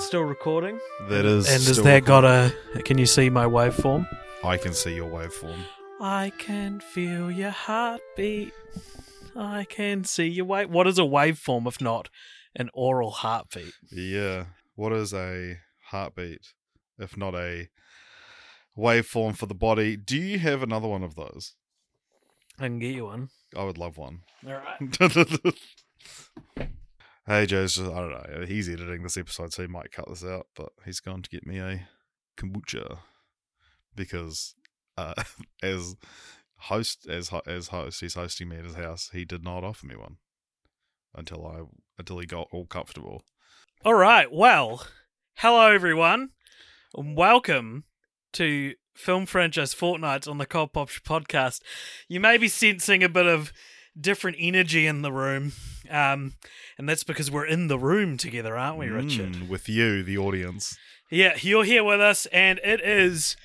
[0.00, 0.80] that still recording?
[1.08, 1.46] That is.
[1.46, 2.52] And has still that got a?
[2.84, 4.08] Can you see my waveform?
[4.42, 5.58] I can see your waveform.
[6.00, 8.52] I can feel your heartbeat.
[9.36, 10.70] I can see your wave.
[10.70, 12.08] What is a waveform if not
[12.56, 13.74] an oral heartbeat?
[13.92, 14.46] Yeah.
[14.74, 15.58] What is a
[15.90, 16.54] heartbeat
[16.98, 17.68] if not a
[18.76, 19.96] waveform for the body?
[19.96, 21.54] Do you have another one of those?
[22.58, 23.28] I can get you one.
[23.56, 24.20] I would love one.
[24.46, 25.50] All right.
[27.30, 28.44] hey, Joe's just, I don't know.
[28.44, 31.46] He's editing this episode, so he might cut this out, but he's gone to get
[31.46, 31.86] me a
[32.36, 32.98] kombucha
[33.94, 34.56] because
[34.98, 35.14] uh,
[35.62, 35.94] as
[36.56, 39.10] host as as host, he's hosting me at his house.
[39.12, 40.16] He did not offer me one
[41.14, 41.60] until I
[41.98, 43.22] until he got all comfortable.
[43.84, 44.30] All right.
[44.32, 44.84] Well,
[45.34, 46.30] hello everyone.
[46.96, 47.84] and Welcome
[48.32, 51.60] to Film Franchise Fortnights on the Cult Pop podcast.
[52.08, 53.52] You may be sensing a bit of
[53.98, 55.52] different energy in the room,
[55.90, 56.34] um,
[56.78, 59.32] and that's because we're in the room together, aren't we, Richard?
[59.32, 60.78] Mm, with you, the audience.
[61.10, 63.36] Yeah, you're here with us, and it is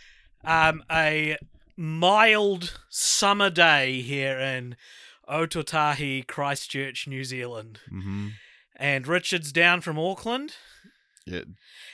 [0.43, 1.37] um, a
[1.75, 4.75] mild summer day here in
[5.29, 7.79] Ōtautahi, Christchurch, New Zealand.
[7.89, 8.29] hmm
[8.75, 10.55] And Richard's down from Auckland,
[11.27, 11.41] Yeah,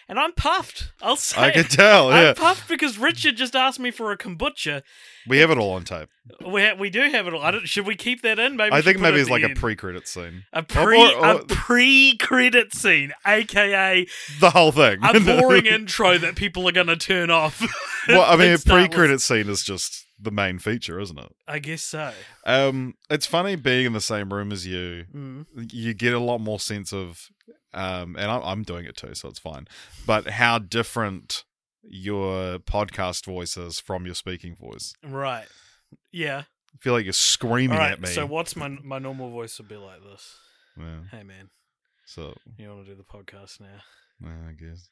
[0.09, 0.91] and I'm puffed.
[1.01, 1.39] I'll say.
[1.41, 2.11] I could tell.
[2.11, 4.81] I'm puffed because Richard just asked me for a kombucha.
[5.25, 6.09] we have it all on tape.
[6.45, 7.41] We ha- we do have it all.
[7.41, 8.57] I don't, should we keep that in?
[8.57, 10.43] Maybe I think maybe it's like the a pre-credit scene.
[10.51, 14.05] a pre or- or- a pre credit scene, aka
[14.41, 14.99] The whole thing.
[15.01, 17.61] a boring intro that people are gonna turn off.
[18.09, 21.31] well, I mean, a pre-credit scene is just the main feature, isn't it?
[21.47, 22.11] I guess so.
[22.45, 25.05] Um, it's funny being in the same room as you.
[25.15, 25.45] Mm.
[25.71, 27.29] You get a lot more sense of,
[27.73, 29.67] um, and I'm, I'm doing it too, so it's fine.
[30.05, 31.45] But how different
[31.83, 34.93] your podcast voice is from your speaking voice.
[35.03, 35.47] Right.
[36.11, 36.43] Yeah.
[36.73, 37.91] I feel like you're screaming right.
[37.91, 38.09] at me.
[38.09, 40.37] So what's my my normal voice would be like this?
[40.77, 41.49] yeah, Hey man,
[42.05, 43.81] so you want to do the podcast now?
[44.23, 44.87] yeah, I guess.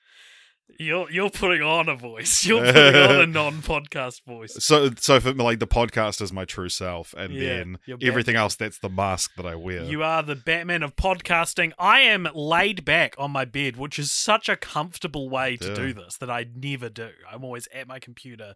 [0.78, 2.46] You're you're putting on a voice.
[2.46, 4.56] You're putting on a non-podcast voice.
[4.59, 8.56] So, so for like the podcast is my true self, and Yeah, then everything else
[8.56, 9.84] that's the mask that I wear.
[9.84, 11.74] You are the Batman of podcasting.
[11.78, 15.74] I am laid back on my bed, which is such a comfortable way to Yeah.
[15.74, 17.09] do this that I never do.
[17.29, 18.53] I'm always at my computer,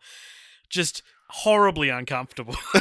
[0.69, 2.55] just horribly uncomfortable.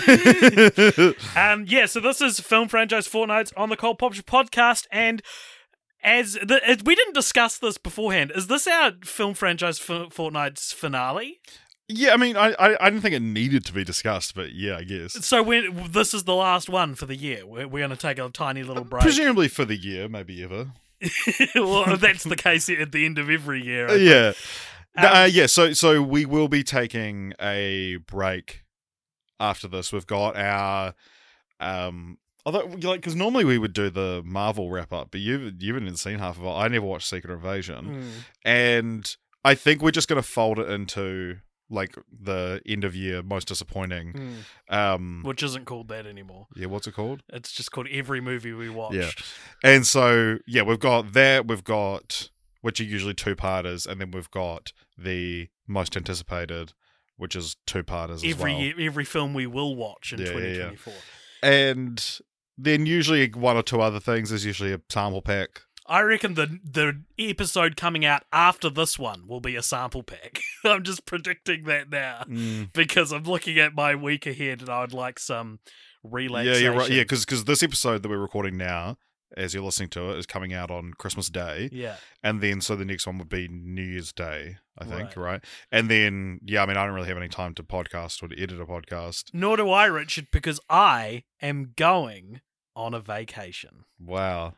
[1.36, 5.22] um, yeah, so this is Film Franchise Fortnights on the Cult Pop podcast, and
[6.02, 10.72] as the, it, we didn't discuss this beforehand, is this our Film Franchise F- Fortnights
[10.72, 11.40] finale?
[11.88, 14.76] yeah, I mean, I, I I didn't think it needed to be discussed, but yeah,
[14.76, 15.24] I guess.
[15.24, 18.18] So when this is the last one for the year, we're, we're going to take
[18.18, 19.02] a tiny little break.
[19.02, 20.72] Presumably for the year, maybe ever.
[21.54, 23.88] well, that's the case at the end of every year.
[23.88, 24.32] I Uh, yeah.
[24.94, 28.64] Um, uh, yeah, so so we will be taking a break
[29.40, 29.92] after this.
[29.92, 30.94] We've got our
[31.60, 35.74] um although like because normally we would do the Marvel wrap up, but you you
[35.74, 36.48] haven't even seen half of it.
[36.50, 38.10] I never watched Secret Invasion, Mm.
[38.44, 41.38] and I think we're just gonna fold it into
[41.70, 44.12] like the end of year most disappointing.
[44.68, 44.74] Mm.
[44.74, 46.46] Um, Which isn't called that anymore.
[46.54, 47.22] yeah, what's it called?
[47.32, 48.94] It's just called every movie we watched.
[48.96, 49.10] Yeah,
[49.64, 51.48] And so, yeah, we've got that.
[51.48, 52.28] We've got,
[52.60, 56.74] which are usually two parters, and then we've got the most anticipated,
[57.16, 58.60] which is two parters as Every well.
[58.60, 60.70] year, every film we will watch in Yeah, yeah, yeah.
[60.72, 60.94] 2024.
[61.42, 62.18] And
[62.58, 64.30] then usually one or two other things.
[64.30, 65.62] There's usually a sample pack.
[65.86, 70.40] I reckon the the episode coming out after this one will be a sample pack.
[70.64, 72.72] I'm just predicting that now mm.
[72.74, 75.58] because I'm looking at my week ahead and I would like some
[76.04, 76.62] Yeah, relaxation.
[76.62, 76.90] you're right.
[76.90, 78.96] Yeah, because this episode that we're recording now,
[79.36, 81.68] as you're listening to it, is coming out on Christmas Day.
[81.72, 81.96] yeah.
[82.22, 85.16] And then, so the next one would be New Year's Day, I think, Right.
[85.16, 85.44] right?
[85.70, 88.40] And then, yeah, I mean, I don't really have any time to podcast or to
[88.42, 89.30] edit a podcast.
[89.32, 92.40] Nor do I, Richard, because I am going
[92.76, 93.84] on a vacation.
[93.98, 94.54] Wow.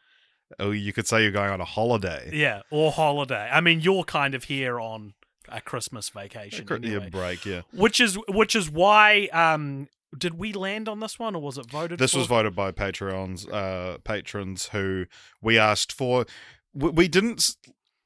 [0.59, 2.31] Oh, you could say you're going on a holiday.
[2.33, 3.49] Yeah, or holiday.
[3.51, 5.15] I mean, you're kind of here on
[5.49, 7.11] a Christmas vacation, Yeah, anyway.
[7.11, 7.63] break, yeah.
[7.73, 9.29] which is which is why.
[9.33, 9.89] Um,
[10.19, 11.99] did we land on this one, or was it voted?
[11.99, 12.19] This for?
[12.19, 15.07] was voted by Patreons, uh, patrons who
[15.43, 16.27] we asked for.
[16.73, 17.57] We, we didn't.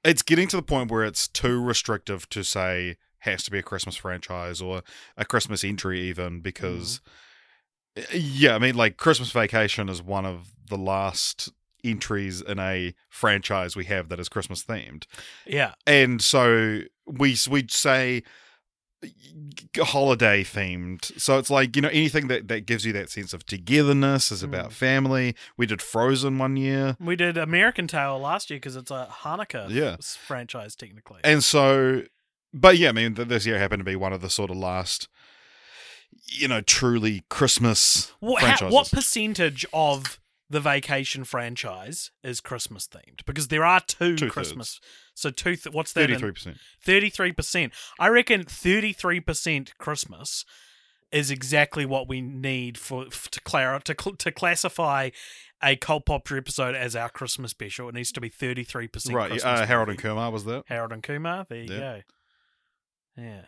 [0.05, 3.63] It's getting to the point where it's too restrictive to say has to be a
[3.63, 4.83] Christmas franchise or
[5.17, 7.01] a Christmas entry, even because.
[8.13, 11.51] Yeah, I mean, like Christmas Vacation is one of the last
[11.85, 15.05] entries in a franchise we have that is Christmas themed.
[15.47, 18.23] Yeah, and so we we'd say
[19.79, 23.47] holiday themed so it's like you know anything that that gives you that sense of
[23.47, 24.73] togetherness is about Mm.
[24.73, 29.09] family we did frozen one year we did American Tail last year because it's a
[29.23, 29.97] Hanukkah Yeah.
[30.27, 31.21] franchise technically.
[31.23, 32.03] and so
[32.53, 34.57] but yeah i mean th- this year happened to be one of the sort of
[34.57, 35.09] last
[36.27, 38.75] you know truly christmas what, how, franchises.
[38.75, 40.19] what percentage of
[40.51, 44.33] the Vacation franchise is Christmas themed because there are two Two-thirds.
[44.33, 44.81] Christmas.
[45.15, 45.57] So two.
[45.57, 46.09] Th- what's that?
[46.09, 46.57] Thirty-three percent.
[46.87, 47.73] 33%.
[47.99, 50.45] I reckon 33% Christmas
[51.11, 55.11] is exactly what we need for f- to clar- to cl- to classify
[55.63, 57.89] a Cult Popper episode as our Christmas special.
[57.89, 59.31] It needs to be 33% Right.
[59.31, 60.09] Christmas Uh, Harold and movie.
[60.09, 60.65] Kumar was that?
[60.69, 61.47] Harold and Kumar.
[61.49, 61.79] There you Yeah.
[61.81, 62.03] go.
[63.23, 63.45] Yeah.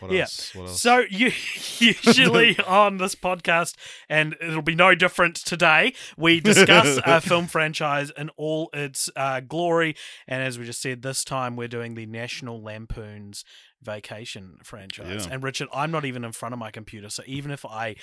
[0.00, 0.22] What Yeah.
[0.22, 0.56] else?
[0.56, 0.80] Else?
[0.80, 1.30] So you
[1.78, 3.76] usually on this podcast,
[4.08, 5.92] and it'll be no different today.
[6.16, 9.94] We discuss a film franchise in all its uh, glory,
[10.26, 13.44] and as we just said, this time we're doing the National Lampoon's
[13.82, 15.26] Vacation franchise.
[15.26, 15.34] Yeah.
[15.34, 17.96] And Richard, I'm not even in front of my computer, so even if I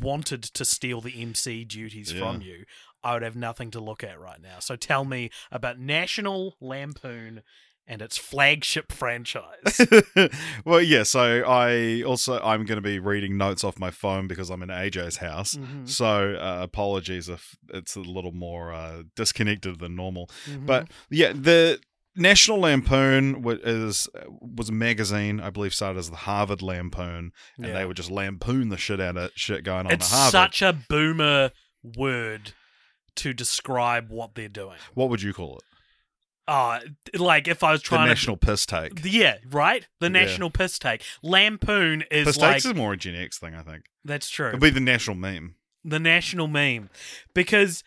[0.00, 2.20] wanted to steal the MC duties Yeah.
[2.20, 2.64] from you,
[3.04, 4.60] I would have nothing to look at right now.
[4.60, 7.42] So tell me about National Lampoon
[7.86, 9.80] and its flagship franchise.
[10.64, 11.02] well, yeah.
[11.02, 14.68] So I also I'm going to be reading notes off my phone because I'm in
[14.68, 15.54] AJ's house.
[15.54, 15.88] Mhm.
[15.88, 20.30] So uh, apologies if it's a little more uh, disconnected than normal.
[20.48, 20.66] Mhm.
[20.66, 21.80] But yeah, the
[22.14, 24.08] National Lampoon wa- is
[24.40, 27.72] was a magazine I believe started as the Harvard Lampoon, and Yeah.
[27.72, 30.30] they would just lampoon the shit out of shit going on it's at Harvard.
[30.32, 31.50] such a boomer
[31.82, 32.52] word
[33.16, 34.76] to describe what they're doing.
[34.94, 35.64] what would you call it?
[36.52, 36.80] Uh
[37.14, 39.02] like if I was The trying national piss take.
[39.02, 39.86] to Yeah, right?
[40.00, 40.10] The Yeah.
[40.12, 41.02] national piss take.
[41.22, 43.84] Lampoon is Piss like takes is more a Gen X thing, I think.
[44.04, 44.48] that's true.
[44.48, 45.54] It'll be the national meme.
[45.84, 46.90] the national meme.
[47.34, 47.82] Because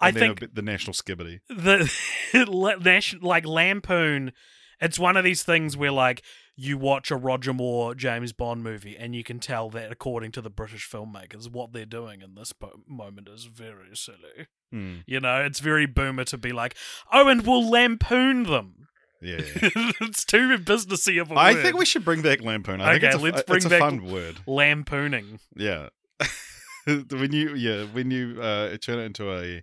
[0.00, 1.40] I And then think the national skibidi.
[1.48, 1.90] the
[2.48, 4.32] la- nation like Lampoon,
[4.80, 6.22] it's one of these things where like
[6.56, 10.42] you watch a Roger Moore James Bond movie and you can tell that according to
[10.42, 14.48] the British filmmakers, what they're doing in this po- moment is very silly.
[14.70, 14.96] Hmm.
[15.06, 16.74] You know, it's very boomer to be like,
[17.12, 18.88] oh, and we'll lampoon them.
[19.22, 19.36] Yeah.
[19.62, 19.70] yeah.
[20.00, 21.58] it's too businessy of a I word.
[21.60, 22.80] I think we should bring back lampoon.
[22.80, 24.36] I think Okay, it's a, let's bring a back- fun word.
[24.46, 25.38] lampooning.
[25.56, 25.88] Yeah.
[26.84, 29.62] when you yeah when you uh turn it into a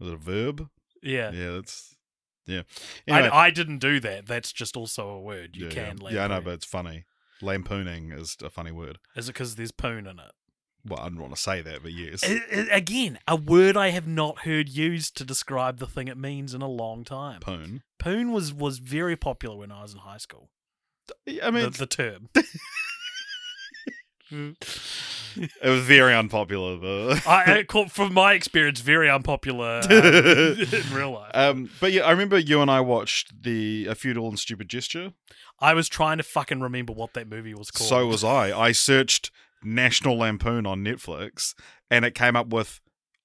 [0.00, 0.68] a verb?
[1.02, 1.30] Yeah.
[1.32, 1.96] Yeah, that's
[2.48, 2.62] yeah.
[3.06, 4.26] Anyway, I, I didn't do that.
[4.26, 5.56] That's just also a word.
[5.56, 6.02] You yeah, can yeah.
[6.02, 6.14] lampoon.
[6.14, 7.04] yeah, I know, but it's funny.
[7.40, 8.98] Lampooning is a funny word.
[9.14, 10.32] Is it because there's poon in it?
[10.84, 12.24] Well, I don't want to say that, but yes.
[12.70, 16.62] Again, a word I have not heard used to describe the thing it means in
[16.62, 17.40] a long time.
[17.40, 17.82] Poon.
[17.98, 20.50] Poon was was very popular when I was in high school.
[21.42, 22.28] I mean, the, the term.
[24.30, 26.76] it was very unpopular.
[26.76, 31.30] But I, from my experience, very unpopular um, in real life.
[31.34, 35.12] um, but yeah, I remember you and I watched the A Futile and Stupid Gesture.
[35.60, 37.88] I was trying to fucking remember what that movie was called.
[37.88, 38.56] So was I.
[38.58, 39.30] I searched
[39.62, 41.54] National Lampoon on Netflix,
[41.90, 42.80] and it came up with,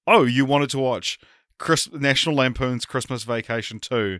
[0.06, 1.18] "Oh, you wanted to watch
[1.58, 4.18] Chris- National Lampoon's Christmas Vacation 2,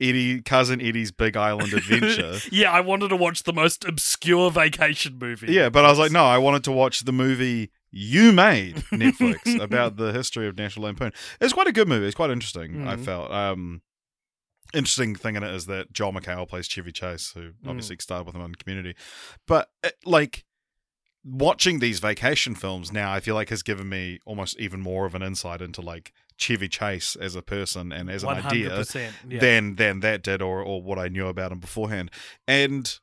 [0.00, 5.18] Eddie cousin Eddie's Big Island Adventure." yeah, I wanted to watch the most obscure vacation
[5.20, 5.52] movie.
[5.52, 9.60] yeah, but I was like, no, I wanted to watch the movie you made Netflix
[9.60, 11.12] about the history of National Lampoon.
[11.40, 12.06] It's quite a good movie.
[12.06, 12.86] It's quite interesting.
[12.88, 13.04] I Mhm.
[13.04, 13.30] felt.
[13.30, 13.82] Um,
[14.74, 17.68] interesting thing in it is that Joel McHale plays Chevy Chase, who Mm.
[17.68, 18.94] obviously starred with him on Community.
[19.46, 20.44] But it, like
[21.24, 25.14] watching these vacation films now, I feel like has given me almost even more of
[25.14, 28.84] an insight into like Chevy Chase as a person and as an idea.
[29.28, 29.40] Yeah.
[29.40, 32.10] than than that did or or what I knew about him beforehand.
[32.46, 32.98] And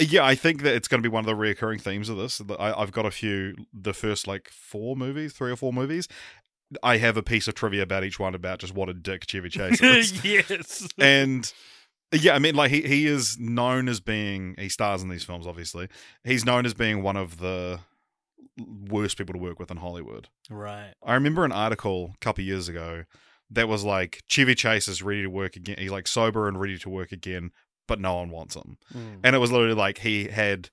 [0.00, 2.40] yeah, I think that it's going to be one of the reoccurring themes of this.
[2.58, 6.08] I, I've got a few, the first like four movies, three or four movies.
[6.82, 9.50] I have a piece of trivia about each one about just what a dick Chevy
[9.50, 10.24] Chase is.
[10.24, 10.88] yes.
[10.98, 11.52] and
[12.12, 15.46] yeah, I mean, like he he is known as being he stars in these films.
[15.46, 15.88] Obviously,
[16.24, 17.80] he's known as being one of the
[18.58, 20.28] worst people to work with in Hollywood.
[20.50, 20.92] Right.
[21.02, 23.04] I remember an article a couple years ago
[23.50, 25.76] that was like Chevy Chase is ready to work again.
[25.78, 27.50] He's like sober and ready to work again,
[27.88, 28.78] but no one wants him.
[28.94, 29.20] Mm.
[29.24, 30.70] And it was literally like he had.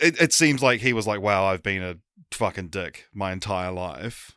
[0.00, 1.96] It, it seems like he was like, "Wow, I've been a
[2.32, 4.32] fucking dick my entire life.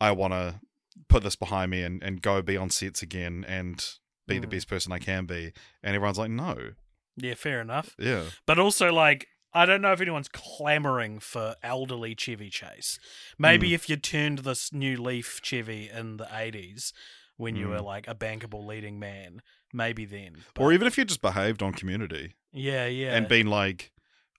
[0.00, 0.60] I want to
[1.08, 3.82] put this behind me and, and go be on sets again and
[4.26, 4.50] be the Mm.
[4.50, 6.72] best person I can be." And everyone's like, "No,
[7.16, 7.94] Yeah, fair enough.
[7.98, 12.98] yeah, But also, like, I don't know if anyone's clamoring for elderly Chevy Chase.
[13.38, 13.74] Maybe Hmm.
[13.74, 16.92] if you turned this new Leaf Chevy in the 80s
[17.36, 17.72] when you Hmm.
[17.72, 19.42] were like a bankable leading man,
[19.72, 20.44] maybe then.
[20.58, 23.14] or even if you just behaved on Community yeah, yeah.
[23.16, 23.92] and been like."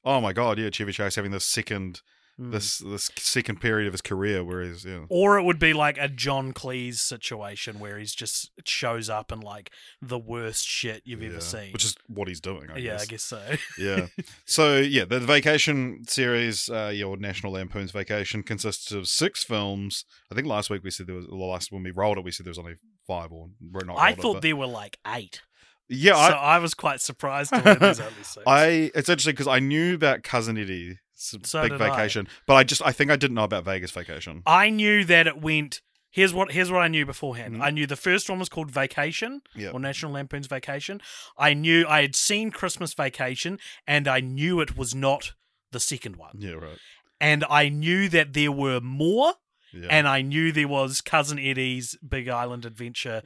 [0.03, 2.01] Oh my god, yeah, Chevy Chase having this second
[2.39, 2.51] Mm.
[2.53, 5.01] this this second period of his career where he's yeah.
[5.09, 9.43] Or it would be like a John Cleese situation where he's just shows up and
[9.43, 9.69] like
[10.01, 11.71] the worst shit you've Yeah, ever seen.
[11.73, 12.69] which is what he's doing.
[12.73, 13.01] I yeah, guess.
[13.01, 13.41] I guess so.
[13.77, 14.07] yeah.
[14.45, 20.05] So yeah, the vacation series, uh, your National Lampoon's Vacation, consists of six films.
[20.31, 22.31] I think last week we said there was the last when we rolled it, we
[22.31, 23.97] said there was only five, or we're not.
[23.97, 25.41] I rolled it, thought but- there were like eight.
[25.89, 28.39] yeah, so I, I was quite surprised to learn there's only six.
[28.47, 31.89] I it's interesting because I knew about Cousin Eddie's It's a So big did I.
[31.89, 32.27] vacation.
[32.47, 34.41] But I just I think I didn't know about Vegas Vacation.
[34.45, 35.81] I knew that it went.
[36.09, 37.55] Here's what here's what I knew beforehand.
[37.57, 37.61] Mhm.
[37.61, 39.69] I knew the first one was called Vacation Yeah.
[39.69, 40.99] or National Lampoon's Vacation.
[41.37, 45.33] I knew I had seen Christmas Vacation, and I knew it was not
[45.71, 46.35] the second one.
[46.37, 46.77] Yeah, right.
[47.21, 49.35] And I knew that there were more,
[49.71, 49.87] Yeah.
[49.89, 53.21] and I knew there was Cousin Eddie's Big Island Adventure.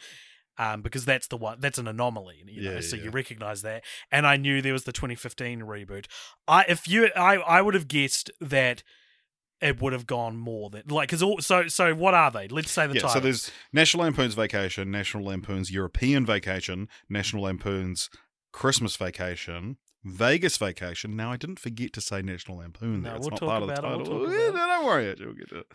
[0.57, 3.03] Um, because that's the one that's an anomaly, you know, Yeah, so yeah.
[3.03, 3.83] you recognize that.
[4.09, 6.05] And I knew there was the 2015 reboot.
[6.47, 8.81] I if you I I would have guessed that
[9.61, 12.47] it would have gone more than like because so so what are they?
[12.47, 13.13] Let's say the yeah, titles.
[13.13, 18.09] so there's National Lampoon's Vacation, National Lampoon's European Vacation, National Lampoon's
[18.53, 21.15] Christmas Vacation, Vegas Vacation.
[21.15, 23.13] Now I didn't forget to say National Lampoon there.
[23.13, 24.25] No, it's we'll not talk part of the we'll title.
[24.25, 25.67] about no, don't worry, We'll get to it.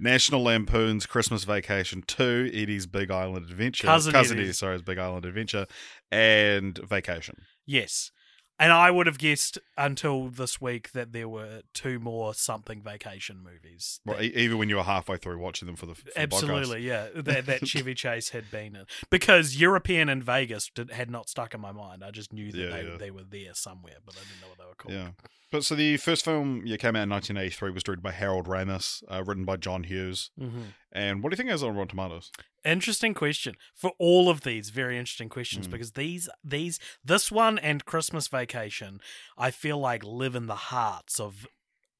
[0.00, 3.86] National Lampoon's Christmas Vacation 2, Eddie's Big Island Adventure.
[3.86, 4.48] Cousin Cousin Eddie's.
[4.48, 5.66] Eddie, sorry, his Big Island Adventure.
[6.10, 7.42] And Vacation.
[7.66, 8.10] yes,
[8.58, 13.38] and I would have guessed until this week that there were two more something vacation
[13.42, 14.00] movies.
[14.04, 16.20] Well, even when you were halfway through watching them for the, for the.
[16.20, 17.08] Absolutely, yeah.
[17.14, 21.54] That that Chevy Chase had been in because European and Vegas did, had not stuck
[21.54, 22.02] in my mind.
[22.04, 22.96] I just knew that Yeah, they, yeah.
[22.98, 24.94] they were there somewhere, but I didn't know what they were called.
[24.94, 25.10] Yeah.
[25.50, 29.02] But so the first film yeah, came out in 1983 was directed by Harold Ramis,
[29.10, 30.30] uh, written by John Hughes.
[30.38, 30.62] hmm
[30.92, 32.30] And what do you think is on Rotten Tomatoes?
[32.64, 34.70] Interesting question for all of these.
[34.70, 35.70] Very interesting questions Mm.
[35.70, 39.00] because these these this one and Christmas Vacation,
[39.38, 41.46] I feel like live in the hearts of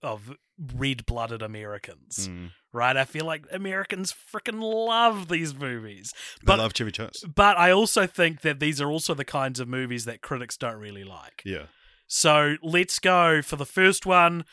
[0.03, 0.37] of
[0.75, 2.29] red blooded Americans.
[2.29, 2.51] Mm.
[2.73, 2.97] Right?
[2.97, 6.13] I feel like Americans freaking love these movies.
[6.43, 7.25] They But love Chevy Chase.
[7.35, 10.77] but I also think that these are also the kinds of movies that critics don't
[10.77, 11.43] really like.
[11.45, 11.67] Yeah.
[12.09, 14.45] So let's go for the first one.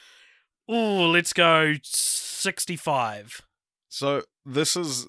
[0.67, 3.41] Oh, let's go 65.
[3.87, 5.07] So this is,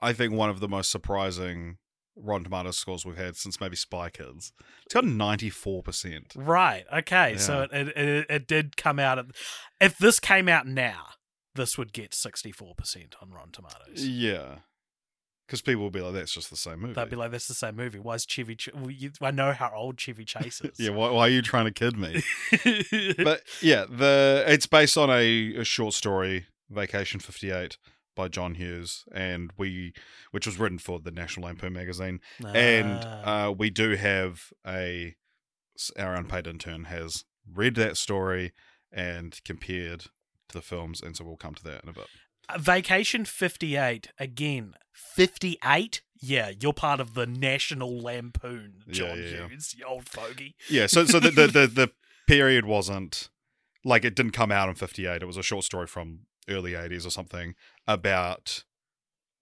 [0.00, 1.78] I think, one of the most surprising
[2.14, 4.52] Rotten Tomatoes scores we've had since maybe Spy Kids.
[4.84, 6.32] It's got 94%.
[6.36, 6.84] Right.
[6.92, 7.36] Okay.
[7.36, 9.18] So it, it, it did come out.
[9.18, 9.26] At,
[9.80, 11.06] if this came out now,
[11.54, 14.06] this would get 64% on Rotten Tomatoes.
[14.06, 14.58] Yeah.
[15.52, 16.94] Because people will be like, that's just the same movie.
[16.94, 17.98] They'd be like, that's the same movie.
[17.98, 20.80] Why is Chevy Ch- well, you, I know how old Chevy Chase is.
[20.80, 22.22] yeah, why, why are you trying to kid me?
[23.22, 27.76] but yeah, the it's based on a, a short story, Vacation Fifty Eight,
[28.16, 29.92] by John Hughes, and we,
[30.30, 32.20] which was written for the National Lampoon magazine,
[32.54, 33.48] and Ah.
[33.48, 35.16] uh, we do have a
[35.98, 38.52] our unpaid intern has read that story
[38.90, 40.00] and compared
[40.48, 42.06] to the films, and so we'll come to that in a bit.
[42.58, 46.02] Vacation 58, again, 58?
[46.20, 49.48] Yeah, you're part of the National Lampoon, John yeah, yeah.
[49.48, 50.54] Hughes, you old fogey.
[50.70, 51.90] Yeah, so so the the, the the
[52.28, 53.28] period wasn't
[53.84, 55.22] like it didn't come out in '58.
[55.22, 57.54] It was a short story from early '80s or something
[57.88, 58.62] about.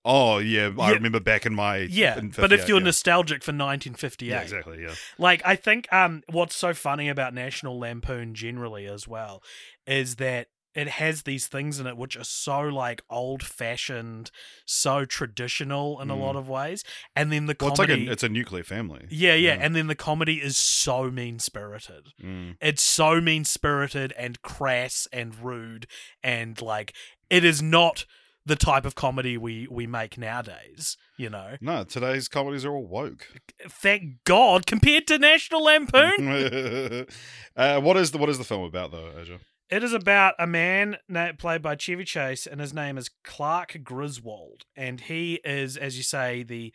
[0.02, 0.94] Oh yeah, I Yeah.
[0.94, 2.84] remember back in my Yeah, in but if you're yeah.
[2.84, 7.78] nostalgic for 1958, yeah exactly yeah like I think um what's so funny about National
[7.78, 9.42] Lampoon generally as well
[9.86, 14.30] is that it has these things in it which are so like old fashioned,
[14.64, 16.20] so traditional in a Mm.
[16.20, 16.84] lot of ways,
[17.16, 18.08] and then the well, it's like comedy.
[18.08, 19.06] a, it's a nuclear family.
[19.10, 19.60] yeah, yeah, Yeah.
[19.60, 22.08] and then the comedy is so mean spirited.
[22.22, 22.56] Mm.
[22.60, 25.86] It's so mean spirited and crass and rude
[26.22, 26.94] and like
[27.28, 28.04] it is not
[28.46, 30.96] the type of comedy we we make nowadays.
[31.18, 33.28] You know, No, today's comedies are all woke.
[33.68, 37.06] thank God compared to National Lampoon.
[37.56, 39.38] uh, what is the what is the film about though, AJ?
[39.70, 40.96] It is about a man
[41.38, 46.02] played by Chevy Chase, and his name is Clark Griswold, and he is, as you
[46.02, 46.72] say, the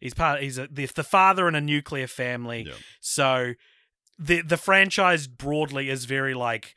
[0.00, 0.42] he's part.
[0.42, 2.64] He's a, the the father in a nuclear family.
[2.68, 2.74] Yeah.
[3.00, 3.54] So
[4.18, 6.74] the the franchise broadly is very like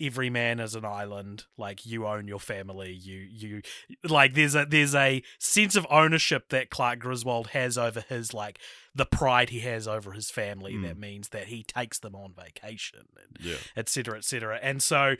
[0.00, 1.44] every man is an island.
[1.58, 2.92] Like you own your family.
[2.92, 3.62] You you
[4.08, 8.58] like there's a there's a sense of ownership that Clark Griswold has over his like
[8.94, 10.74] the pride he has over his family.
[10.74, 10.82] Mm.
[10.82, 15.14] That means that he takes them on vacation and Yeah, etc etc and so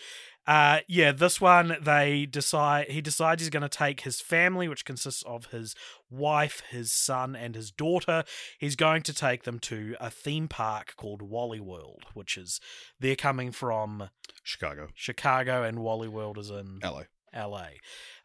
[0.46, 4.84] uh yeah this one they decide he decides he's going to take his family which
[4.84, 5.74] consists of his
[6.08, 8.24] wife his son and his daughter
[8.58, 12.60] he's going to take them to a theme park called wally world which is
[12.98, 14.08] they're coming from
[14.42, 17.02] Chicago, chicago and wally world is in LA.
[17.34, 17.66] LA.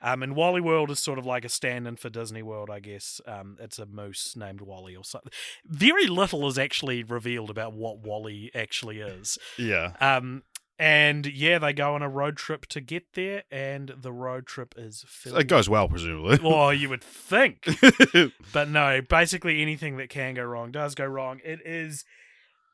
[0.01, 2.79] Um, and Wally World is sort of like a stand in for Disney World, I
[2.79, 3.21] guess.
[3.27, 5.31] Um, it's a moose named Wally or something.
[5.65, 9.37] Very little is actually revealed about what Wally actually is.
[9.57, 10.43] Yeah, Um,
[10.77, 14.75] and yeah, they go on a road trip to get there, and the road trip
[14.77, 15.37] is filled.
[15.39, 16.37] it goes well, presumably.
[16.43, 17.65] well, you would think,
[18.53, 18.99] but no.
[19.01, 21.39] Basically, anything that can go wrong does go wrong.
[21.45, 22.03] It is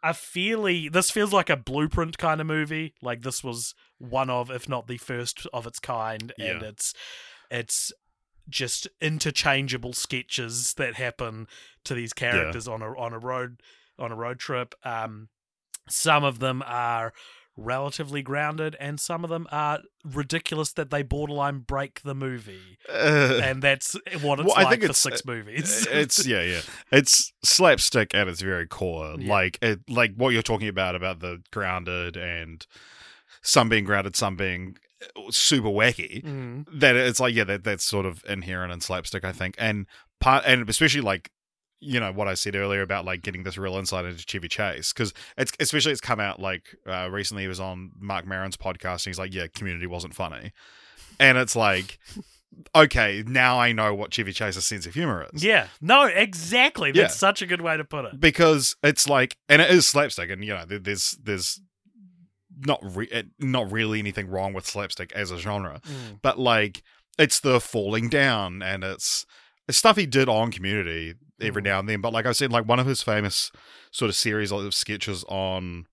[0.03, 0.89] a fairly.
[0.89, 2.93] This feels like a blueprint kind of movie.
[3.01, 6.93] Like this was one of, if not the first of its kind, and it's
[7.50, 7.91] it's
[8.50, 11.48] just interchangeable sketches that happen
[11.86, 13.62] to these characters on a on a road
[14.00, 14.74] on a road trip.
[14.84, 15.29] Um,
[15.89, 17.13] some of them are
[17.58, 23.39] relatively grounded, and some of them are ridiculous that they borderline break the movie, Uh,
[23.43, 25.86] and that's what it's Well, I like think for it's- six movies.
[25.91, 26.62] it's yeah, yeah.
[26.91, 29.15] It's slapstick at its very core.
[29.20, 29.29] Yeah.
[29.29, 32.65] Like it, like what you're talking about about the grounded and
[33.41, 34.77] some being grounded, some being
[35.15, 36.24] uh, super wacky.
[36.24, 36.65] Mm.
[36.74, 39.86] That it's like yeah, that that's sort of inherent in slapstick, I think, and
[40.20, 41.31] part and especially like
[41.81, 44.93] you know what I said earlier about like getting this real insight into Chevy Chase
[44.93, 49.05] because it's especially it's come out like uh, recently he was on Marc Maron's podcast
[49.05, 50.53] and he's like yeah Community wasn't funny,
[51.19, 51.97] and it's like
[52.75, 56.91] okay now I know what Chevy Chase's sense of humor is Yeah, no, exactly.
[56.91, 57.17] That's Yeah.
[57.17, 58.19] such a good way to put it.
[58.19, 61.61] because it's like and it is slapstick and you know there's there's
[62.63, 66.19] not re- eh, not really anything wrong with slapstick as a genre Mm.
[66.21, 66.83] but like
[67.17, 69.25] it's the falling down and it's
[69.67, 71.65] it's stuff he did on community every Mm.
[71.65, 73.51] now and then but like i said like one of his famous
[73.91, 75.86] sort of series of sketches on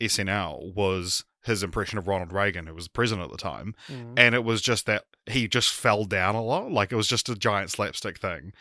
[0.00, 4.14] snl was his impression of ronald reagan who was president at the time Mm.
[4.16, 7.28] and it was just that he just fell down a lot like it was just
[7.28, 8.52] a giant slapstick thing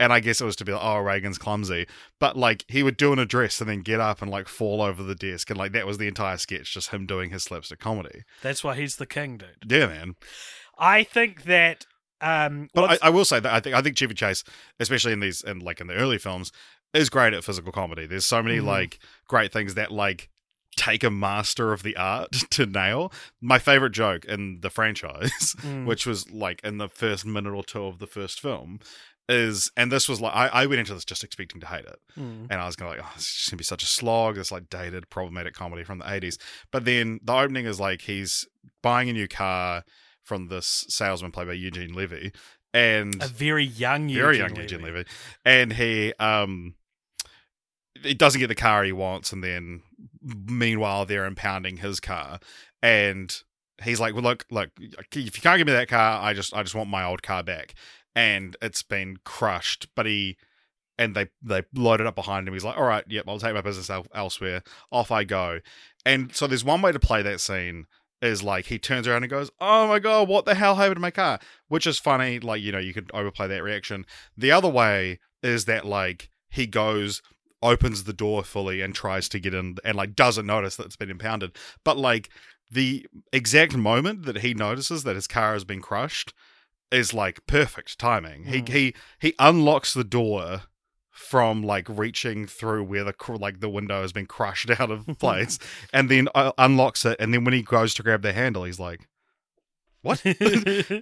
[0.00, 1.88] and I guess it was to be like, oh, Reagan's clumsy.
[2.20, 5.02] But like he would do an address and then get up and like fall over
[5.02, 5.50] the desk.
[5.50, 8.22] And like that was the entire sketch, just him doing his slapstick comedy.
[8.40, 9.68] That's why he's the king, dude.
[9.68, 10.14] Yeah, man.
[10.78, 11.84] I think that.
[12.20, 14.44] Um, But I, I will say that I think I think Chevy Chase,
[14.80, 16.50] especially in these and like in the early films,
[16.94, 18.06] is great at physical comedy.
[18.06, 18.64] There's so many Mhm.
[18.64, 18.98] like
[19.28, 20.28] great things that like
[20.76, 23.12] take a master of the art to nail.
[23.40, 25.86] My favorite joke in the franchise, Mm.
[25.86, 28.78] which was like in the first minute or two of the first film,
[29.28, 31.98] is and this was like I, I went into this just expecting to hate it.
[32.18, 32.46] Mm.
[32.50, 34.36] And I was going to like, oh, it's just gonna be such a slog.
[34.36, 36.36] This like dated, problematic comedy from the '80s.
[36.72, 38.46] But then the opening is like he's
[38.82, 39.84] buying a new car
[40.28, 42.32] from this salesman played by Eugene Levy,
[42.74, 45.04] and a very young, very Eugene young Eugene Levy,
[45.44, 46.74] and he um
[48.02, 49.82] he doesn't get the car he wants, and then
[50.22, 52.38] meanwhile they're impounding his car,
[52.82, 53.42] and
[53.82, 56.62] he's like, well, look, look, if you can't give me that car, I just I
[56.62, 57.74] just want my old car back,
[58.14, 60.36] and it's been crushed, but he.
[61.00, 62.54] And they they load it up behind him.
[62.54, 64.64] He's like, "All right, yep, I'll take my business elsewhere.
[64.90, 65.60] Off I go."
[66.04, 67.86] And so there's one way to play that scene
[68.20, 71.00] is like he turns around and goes, "Oh my god, what the hell happened to
[71.00, 72.38] my car?" Which is funny.
[72.38, 74.06] Like you know, you could overplay that reaction.
[74.36, 77.22] The other way is that like he goes,
[77.62, 80.96] opens the door fully and tries to get in, and like doesn't notice that it's
[80.96, 81.56] been impounded.
[81.84, 82.30] But like
[82.70, 86.34] the exact moment that he notices that his car has been crushed
[86.90, 88.44] is like perfect timing.
[88.44, 88.68] Mm.
[88.68, 90.62] He he he unlocks the door
[91.18, 95.58] from like reaching through where the like the window has been crushed out of place
[95.92, 98.78] and then uh, unlocks it and then when he goes to grab the handle he's
[98.78, 99.08] like
[100.00, 100.24] what?
[100.24, 100.38] And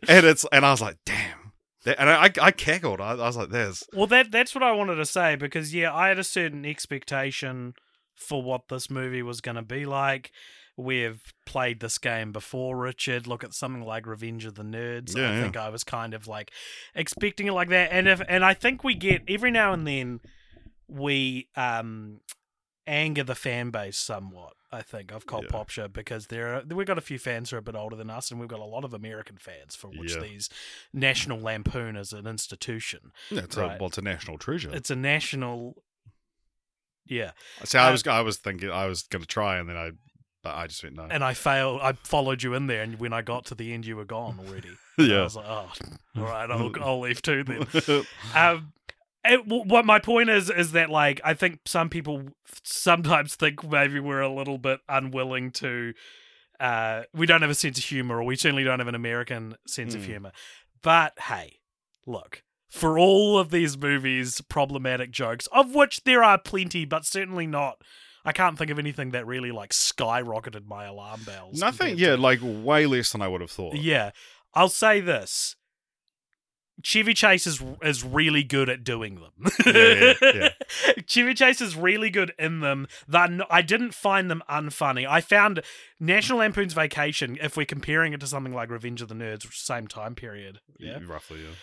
[0.08, 1.52] it's and i was like damn.
[1.84, 4.96] And i i cackled i, I was like there's well, that that's what I wanted
[4.96, 7.74] to say because yeah, I had a certain expectation
[8.14, 10.32] for what this movie was going to be like.
[10.78, 13.26] We've played this game before, Richard.
[13.26, 15.16] Look at something like Revenge of the Nerds.
[15.16, 15.42] Yeah, I yeah.
[15.42, 16.50] think I was kind of like
[16.94, 20.20] expecting it like that, and if and I think we get every now and then
[20.88, 22.20] we um
[22.86, 24.52] anger the fan base somewhat.
[24.70, 25.50] I think of Cult Yeah.
[25.50, 27.96] Pop Show because there are we've got a few fans who are a bit older
[27.96, 30.20] than us, and we've got a lot of American fans for which Yeah.
[30.22, 30.50] these
[30.92, 33.12] National Lampoon is an institution.
[33.30, 33.76] yeah, it's Right.
[33.76, 35.82] a well it's a national treasure It's a national.
[37.06, 37.30] Yeah,
[37.64, 39.92] see i uh, was i was thinking i was gonna try and then i
[40.46, 41.80] but i just went no and I failed.
[41.82, 44.38] I followed you in there, and when I got to the end, you were gone
[44.46, 44.68] already.
[44.98, 45.70] And I yeah was like, oh,
[46.16, 47.66] all right, I'll, I'll leave too then.
[48.34, 48.72] Um,
[49.24, 52.22] it, what my point is is that like I think some people
[52.62, 55.92] sometimes think maybe we're a little bit unwilling to.
[56.58, 59.56] Uh, we don't have a sense of humor, or we certainly don't have an American
[59.66, 60.06] sense of Mm.
[60.06, 60.32] humor.
[60.82, 61.58] But hey,
[62.06, 62.42] look.
[62.70, 67.80] For all of these movies' problematic jokes, of which there are plenty, but certainly not.
[68.26, 71.58] I can't think of anything that really like skyrocketed my alarm bells.
[71.60, 74.10] nothing yeah to- like way less than i would have thought yeah,
[74.54, 75.54] I'll say this:
[76.82, 79.50] Chevy Chase is is really good at doing them.
[79.66, 80.48] Yeah, yeah,
[81.06, 82.86] Chevy Chase is really good in them.
[83.08, 85.06] That I didn't find them unfunny.
[85.08, 85.62] I found
[86.00, 89.56] National Lampoon's Vacation, if we're comparing it to something like Revenge of the Nerds, which
[89.56, 91.54] is the same time period, yeah, roughly yeah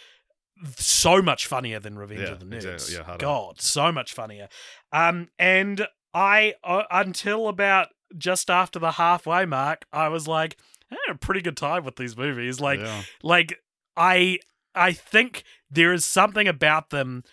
[0.77, 2.63] so much funnier than Revenge Yeah, of the Nerds.
[2.89, 2.95] exactly.
[3.13, 4.47] Yeah, God, so much funnier.
[4.91, 10.57] Um, and I uh, until about just after the halfway mark, I was like,
[10.91, 12.59] I had a pretty good time with these movies.
[12.59, 13.01] Like, yeah.
[13.23, 13.59] like
[13.97, 14.39] I
[14.75, 17.23] I think there is something about them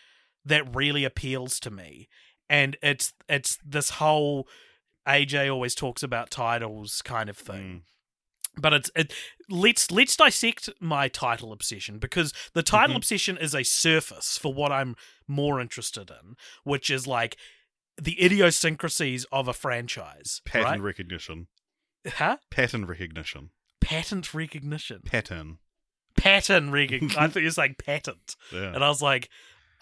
[0.45, 2.09] that really appeals to me,
[2.49, 4.49] and it's it's this whole
[5.07, 7.83] AJ always talks about titles kind of thing
[8.57, 8.63] Mm.
[8.63, 9.13] but it's it
[9.49, 12.99] let's let's dissect my title obsession because the title Mhm.
[12.99, 17.37] obsession is a surface for what I'm more interested in, which is like
[18.01, 20.81] the idiosyncrasies of a franchise, pattern right?
[20.81, 21.47] recognition
[22.07, 22.39] Huh?
[22.51, 23.51] Pattern recognition.
[23.81, 25.03] Patent recognition.
[25.05, 25.59] Pattern.
[26.17, 27.19] Pattern recognition.
[27.19, 28.37] I thought you were saying patent.
[28.53, 28.73] Yeah.
[28.75, 29.29] And I was like,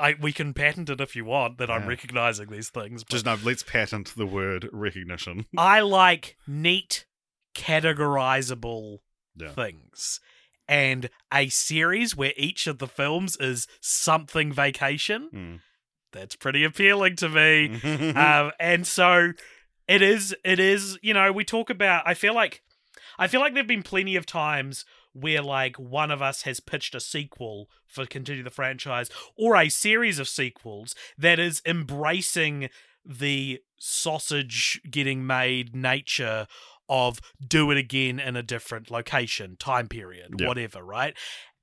[0.00, 3.04] I we can patent it if you want that I'm recognizing these things.
[3.04, 5.46] But Just no, let's patent the word recognition.
[5.58, 7.06] I like neat,
[7.54, 8.98] categorizable
[9.36, 9.50] Yeah.
[9.52, 10.20] things.
[10.66, 15.60] And a series where each of the films is something vacation, Mm.
[16.12, 17.80] That's pretty appealing to me.
[18.18, 19.32] Um, and so
[19.88, 22.62] it is it is you know we talk about i feel like
[23.18, 26.94] i feel like there've been plenty of times where like one of us has pitched
[26.94, 32.68] a sequel for continue the franchise or a series of sequels that is embracing
[33.04, 36.46] the sausage getting made nature
[36.90, 41.16] of do it again in a different location time period whatever right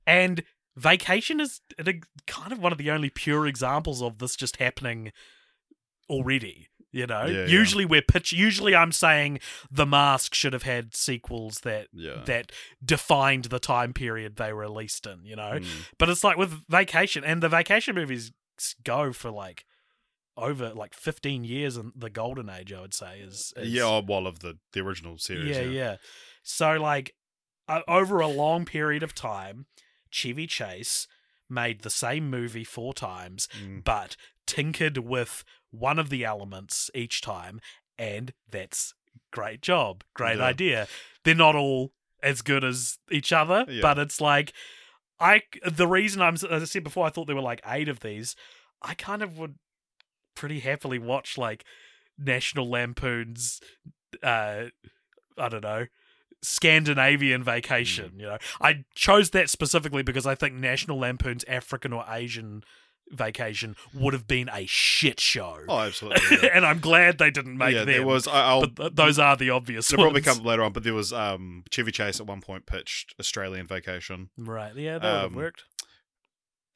[0.06, 0.42] and
[0.76, 1.60] vacation is
[2.26, 5.12] kind of one of the only pure examples of this just happening
[6.08, 6.68] already.
[6.92, 7.46] You know, Yeah, yeah.
[7.46, 8.32] usually we're pitch.
[8.32, 12.22] Usually, I'm saying the mask should have had sequels that yeah.
[12.24, 15.24] that defined the time period they were released in.
[15.24, 15.66] You know, Mm.
[15.98, 18.32] but it's like with Vacation, and the Vacation movies
[18.82, 19.66] go for like
[20.38, 22.72] over like 15 years in the golden age.
[22.72, 25.54] I would say is, is yeah, oh, well, of the, the original series.
[25.56, 25.96] yeah, Yeah, yeah.
[26.44, 27.14] So like
[27.68, 29.66] uh, over a long period of time,
[30.16, 31.06] Chevy Chase
[31.48, 33.84] made the same movie four times, Mm.
[33.84, 37.60] but tinkered with one of the elements each time,
[37.98, 38.94] and that's
[39.30, 40.44] great job, great Yeah.
[40.44, 40.88] idea.
[41.24, 43.82] They're not all as good as each other, Yeah.
[43.82, 44.52] but it's like
[45.20, 48.00] I the reason I'm as I said before, I thought there were like eight of
[48.00, 48.34] these.
[48.82, 49.58] I kind of would
[50.34, 51.64] pretty happily watch like
[52.18, 53.60] National Lampoon's
[54.22, 54.66] uh
[55.38, 55.86] I don't know
[56.42, 58.20] Scandinavian vacation, Hmm.
[58.20, 58.38] you know.
[58.60, 62.62] I chose that specifically because I think National Lampoon's African or Asian
[63.10, 65.58] vacation would have been a shit show.
[65.68, 66.38] Oh, absolutely.
[66.42, 67.86] Yeah, and I'm glad they didn't make yeah them.
[67.94, 68.26] there was.
[68.26, 70.94] I, I'll, but th- those are the obvious They'll probably come later on, but there
[70.94, 74.30] was um Chevy Chase at one point pitched Australian Vacation.
[74.36, 75.64] Right, yeah, that would have Um, worked.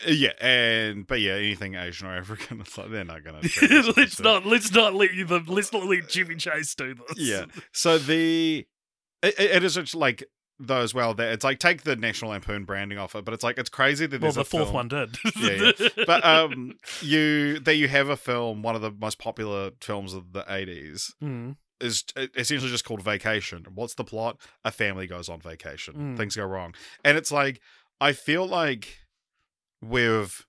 [0.07, 3.41] Uh, Yeah, and but yeah, anything Asian or African, it's like they're not gonna.
[3.97, 7.19] let's not let's not let you the let's not let Jimmy Chase do this.
[7.19, 7.47] Yeah.
[7.73, 8.67] So the
[9.23, 10.25] it, it is just like
[10.63, 13.43] though as well that it's like take the National Lampoon branding off it, but it's
[13.43, 15.17] like it's crazy that Well, the fourth film- one did.
[15.39, 15.73] Yeah,
[16.07, 20.33] But um, you that you have a film, one of the most popular films of
[20.33, 21.57] the eighties, Mm.
[21.81, 22.05] is
[22.37, 23.65] essentially just called Vacation.
[23.75, 24.37] What's the plot?
[24.65, 25.95] A family goes on vacation.
[25.95, 26.17] Mm.
[26.19, 27.61] Things go wrong, and it's like
[28.03, 28.99] I feel like
[29.81, 30.45] with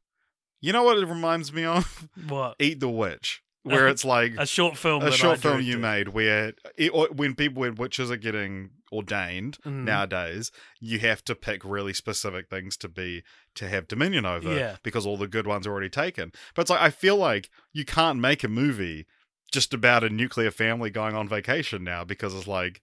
[0.60, 2.10] you know what it reminds me of?
[2.28, 2.56] What?
[2.60, 5.02] Eat the Witch, where it's like A short film.
[5.04, 8.72] a that short I film you made where it, when people when witches are getting
[8.92, 9.84] ordained Mm.
[9.86, 13.24] nowadays you have to pick really specific things to be
[13.56, 14.76] to have dominion over Yeah.
[14.84, 17.86] because all the good ones are already taken but it's like i feel like you
[17.86, 19.06] can't make a movie
[19.52, 22.82] just about a nuclear family going on vacation now because it's like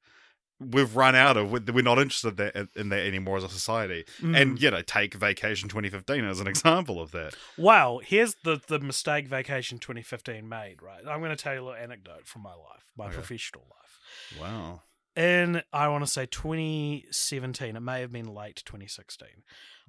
[0.61, 2.41] we've run out of we're not interested
[2.75, 4.37] in that anymore as a society Mm.
[4.41, 8.81] and you know take vacation 2015 as an example of that Wow, here's the the
[8.81, 10.83] mistake Vacation 2015 made.
[10.83, 13.15] Right, I'm going to tell you a little anecdote from my life, my Okay.
[13.15, 14.41] professional life.
[14.41, 14.83] wow
[15.17, 19.29] In I want to say 2017, it may have been late 2016.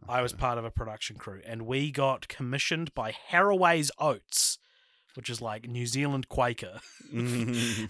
[0.08, 4.59] I was part of a production crew, and we got commissioned by Harraways Oats,
[5.19, 6.79] which is like New Zealand Quaker,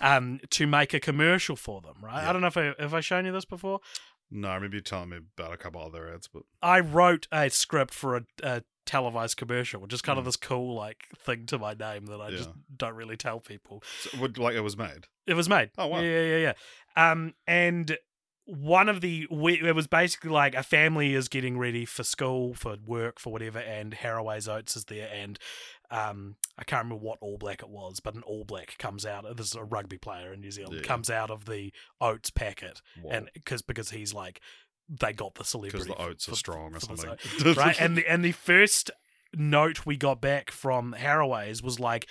[0.01, 1.95] um, to make a commercial for them.
[2.01, 2.23] Right?
[2.23, 2.29] Yeah.
[2.29, 3.79] I don't know if I have I shown you this before.
[4.31, 7.93] no maybe you're telling me about a couple other ads but I wrote a script
[7.93, 10.27] for a, a televised commercial, which is kind of Mm.
[10.29, 13.83] this cool like thing to my name that I just don't really tell people.
[13.99, 15.69] so, like it was made It was made.
[15.77, 15.99] Oh, wow.
[15.99, 16.53] Yeah, yeah, yeah,
[16.97, 17.11] yeah.
[17.11, 17.97] Um, and
[18.45, 22.55] one of the we, it was basically like a family is getting ready for school,
[22.55, 25.37] for work, for whatever, and Harraways Oats is there, and
[25.91, 29.25] um, I can't remember what All Black it was, but an All Black comes out.
[29.37, 30.87] This is a rugby player in New Zealand Yeah.
[30.87, 33.11] comes out of the oats packet, Whoa.
[33.11, 34.41] and because because he's like
[34.89, 37.09] they got the celebrity because the oats for- are strong or something.
[37.55, 37.79] right?
[37.79, 38.89] And the and the first
[39.35, 42.07] note we got back from Harraways was like,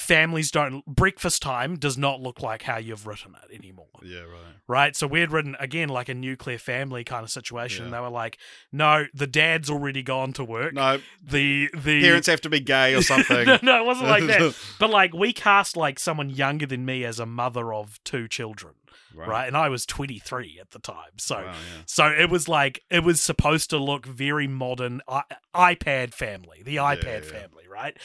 [0.00, 3.86] families don't breakfast time does not look like how you've written it anymore.
[4.02, 4.54] yeah, right.
[4.66, 7.86] Right, so we had written again like a nuclear family kind of situation.
[7.86, 7.90] Yeah.
[7.92, 8.38] They were like,
[8.72, 10.72] "No, the dad's already gone to work.
[10.74, 13.46] No, The the parents have to be gay or something.
[13.46, 14.54] no, no, it wasn't like that.
[14.78, 18.74] But like we cast like someone younger than me as a mother of two children,
[19.14, 19.46] right?
[19.46, 21.82] And I was 23 at the time, so Wow, yeah.
[21.86, 26.76] so it was like it was supposed to look very modern I- iPad family, the
[26.76, 27.38] iPad yeah.
[27.40, 27.96] family, right?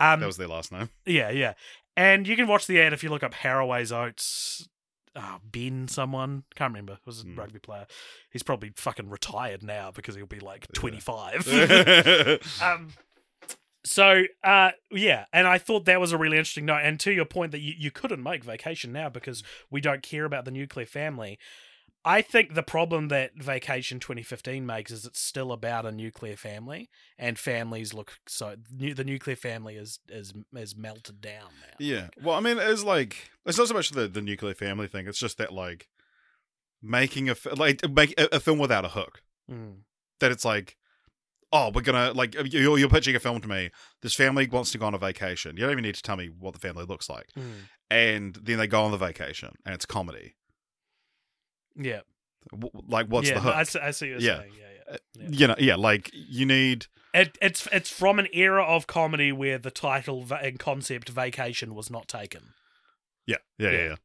[0.00, 0.90] Um, That was their last name.
[1.06, 1.54] yeah, yeah.
[1.96, 4.68] And you can watch the ad if you look up Harraways Oats.
[5.16, 6.92] Uh, ben, someone can't remember.
[6.92, 7.34] It was a Hmm.
[7.38, 7.86] rugby player.
[8.30, 11.46] He's probably fucking retired now because he'll be like 25.
[11.48, 12.92] yeah, um,
[13.84, 16.82] So, uh, yeah, and I thought that was a really interesting note.
[16.84, 20.24] And to your point that you, you couldn't make Vacation now because we don't care
[20.24, 21.38] about the nuclear family.
[22.08, 26.88] I think the problem that Vacation 2015 makes is it's still about a nuclear family,
[27.18, 31.76] and families look so the nuclear family is is is melted down now.
[31.78, 32.08] Yeah.
[32.22, 35.06] Well, I mean, it's like it's not so much the the nuclear family thing.
[35.06, 35.88] It's just that like
[36.80, 39.20] making a like make a, a film without a hook.
[39.50, 39.80] Mm.
[40.20, 40.78] That it's like,
[41.52, 43.68] oh, we're gonna like you're, you're pitching a film to me.
[44.00, 45.58] This family wants to go on a vacation.
[45.58, 47.28] You don't even need to tell me what the family looks like.
[47.38, 47.52] Mm.
[47.90, 50.36] And then they go on the vacation, and it's comedy.
[51.78, 52.00] Yeah,
[52.50, 53.54] W- Like, what's yeah, the no, hook?
[53.56, 54.38] I, see- I see what you're Yeah.
[54.40, 54.52] saying.
[54.58, 54.96] Yeah, yeah.
[55.20, 55.28] yeah.
[55.30, 56.86] You know, yeah, like you need.
[57.14, 61.90] It, it's it's from an era of comedy where the title and concept vacation was
[61.90, 62.52] not taken.
[63.26, 63.96] Yeah, yeah, yeah.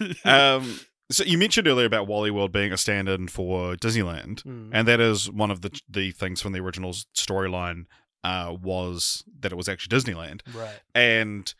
[0.00, 0.12] Yeah.
[0.24, 0.54] yeah.
[0.56, 4.70] um, so you mentioned earlier about Wally World being a stand-in for Disneyland, Mm.
[4.72, 7.86] and that is one of the the things from the original storyline
[8.24, 10.80] uh, was that it was actually Disneyland, Right.
[10.94, 11.52] and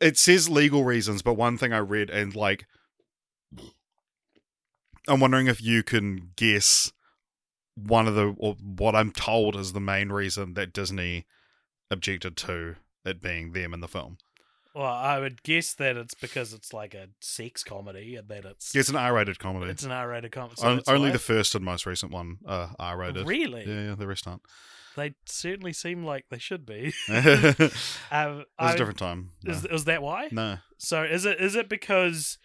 [0.00, 1.22] it says legal reasons.
[1.22, 2.66] But one thing I read and like,
[5.08, 6.92] I'm wondering if you can guess
[7.74, 11.26] one of the or what I'm told is the main reason that Disney
[11.90, 14.18] objected to it being them in the film.
[14.74, 18.74] Well, I would guess that it's because it's like a sex comedy and that it's
[18.74, 19.70] It's an R-rated comedy.
[19.70, 20.60] it's an R-rated comedy.
[20.62, 23.26] On- only the first and most recent one uh, R-rated.
[23.26, 24.42] really Yeah, yeah, the rest aren't.
[24.96, 26.92] they certainly seem like they should be.
[27.08, 29.30] it was um, a different time.
[29.44, 29.52] No.
[29.52, 30.28] Is, is that why?
[30.30, 30.58] no.
[30.78, 32.36] So is it is it because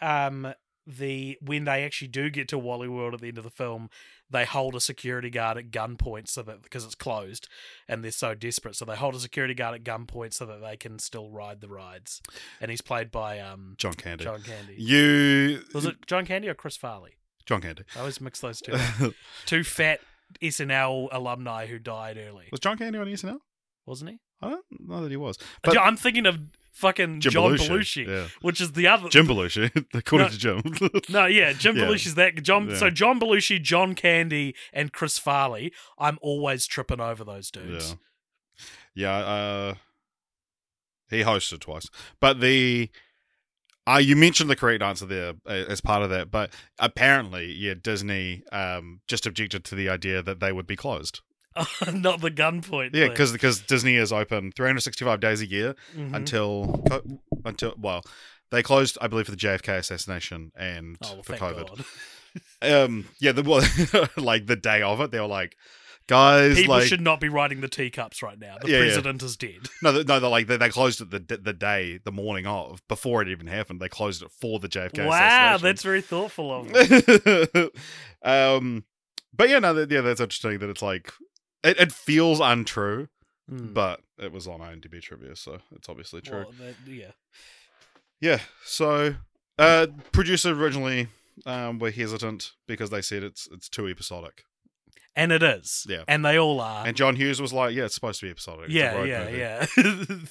[0.00, 0.52] um
[0.88, 3.90] the when they actually do get to Wally World at the end of the film,
[4.30, 7.48] they hold a security guard at gunpoint so that because it's closed
[7.86, 10.76] and they're so desperate, so they hold a security guard at gunpoint so that they
[10.76, 12.22] can still ride the rides.
[12.60, 14.24] And he's played by um John Candy.
[14.24, 14.74] John Candy.
[14.78, 17.16] You Was it John Candy or Chris Farley?
[17.44, 17.84] John Candy?
[17.94, 18.74] I always mix those two.
[19.46, 20.00] two fat
[20.42, 23.40] SNL alumni who died early, was John Candy on SNL?
[23.86, 24.18] wasn't he?
[24.40, 25.38] I don't know that he was.
[25.62, 26.38] But I'm thinking of
[26.72, 27.68] fucking Jim John Belushi.
[27.68, 28.28] Belushi, Yeah.
[28.40, 29.70] which is the other Jim Belushi.
[29.94, 30.30] According No.
[30.30, 31.00] to Jim.
[31.08, 31.84] No, yeah, Jim Yeah.
[31.84, 32.68] Belushi's that John.
[32.70, 32.76] Yeah.
[32.76, 35.72] So John Belushi, John Candy, and Chris Farley.
[35.98, 37.96] I'm always tripping over those dudes.
[38.94, 39.18] Yeah.
[39.20, 39.26] Yeah.
[39.26, 39.74] Uh,
[41.10, 41.88] he hosted twice,
[42.20, 42.90] but the
[43.86, 47.72] uh, you mentioned the correct answer there uh, as part of that, but apparently, yeah,
[47.80, 51.20] Disney um, just objected to the idea that they would be closed.
[51.92, 52.94] Not the gunpoint.
[52.94, 56.14] Yeah, because because Disney is open 365 days a year Mhm.
[56.14, 56.84] until
[57.44, 58.02] until well,
[58.50, 61.66] they closed I believe for the JFK assassination and oh, well, for COVID.
[61.68, 61.84] God.
[62.62, 63.66] Um, yeah, the well,
[64.16, 65.56] like the day of it, they were like,
[66.06, 68.58] guys, People like should not be riding the teacups right now.
[68.60, 68.82] The Yeah, yeah.
[68.84, 69.66] president is dead.
[69.82, 72.86] no, th- no, they're like they, they closed it the the day, the morning of,
[72.86, 73.80] before it even happened.
[73.80, 75.06] They closed it for the JFK.
[75.06, 77.70] wow, that's very thoughtful of them.
[78.22, 78.84] um,
[79.34, 81.10] but yeah, no, yeah, that's interesting that it's like
[81.64, 83.08] it, it feels untrue,
[83.48, 83.72] Hmm.
[83.72, 86.44] but it was on IMDb trivia, so it's obviously true.
[86.44, 87.12] Well, that- yeah.
[88.20, 88.40] Yeah.
[88.64, 89.14] So,
[89.58, 91.08] uh, producer originally
[91.46, 94.42] um, were hesitant because they said it's it's too episodic,
[95.16, 95.86] And it is.
[95.88, 96.02] Yeah.
[96.08, 96.86] And they all are.
[96.86, 100.28] and John Hughes was like, "Yeah, it's supposed to be episodic." It's yeah, yeah, movie."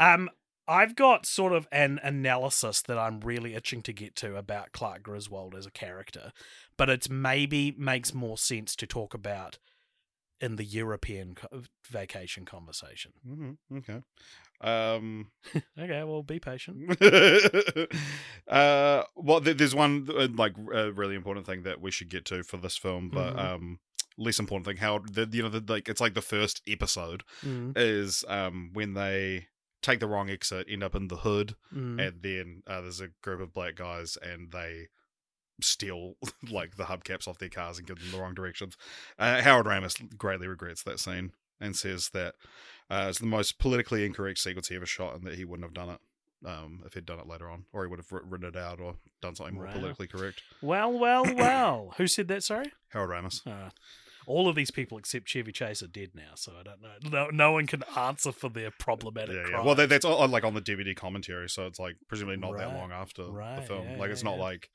[0.00, 0.14] yeah.
[0.14, 0.28] um,
[0.66, 5.02] I've got sort of an analysis that I'm really itching to get to about Clark
[5.02, 6.32] Griswold as a character,
[6.76, 9.58] but it's maybe makes more sense to talk about
[10.40, 13.12] in the European co- vacation conversation.
[13.26, 14.02] Mhm, Okay.
[14.60, 15.30] Um.
[15.78, 16.90] Okay, well, be patient.
[18.48, 19.02] uh.
[19.16, 22.42] Well, th- there's one uh, like uh, really important thing that we should get to
[22.42, 23.38] for this film, but Mhm.
[23.38, 23.78] um,
[24.16, 24.78] less important thing.
[24.78, 28.94] How the you know the, like it's like the first episode Mm, is um when
[28.94, 29.46] they
[29.82, 32.00] take the wrong exit, end up in the hood, mm.
[32.00, 34.88] and then uh, there's a group of black guys and they
[35.60, 36.14] steal
[36.50, 38.76] like the hubcaps off their cars and give them the wrong directions.
[39.18, 42.34] Uh, Howard Ramis greatly regrets that scene and says that
[42.90, 45.74] uh, it's the most politically incorrect sequence he ever shot and that he wouldn't have
[45.74, 46.00] done it
[46.46, 48.94] um, if he'd done it later on, or he would have written it out or
[49.20, 49.72] done something more Wow.
[49.72, 50.42] politically correct.
[50.62, 51.94] Well, well, well.
[51.96, 52.44] Who said that?
[52.44, 52.70] Sorry.
[52.90, 53.44] Howard Ramis.
[53.46, 53.70] Uh,
[54.26, 57.10] all of these people except Chevy Chase are dead now, so I don't know.
[57.10, 59.34] No, no one can answer for their problematic.
[59.34, 59.64] Yeah, yeah.
[59.64, 62.72] Well, that, that's all, like on the DVD commentary, so it's like presumably not that
[62.74, 63.88] long after the film.
[63.88, 64.68] yeah, like it's not like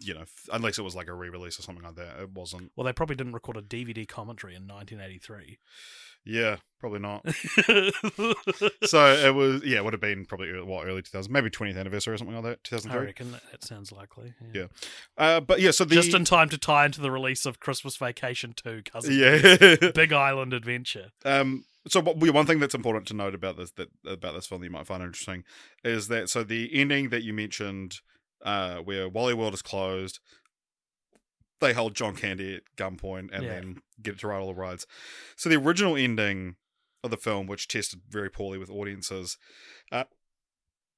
[0.00, 2.20] you know, unless it was like a re-release or something like that.
[2.20, 2.72] It wasn't.
[2.76, 5.58] Well, they probably didn't record a DVD commentary in 1983.
[6.24, 7.22] Yeah, probably not.
[8.84, 9.62] so it was.
[9.64, 12.36] Yeah, it would have been probably early, what early 2000, maybe 20th anniversary or something
[12.36, 12.64] like that.
[12.64, 12.90] 2003.
[12.90, 13.06] I 2003.
[13.06, 14.34] reckon that, that sounds likely.
[14.52, 14.66] Yeah.
[15.16, 17.96] Uh, but yeah, so the Just in time to tie into the release of Christmas
[17.96, 19.90] Vacation 2, Cousin yeah.
[19.94, 21.12] Big Island Adventure.
[21.24, 24.66] Um, so one thing that's important to note about this that about this film that
[24.66, 25.44] you might find interesting
[25.84, 28.00] is that so the ending that you mentioned,
[28.42, 30.20] uh, where Wally World is closed,
[31.60, 33.54] they hold John Candy at gunpoint and Yeah.
[33.54, 34.86] then get it to ride all the rides.
[35.36, 36.56] So the original ending
[37.02, 39.38] of the film, which tested very poorly with audiences,
[39.90, 40.04] uh,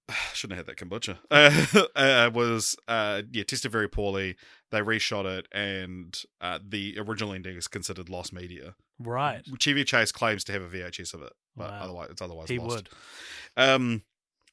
[0.34, 1.18] shouldn't have had that kombucha.
[1.30, 4.36] Uh, uh, was uh, yeah tested very poorly.
[4.70, 8.74] They reshot it, and uh, the original ending is considered lost media.
[8.98, 9.42] Right.
[9.58, 11.80] Chevy Chase claims to have a VHS of it, but Wow.
[11.82, 12.74] otherwise it's otherwise He lost.
[12.76, 12.88] would.
[13.56, 14.02] Um,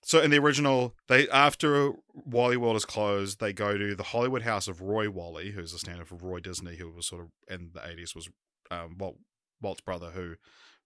[0.07, 4.43] so in the original, they after Wally World is closed, they go to the Hollywood
[4.43, 7.71] house of Roy Wally, who's the standard for Roy Disney, who was sort of in
[7.73, 8.29] the eighties was
[8.71, 9.17] um, Walt
[9.61, 10.35] Walt's brother, who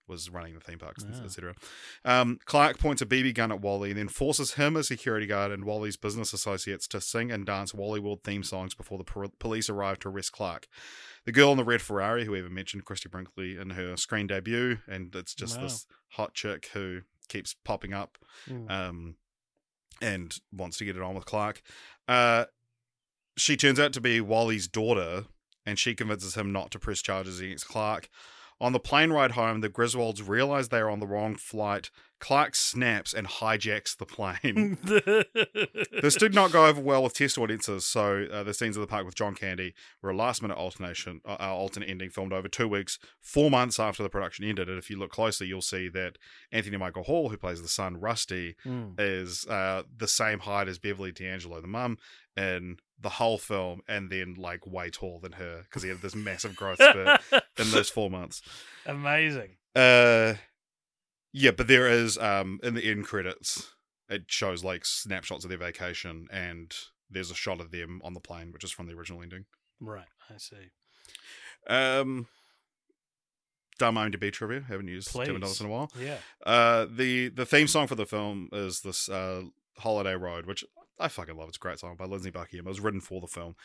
[0.08, 1.24] was running the theme parks, Ah.
[1.24, 1.54] etc.
[2.04, 5.52] Um, Clark points a BB gun at Wally, and then forces him, a security guard,
[5.52, 9.32] and Wally's business associates to sing and dance Wally World theme songs before the po-
[9.40, 10.68] police arrive to arrest Clark.
[11.26, 14.26] The girl in the red Ferrari, who we even mentioned, Christie Brinkley, in her screen
[14.28, 15.64] debut, and it's just Wow.
[15.64, 18.18] this hot chick who keeps popping up
[18.50, 18.70] Mm.
[18.72, 19.16] um,
[20.02, 21.62] and wants to get it on with Clark.
[22.08, 22.46] Uh,
[23.38, 25.26] she turns out to be Wally's daughter,
[25.66, 28.10] and she convinces him not to press charges against Clark.
[28.60, 31.90] On the plane ride home, the Griswolds realize they are on the wrong flight.
[32.22, 34.78] Clark snaps and hijacks the plane.
[36.02, 38.88] this did not go over well with test audiences, so uh, the scenes of the
[38.88, 42.48] park with John Candy were a last minute alternation, uh, uh, alternate ending filmed over
[42.48, 44.70] two weeks, four months after the production ended.
[44.70, 46.18] And if you look closely, you'll see that
[46.52, 48.94] Anthony Michael Hall, who plays the son Rusty, Mm.
[49.00, 51.98] is uh, the same height as Beverly D'Angelo, the mum,
[52.38, 56.14] in the whole film, and then like way taller than her because he had this
[56.16, 57.20] massive growth spurt
[57.58, 58.42] in those four months.
[58.86, 59.58] Amazing.
[59.76, 60.36] Uh,
[61.34, 63.74] yeah, but there is um in the end credits,
[64.10, 66.74] it shows like snapshots of their vacation, and
[67.10, 69.46] there's a shot of them on the plane, which is from the original ending.
[69.80, 70.08] Right.
[70.30, 70.72] I see.
[71.68, 72.28] Um,
[73.78, 74.62] dumb IMDb trivia.
[74.62, 75.28] Haven't used Please.
[75.28, 75.92] Dollars in a while.
[76.00, 76.18] Yeah.
[76.46, 79.44] Uh, the the theme song for the film is this uh,
[79.78, 80.64] "Holiday Road," which
[81.02, 81.50] I fucking love.
[81.50, 82.68] It's a great song by Lindsey Buckingham.
[82.68, 83.56] It was written for the film.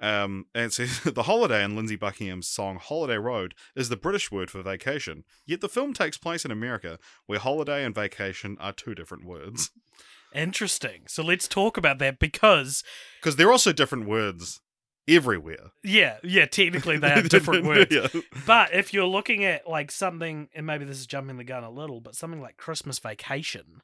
[0.00, 4.30] Um, and it says the holiday in Lindsey Buckingham's song "Holiday Road" is the British
[4.32, 5.24] word for vacation.
[5.44, 9.70] Yet the film takes place in America, where holiday and vacation are two different words.
[10.34, 11.02] Interesting.
[11.06, 12.82] So let's talk about that because
[13.20, 14.60] Because they're also different words
[15.08, 15.70] everywhere.
[15.84, 17.94] yeah, yeah, technically they are different words.
[17.94, 18.08] Yeah.
[18.46, 21.70] But if you're looking at like something, and maybe this is jumping the gun a
[21.70, 23.82] little, but something like Christmas Vacation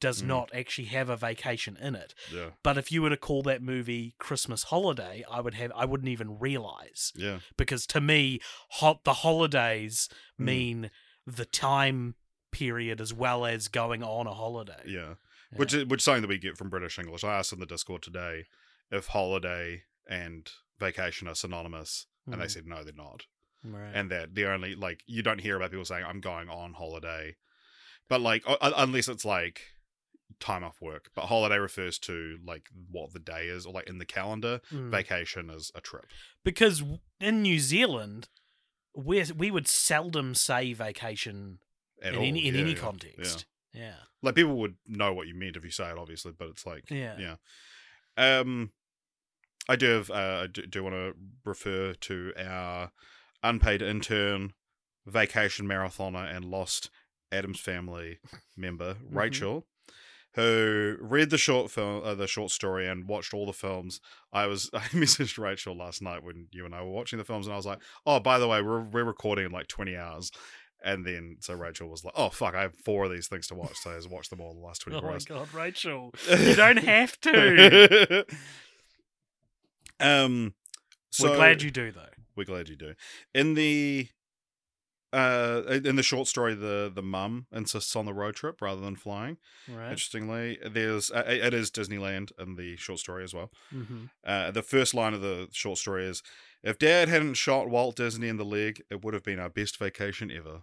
[0.00, 0.26] does Mm.
[0.26, 2.14] not actually have a vacation in it.
[2.32, 5.84] yeah, But if you were to call that movie Christmas Holiday, I would have I
[5.84, 10.08] wouldn't even realize yeah, because to me, hot the holidays
[10.40, 10.44] Mm.
[10.44, 10.90] mean
[11.26, 12.14] the time
[12.52, 14.82] period as well as going on a holiday.
[14.86, 15.14] yeah.
[15.52, 15.58] Yeah.
[15.58, 17.22] Which is which is something that we get from British English.
[17.22, 18.46] I asked in the Discord today
[18.90, 22.50] if holiday and vacation are synonymous, and they Mm.
[22.50, 23.26] said no, they're not.
[23.64, 23.92] Right.
[23.94, 27.36] and that the only like you don't hear about people saying I'm going on holiday,
[28.08, 29.62] but like unless it's like
[30.40, 31.10] time off work.
[31.14, 34.60] But holiday refers to like what the day is, or like in the calendar.
[34.72, 34.90] Mm.
[34.90, 36.06] Vacation is a trip.
[36.44, 36.82] because
[37.20, 38.28] in New Zealand,
[38.94, 41.58] we we would seldom say vacation
[42.02, 42.24] At in all.
[42.24, 43.46] any in Yeah, any yeah, context.
[43.72, 43.80] Yeah.
[43.82, 43.94] Yeah.
[44.22, 46.90] Like people would know what you meant if you say it, obviously, but it's like
[46.90, 47.16] Yeah.
[47.18, 47.36] yeah.
[48.16, 48.72] Um,
[49.68, 52.92] I do have uh, I do, do want to refer to our
[53.42, 54.54] unpaid intern,
[55.06, 56.88] vacation marathoner, and lost
[57.30, 58.18] Addams family
[58.56, 59.18] member Mm-hmm.
[59.18, 59.66] Rachel,
[60.36, 64.00] who read the short film, uh, the short story, and watched all the films.
[64.32, 67.46] I was I messaged Rachel last night when you and I were watching the films,
[67.46, 70.30] and I was like, "Oh, by the way, we're we're recording in like twenty hours."
[70.84, 73.54] And then so Rachel was like, "Oh fuck, I have four of these things to
[73.54, 75.24] watch, so I has watched them all in the last twenty Oh four my hours."
[75.24, 78.24] god, Rachel, you don't have to.
[79.98, 80.54] um,
[81.10, 82.02] so We're glad you do though.
[82.36, 82.94] we're glad you do.
[83.34, 84.08] In the
[85.12, 88.96] uh, in the short story, the the mum insists on the road trip rather than
[88.96, 89.38] flying.
[89.66, 89.90] Right.
[89.90, 93.50] Interestingly, there's uh, it is Disneyland in the short story as well.
[93.70, 96.22] hmm Uh, the first line of the short story is,
[96.62, 99.78] "If Dad hadn't shot Walt Disney in the leg, it would have been our best
[99.78, 100.62] vacation ever."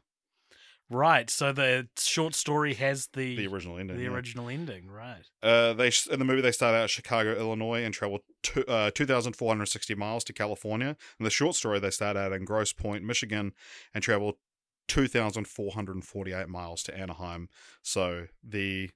[0.93, 1.29] Right.
[1.29, 3.97] So the short story has the The original ending.
[3.97, 4.09] the yeah.
[4.09, 4.87] original ending.
[4.89, 5.23] Right.
[5.41, 9.05] Uh, they in the movie they start out Chicago, Illinois, and travel two, uh, two
[9.05, 10.95] thousand four hundred sixty miles to California.
[11.19, 13.53] In the short story, they start out in Grosse Pointe, Michigan,
[13.93, 14.37] and travel
[14.87, 17.49] two thousand four hundred forty eight miles to Anaheim.
[17.81, 18.89] So the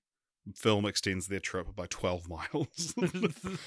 [0.56, 2.94] film extends their trip by twelve miles.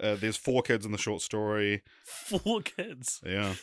[0.00, 1.82] uh, there's four kids in the short story.
[2.04, 3.20] Four kids.
[3.24, 3.54] Yeah.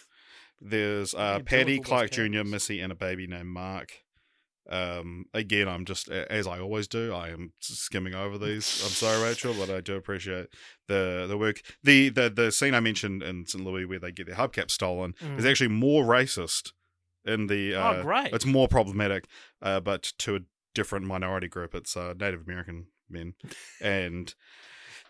[0.61, 3.91] There's uh, Patty, with all those Clark Jr., Missy, and a baby named Mark.
[4.69, 7.13] Um, again, I'm just as I always do.
[7.13, 8.81] I am skimming over these.
[8.83, 10.47] I'm sorry, Rachel, but I do appreciate
[10.87, 11.61] the the work.
[11.83, 13.63] the the The scene I mentioned in St.
[13.63, 15.49] Louis where they get their hubcap stolen is Mm.
[15.49, 16.71] actually more racist.
[17.25, 18.33] In the uh, oh, great.
[18.33, 19.25] it's more problematic,
[19.61, 20.39] uh, but to a
[20.75, 21.73] different minority group.
[21.73, 23.35] It's uh, Native American men,
[23.81, 24.33] and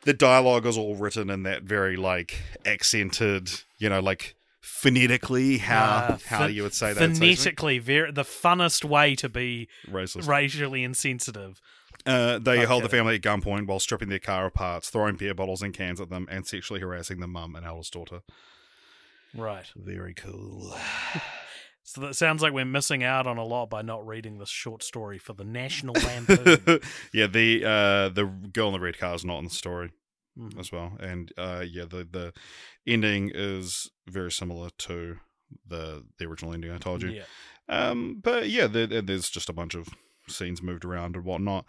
[0.04, 5.84] the dialogue is all written in that very like accented, you know, like phonetically how
[5.84, 7.18] Uh, how you would say that.
[7.18, 10.28] Phonetically, very the funnest way to be Racist.
[10.28, 11.62] racially insensitive.
[12.06, 15.34] Uh, they hold the family at gunpoint while stripping their car of parts, throwing beer
[15.34, 18.22] bottles and cans at them, and sexually harassing the mum and eldest daughter.
[19.36, 19.68] Right.
[19.76, 20.76] Very cool.
[21.86, 24.84] So that sounds like we're missing out on a lot by not reading this short
[24.84, 26.80] story for the National Lampoon.
[27.14, 29.92] yeah, the uh, the girl in the red car is not in the story
[30.38, 30.60] Mhm.
[30.60, 32.34] as well, and uh, yeah, the the
[32.88, 35.18] ending is very similar to
[35.68, 37.10] the the original ending I told you.
[37.10, 37.24] Yeah.
[37.70, 39.90] Um, but yeah, there, there- there's just a bunch of
[40.28, 41.66] scenes moved around and whatnot.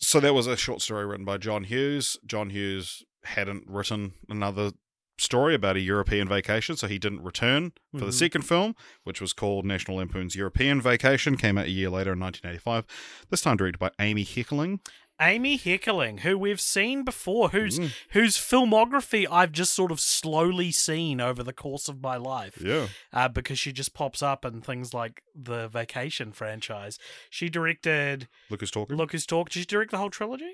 [0.00, 2.16] So that was a short story written by John Hughes.
[2.24, 4.70] John Hughes hadn't written another
[5.18, 8.18] story about a European vacation, so he didn't return for the Mhm.
[8.18, 11.36] second film, which was called National Lampoon's European Vacation.
[11.36, 12.84] Came out a year later in 1985.
[13.28, 14.78] This time directed by Amy Heckerling.
[15.20, 17.92] Amy Heckerling, who we've seen before, whose Mm.
[18.10, 22.58] whose filmography I've just sort of slowly seen over the course of my life.
[22.62, 26.98] Yeah, uh, because she just pops up in things like the Vacation franchise.
[27.30, 28.96] She directed look who's talking.
[28.96, 29.50] Look Who's Talking.
[29.52, 30.52] Did she direct the whole trilogy?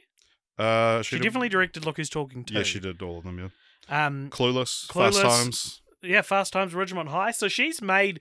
[0.58, 2.54] uh, She, she, did- definitely directed Look Who's Talking too.
[2.54, 3.38] Yeah, she did all of them.
[3.90, 5.20] Yeah, Um, Clueless, Clueless.
[5.20, 5.82] Fast Times.
[6.02, 7.32] yeah, Fast Times, Ridgemont High.
[7.32, 8.20] So she's made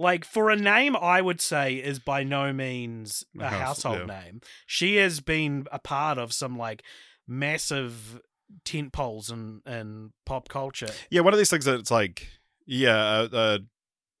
[0.00, 4.22] like for a name I would say is by no means a house- household yeah.
[4.22, 4.40] name.
[4.66, 6.82] She has been a part of some like
[7.28, 8.20] massive
[8.64, 10.88] tent poles in, in pop culture.
[11.10, 12.28] Yeah, one of these things that it's like,
[12.66, 13.58] yeah, a, a,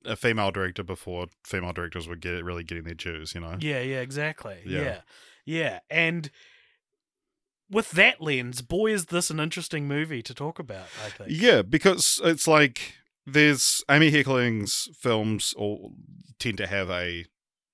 [0.04, 3.56] a female director before female directors were get, really getting their dues, you know?
[3.58, 4.58] Yeah, yeah, exactly.
[4.66, 4.80] Yeah.
[4.82, 5.00] Yeah.
[5.46, 5.78] yeah.
[5.90, 6.30] And
[7.70, 11.30] with that lens, boy, is this an interesting movie to talk about, I think.
[11.32, 12.96] Yeah, because it's like
[13.32, 15.94] there's Amy Heckerling's films all
[16.38, 17.26] tend to have a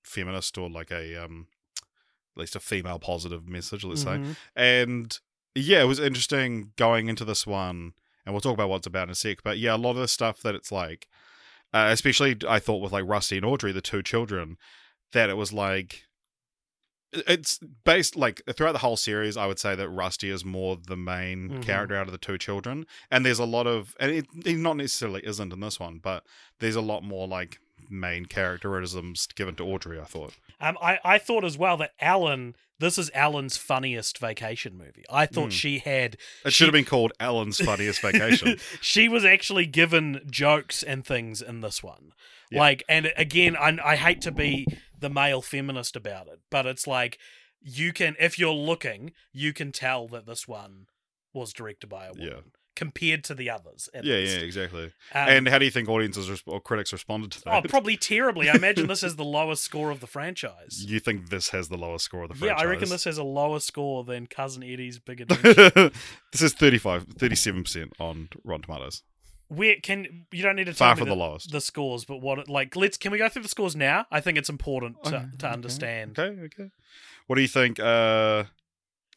[0.03, 1.47] feminist or like a um
[2.35, 4.17] at least a female positive message, let's say.
[4.17, 4.35] Mhm.
[4.55, 5.19] And
[5.55, 7.93] yeah, it was interesting going into this one,
[8.25, 9.39] and we'll talk about what it's about in a sec.
[9.43, 11.07] But yeah, a lot of the stuff that it's like,
[11.73, 14.57] uh, especially I thought with like Rusty and Audrey, the two children,
[15.13, 16.03] that it was like.
[17.13, 19.37] It's based like throughout the whole series.
[19.37, 21.63] I would say that Rusty is more the main Mhm.
[21.63, 24.75] character out of the two children, and there's a lot of, and it, he not
[24.77, 26.23] necessarily isn't in this one, but
[26.59, 29.99] there's a lot more like main characterisms given to Audrey.
[29.99, 30.33] I thought.
[30.59, 35.05] Um, I, I thought as well that Ellen, this is Ellen's funniest vacation movie.
[35.09, 35.59] I thought Mm.
[35.59, 36.15] she had.
[36.43, 38.59] It She- should have been called Ellen's Funniest Vacation.
[38.81, 42.11] she was actually given jokes and things in this one.
[42.49, 42.59] Yeah.
[42.61, 44.65] Like, and again, I, I hate to be
[44.99, 47.17] the male feminist about it, but it's like
[47.61, 50.87] you can, if you're looking, you can tell that this one
[51.33, 52.39] was directed by a woman Yeah.
[52.75, 53.89] compared to the others.
[53.93, 54.35] yeah, least.
[54.37, 54.83] yeah, exactly.
[55.13, 57.65] Um, and how do you think audiences resp- or critics responded to that?
[57.65, 58.49] oh, probably terribly.
[58.49, 60.85] I imagine this is the lowest score of the franchise.
[60.87, 62.57] you think this has the lowest score of the franchise?
[62.59, 62.63] Yeah.
[62.63, 65.89] I reckon this has a lower score than Cousin Eddie's Big Adventure.
[66.31, 69.03] this is 35, 37% on Rotten Tomatoes.
[69.49, 71.51] Where can you don't need to tell Far from the the, lowest.
[71.51, 74.05] the scores, but what like let's can we go through the scores now?
[74.11, 76.19] I think it's important to, Okay, to okay, understand.
[76.19, 76.69] Okay, okay.
[77.27, 77.79] What do you think?
[77.79, 78.45] Uh,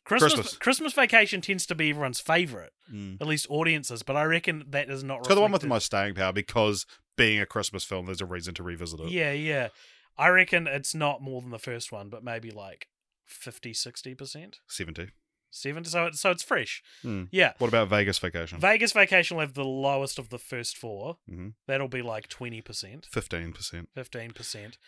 [0.04, 0.56] Christmas, Christmas.
[0.58, 3.20] Christmas Vacation tends to be everyone's favorite, mm.
[3.20, 5.26] at least audiences, but I reckon that is not.
[5.26, 8.26] So the one with the most staying power because being a Christmas film, there's a
[8.26, 9.10] reason to revisit it.
[9.10, 9.68] Yeah, yeah.
[10.16, 12.88] I reckon it's not more than the first one, but maybe like
[13.26, 15.08] 50 60 percent, 70.
[15.50, 15.84] Seven.
[15.84, 16.82] So it's so it's fresh.
[17.02, 17.24] Hmm.
[17.30, 17.52] Yeah.
[17.58, 18.58] What about Vegas Vacation?
[18.60, 21.54] Vegas Vacation will have the lowest of the first 4 Mhm.
[21.66, 23.88] That'll be like twenty percent, 15%.
[23.94, 24.78] fifteen percent.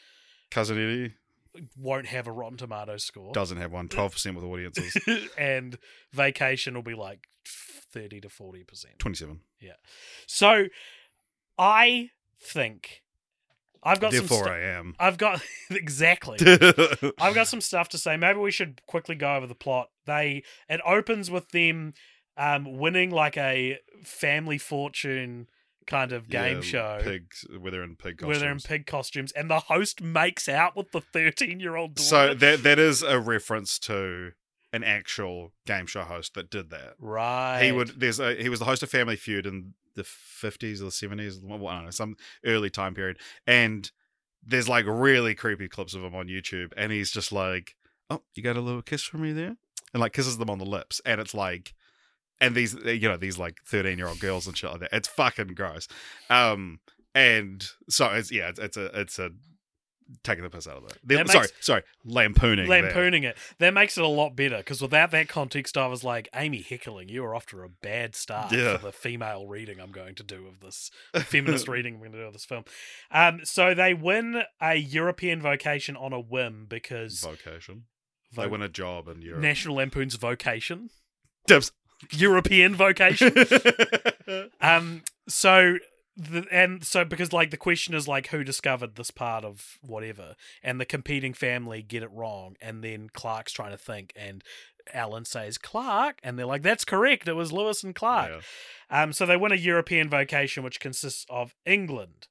[0.51, 1.15] Cousin Eddie
[1.77, 3.33] Won't have a Rotten Tomatoes score.
[3.33, 3.87] doesn't have one.
[3.89, 4.97] 12% with audiences.
[5.39, 5.79] and
[6.13, 8.99] vacation will be like 30 to 40%.
[8.99, 9.41] Twenty-seven.
[9.61, 9.73] Yeah.
[10.27, 10.69] So
[11.59, 12.11] I
[12.41, 13.03] think
[13.83, 14.95] I've got some Therefore, stu- I am.
[14.99, 16.39] I've got exactly.
[17.21, 18.17] I've got some stuff to say.
[18.17, 19.89] Maybe we should quickly go over the plot.
[20.07, 21.95] They it opens with them
[22.37, 25.49] um winning like a family fortune
[25.87, 28.29] kind of game Yeah, show Pigs, where they're in pig costumes.
[28.29, 31.97] where they're in pig costumes and the host makes out with the 13 year old
[31.97, 32.09] daughter.
[32.09, 34.31] So that that is a reference to
[34.73, 36.95] an actual game show host that did that.
[36.99, 37.63] right.
[37.63, 40.85] He would there's a he was the host of Family Feud in the 50s or
[40.85, 43.91] the 70s, well, I don't know, some early time period, and
[44.45, 47.77] there's like really creepy clips of him on YouTube, and he's just like,
[48.11, 49.57] "Oh, you got a little kiss from me there,"
[49.93, 51.75] and like kisses them on the lips, and it's like,
[52.41, 54.93] and these you know these like 13 year old girls and shit like that.
[54.93, 55.87] It's fucking gross.
[56.31, 56.81] Um,
[57.15, 59.31] and so it's yeah, it's, it's a it's a
[60.23, 60.99] taking the piss out of it.
[61.05, 62.69] That sorry, makes- sorry, lampooning.
[62.69, 62.85] that.
[62.85, 63.37] lampooning it.
[63.59, 67.11] That makes it a lot better because without that context, I was like, Amy Heckerling,
[67.11, 68.77] you are off to a bad start Yeah.
[68.77, 70.91] for the female reading I'm going to do of this
[71.25, 72.65] feminist reading I'm going to do of this film.
[73.11, 77.85] Um, so they win a European vocation on a whim because vocation.
[78.33, 79.43] vo- They win a job in Europe.
[79.43, 80.91] National Lampoon's vocation,
[81.47, 81.73] Dibs.
[82.11, 83.33] European vocation.
[84.61, 85.77] um, so
[86.17, 90.35] the, and so because like the question is like who discovered this part of whatever
[90.63, 94.45] and the competing family get it wrong and then clark's trying to think and
[94.93, 98.31] alan says clark and they're like that's correct it was lewis and clark
[98.91, 99.03] Yeah.
[99.03, 102.29] um so they win a european vocation which consists of england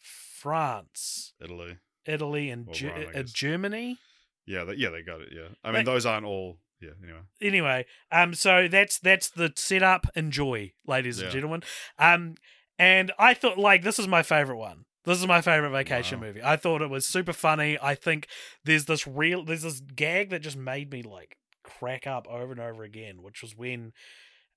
[0.00, 1.78] france Italy.
[2.06, 3.98] italy and Ge- Rome, uh, germany
[4.46, 5.30] Yeah, they, yeah, they got it.
[5.32, 6.60] Yeah, I They- mean those aren't all.
[6.80, 7.20] Yeah, anyway.
[7.40, 10.06] anyway, um, so that's that's the setup.
[10.14, 11.62] Enjoy, ladies and gentlemen.
[11.98, 12.34] Um,
[12.78, 14.84] and I thought like this is my favorite one.
[15.04, 16.26] This is my favorite vacation Wow.
[16.26, 16.42] movie.
[16.42, 17.78] I thought it was super funny.
[17.80, 18.26] I think
[18.64, 22.60] there's this real there's this gag that just made me like crack up over and
[22.60, 23.92] over again, which was when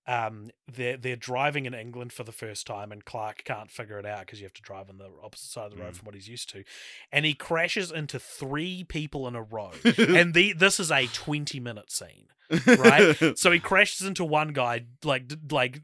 [0.07, 4.05] um they're they're driving in England for the first time and Clark can't figure it
[4.07, 5.97] out because you have to drive on the opposite side of the road Mm.
[5.97, 6.63] from what he's used to.
[7.11, 9.72] And he crashes into three people in a row.
[9.97, 12.26] and the this is a 20 minute scene
[12.65, 13.38] right?
[13.38, 15.82] so he crashes into one guy, like like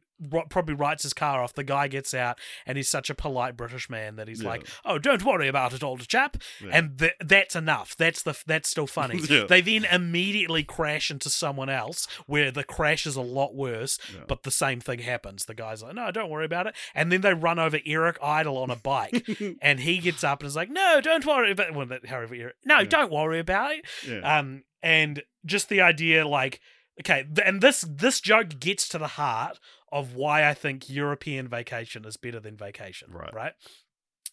[0.50, 1.54] probably writes his car off.
[1.54, 4.50] The guy gets out, and he's such a polite British man that he's Yeah.
[4.50, 6.70] like, "Oh, don't worry about it, old chap." Yeah.
[6.72, 7.96] And th- that's enough.
[7.98, 9.20] That's the that's still funny.
[9.30, 9.46] Yeah.
[9.46, 13.98] They then immediately crash into someone else, where the crash is a lot worse,
[14.28, 15.46] but the same thing happens.
[15.46, 18.58] The guy's like, "No, don't worry about it," and then they run over Eric Idle
[18.58, 19.28] on a bike.
[19.62, 22.84] And he gets up and is like, "No, don't worry about well, however, Eric, no,
[22.86, 23.86] don't worry about it."
[24.24, 26.60] um and just the idea like
[27.00, 29.60] okay and this this joke gets to the heart
[29.92, 33.34] of why i think european vacation is better than vacation Right.
[33.34, 33.54] right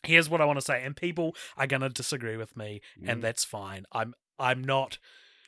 [0.05, 3.09] here's what i want to say and people are going to disagree with me Mm.
[3.11, 4.99] and that's fine i'm i'm not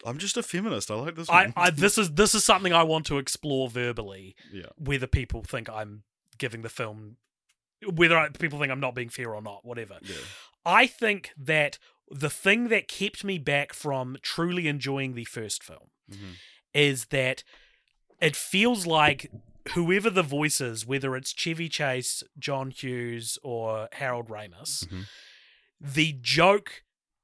[0.06, 0.90] I'm just a feminist.
[0.90, 1.52] I like this I, one.
[1.56, 4.66] I this is this is something i want to explore verbally yeah.
[4.76, 6.02] whether people think i'm
[6.36, 7.16] giving the film
[7.90, 10.16] whether I, people think i'm not being fair or not whatever Yeah.
[10.66, 11.78] I think that
[12.10, 16.34] the thing that kept me back from truly enjoying the first film Mhm.
[16.74, 17.42] Is that
[18.20, 19.30] it feels like
[19.74, 25.06] whoever the voice is, whether it's Chevy Chase, John Hughes, or Harold Ramis, Mhm.
[25.80, 26.82] the joke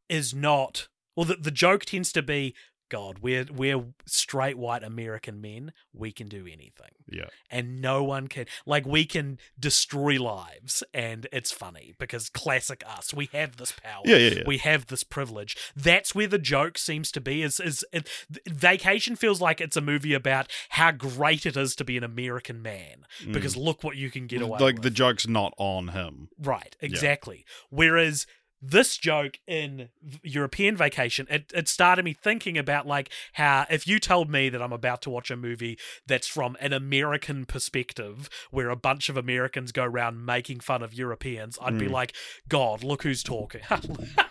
[0.09, 2.55] is not, or the, the joke tends to be,
[2.91, 5.73] God, we're we're straight white American men.
[5.95, 7.29] We can do anything, Yeah.
[7.51, 8.45] and no one can.
[8.67, 13.15] Like we can destroy lives, and it's funny because classic us.
[13.15, 14.17] We have this power Yeah.
[14.17, 14.31] Yeah.
[14.35, 14.43] Yeah.
[14.47, 15.57] we have this privilege.
[15.75, 17.43] That's where the joke seems to be.
[17.43, 18.09] Is is it,
[18.47, 22.61] Vacation feels like it's a movie about how great it is to be an American
[22.61, 24.61] man because look what you can get away Mm.
[24.61, 24.83] like with.
[24.83, 26.29] the joke's not on him.
[26.39, 27.45] right, exactly.
[27.71, 28.27] Whereas
[28.63, 29.89] this joke in
[30.23, 34.61] European Vacation, it, it started me thinking about like how if you told me that
[34.61, 39.17] I'm about to watch a movie that's from an American perspective, where a bunch of
[39.17, 41.93] Americans go around making fun of Europeans, I'd be Mm.
[41.93, 42.13] like,
[42.49, 43.63] God, look who's talking.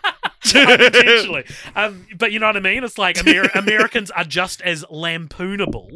[0.52, 1.44] Potentially.
[1.74, 2.84] Um, but you know what I mean?
[2.84, 5.88] It's like Amer- Americans are just as lampoonable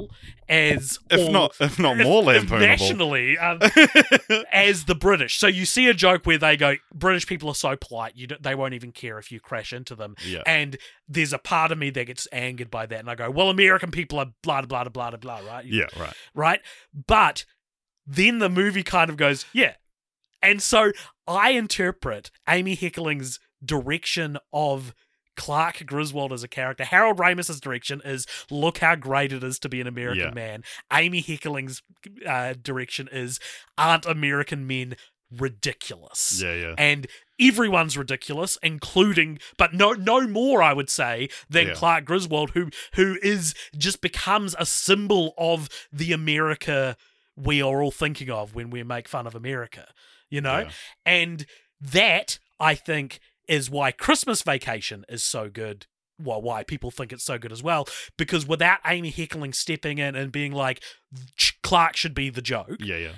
[0.49, 2.61] as If not, if not more if lampoonable.
[2.61, 3.59] nationally um,
[4.53, 5.39] as the British.
[5.39, 8.43] So you see a joke where they go, British people are so polite, you don't,
[8.43, 10.15] they won't even care if you crash into them.
[10.27, 10.43] yeah.
[10.47, 10.77] And
[11.09, 13.91] there's a part of me that gets angered by that, and I go, well, American
[13.91, 15.65] people are blah blah blah blah blah, right?
[15.65, 15.87] Yeah.
[15.99, 16.15] Right.
[16.35, 16.61] right?
[17.07, 17.45] But
[18.07, 19.75] then the movie kind of goes, yeah.
[20.43, 20.93] And so
[21.27, 24.95] I interpret Amy Heckerling's direction of
[25.37, 26.85] Clark Griswold as a character.
[26.85, 30.31] Harold Ramis's direction is look how great it is to be an American Yeah.
[30.35, 30.63] man.
[30.93, 31.83] Amy Heckerling's
[32.27, 33.41] uh, direction is
[33.77, 34.95] aren't American men
[35.55, 36.41] ridiculous?
[36.43, 36.55] Yeah.
[36.55, 36.75] Yeah.
[36.79, 37.07] and
[37.41, 41.75] everyone's ridiculous, including, but no, no more, I would say, than Yeah.
[41.75, 46.97] Clark Griswold, who who is just becomes a symbol of the America
[47.37, 49.89] we are all thinking of when we make fun of America,
[50.31, 50.71] you know, Yeah.
[51.05, 51.47] and
[51.81, 55.87] that I think is why Christmas Vacation is so good.
[56.23, 60.15] Well, why people think it's so good as well, because without Amy Heckerling stepping in
[60.15, 60.81] and being like,
[61.65, 62.97] Clark should be the joke, Yeah.
[62.97, 63.13] Yeah.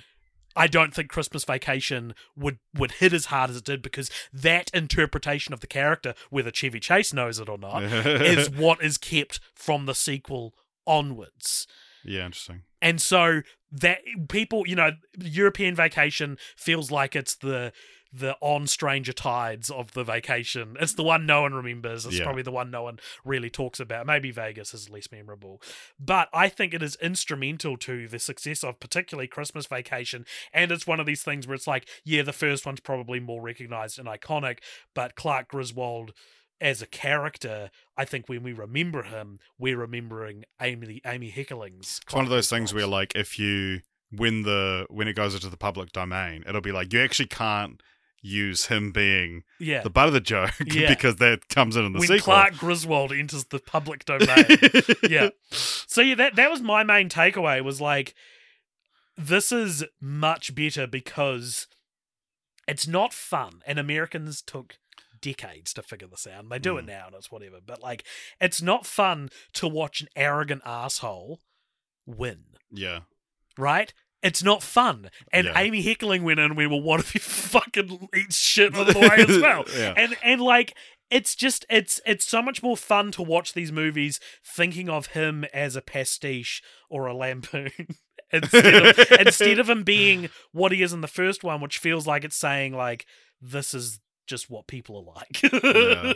[0.59, 4.71] I don't think Christmas Vacation would would hit as hard as it did because that
[4.73, 9.39] interpretation of the character, whether Chevy Chase knows it or not, is what is kept
[9.55, 10.55] from the sequel
[10.87, 11.67] onwards.
[12.03, 12.25] yeah.
[12.25, 12.63] Interesting.
[12.81, 13.99] And so that
[14.31, 17.73] people, you know, European Vacation feels like it's the
[18.13, 20.77] the on Stranger Tides of the vacation.
[20.81, 22.07] It's the one no one remembers.
[22.07, 22.25] It's Yeah.
[22.25, 24.07] probably the one no one really talks about.
[24.07, 25.61] Maybe Vegas is less memorable.
[25.99, 30.25] But I think it is instrumental to the success of particularly Christmas Vacation.
[30.53, 33.43] And it's one of these things where it's like, yeah, the first one's probably more
[33.43, 34.59] recognized and iconic,
[34.95, 36.13] but Clark Griswold
[36.61, 42.01] as a character, I think when we remember him, we're remembering Amy Amy Heckerling's.
[42.05, 43.81] It's one of those things where, like, if you
[44.11, 47.83] when the when it goes into the public domain, it'll be like you actually can't
[48.27, 50.89] use him being yeah, the butt of the joke Yeah.
[50.89, 52.25] because that comes in in the when sequel.
[52.35, 54.45] Clark Griswold enters the public domain.
[55.09, 55.31] yeah.
[55.51, 58.15] So yeah, that that was my main takeaway was like
[59.17, 61.67] this is much better because
[62.69, 64.77] it's not fun, and Americans took
[65.23, 66.43] decades to figure this out.
[66.43, 66.89] And they do it Mm.
[66.89, 67.59] now, and it's whatever.
[67.65, 68.05] But like,
[68.41, 71.41] it's not fun to watch an arrogant asshole
[72.05, 73.01] win, Yeah.
[73.57, 73.95] right?
[74.23, 75.11] It's not fun.
[75.33, 75.59] And Yeah.
[75.61, 78.99] Amy Heckerling went in and went, well, what if he fucking eats shit on the
[78.99, 79.65] way as well?
[79.77, 79.95] yeah.
[79.97, 80.75] and and like
[81.11, 85.45] it's just it's it's so much more fun to watch these movies thinking of him
[85.55, 87.71] as a pastiche or a lampoon
[88.33, 92.09] instead of instead of him being what he is in the first one which feels
[92.09, 93.07] like it's saying like
[93.41, 96.13] this is just what people are like Yeah.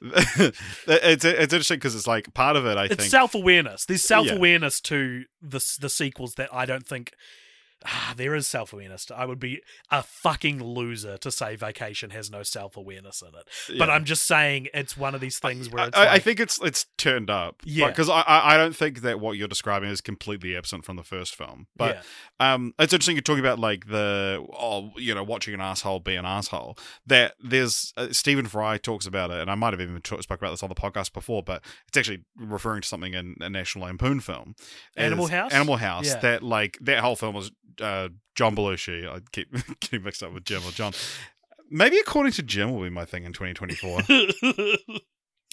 [0.86, 2.76] it's it's interesting because it's like part of it.
[2.76, 7.12] I it's think self-awareness there's self-awareness to the the sequels that i don't think
[7.84, 9.06] Ah, there is self awareness.
[9.14, 9.60] I would be
[9.90, 13.78] a fucking loser to say Vacation has no self awareness in it.
[13.78, 13.88] But.
[13.88, 16.60] I'm just saying it's one of these things where I, it's I- I think it's
[16.60, 17.56] it's turned up.
[17.64, 17.88] Yeah.
[17.88, 21.02] because I, I I don't think that what you're describing is completely absent from the
[21.02, 21.68] first film.
[21.76, 22.04] But
[22.40, 22.54] yeah.
[22.54, 26.16] um, it's interesting you're talking about like the oh you know watching an asshole be
[26.16, 26.76] an asshole.
[27.06, 30.40] That there's uh, Stephen Fry talks about it, and I might have even talk, spoke
[30.40, 33.86] about this on the podcast before, but it's actually referring to something in a National
[33.86, 34.54] Lampoon film,
[34.96, 35.52] Animal House?
[35.52, 36.06] Animal House.
[36.06, 36.18] Yeah.
[36.18, 37.50] That like that whole film was
[37.80, 39.08] uh, John Belushi.
[39.08, 39.50] I keep
[39.80, 40.92] getting mixed up with Jim or John.
[41.70, 44.00] Maybe according to Jim will be my thing in 2024.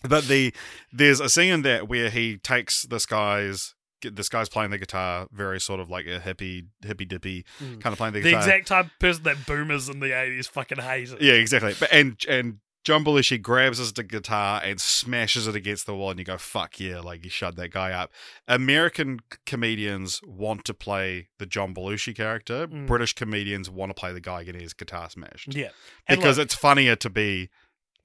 [0.03, 0.53] But the
[0.93, 3.73] there's a scene in that where he takes this guy's
[4.03, 7.81] this guy's playing the guitar, very sort of like a hippie hippie dippy Mm.
[7.81, 8.41] kind of playing the the guitar.
[8.43, 11.21] The exact type of person that boomers in the 80s fucking hated.
[11.21, 11.73] yeah, exactly.
[11.79, 16.19] But and and John Belushi grabs his guitar and smashes it against the wall, and
[16.19, 18.11] you go, "Fuck yeah!" Like you shut that guy up.
[18.47, 22.67] American comedians want to play the John Belushi character.
[22.67, 22.85] Mm.
[22.85, 25.69] British comedians want to play the guy getting his guitar smashed Yeah.
[26.07, 27.49] And because look, it's funnier to be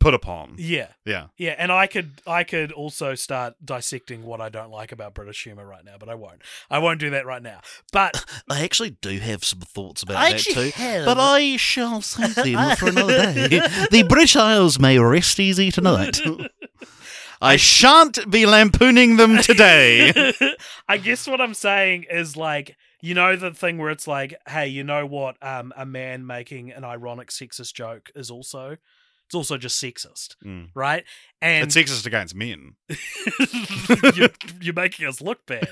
[0.01, 0.55] put upon.
[0.59, 0.89] yeah.
[1.05, 1.27] Yeah.
[1.37, 5.45] Yeah, and I could I could also start dissecting what I don't like about British
[5.45, 6.43] humor right now, but I won't.
[6.71, 7.61] I won't do that right now.
[7.93, 10.71] But I actually do have some thoughts about I that too.
[10.75, 11.05] have.
[11.05, 13.61] But I shall save them for another day.
[13.91, 16.21] The British Isles may rest easy tonight.
[17.43, 20.33] I shan't be lampooning them today.
[20.89, 24.69] I guess what I'm saying is like you know the thing where it's like, hey,
[24.69, 25.37] you know what?
[25.43, 28.77] Um, a man making an ironic sexist joke is also
[29.31, 30.71] it's also just sexist, Mm.
[30.75, 31.05] right?
[31.41, 32.73] And It's sexist against men.
[34.17, 34.29] you're,
[34.61, 35.69] you're making us look bad.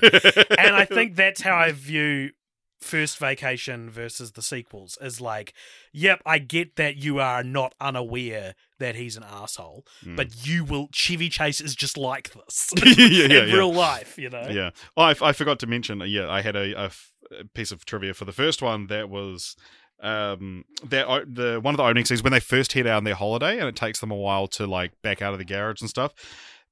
[0.57, 2.31] and I think that's how I view
[2.79, 5.53] First Vacation versus the sequels is like,
[5.91, 10.15] yep, I get that you are not unaware that he's an asshole, Mm.
[10.15, 10.87] but you will.
[10.93, 13.53] Chevy Chase is just like this yeah, yeah, in yeah.
[13.55, 14.47] real life, you know.
[14.49, 14.69] Yeah.
[14.95, 16.01] Oh, I, I forgot to mention.
[16.01, 18.87] uh, Yeah, I had a, a f- a piece of trivia for the first one
[18.87, 19.55] that was
[20.01, 23.03] um that o- the one of the opening scenes when they first head out on
[23.03, 25.81] their holiday and it takes them a while to like back out of the garage
[25.81, 26.13] and stuff.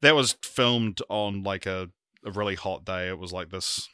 [0.02, 1.90] That was filmed on like a,
[2.24, 3.08] a really hot day.
[3.10, 3.90] It was like this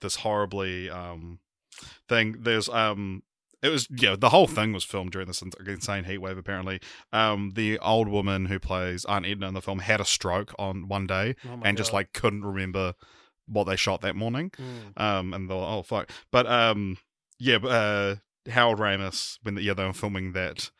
[0.00, 1.40] this horribly um
[2.08, 2.36] thing.
[2.40, 3.22] There's um
[3.62, 6.80] it was yeah the whole thing was filmed during this insane heat wave apparently
[7.12, 10.88] um the old woman who plays aunt edna in the film had a stroke on
[10.88, 12.94] one day Oh and just like couldn't remember
[13.50, 14.50] what they shot that morning.
[14.50, 15.00] Mm.
[15.00, 16.10] Um, and they're like, oh fuck.
[16.30, 16.96] But um,
[17.38, 18.16] yeah, uh,
[18.46, 20.70] Harold Ramis when the, yeah they were filming that.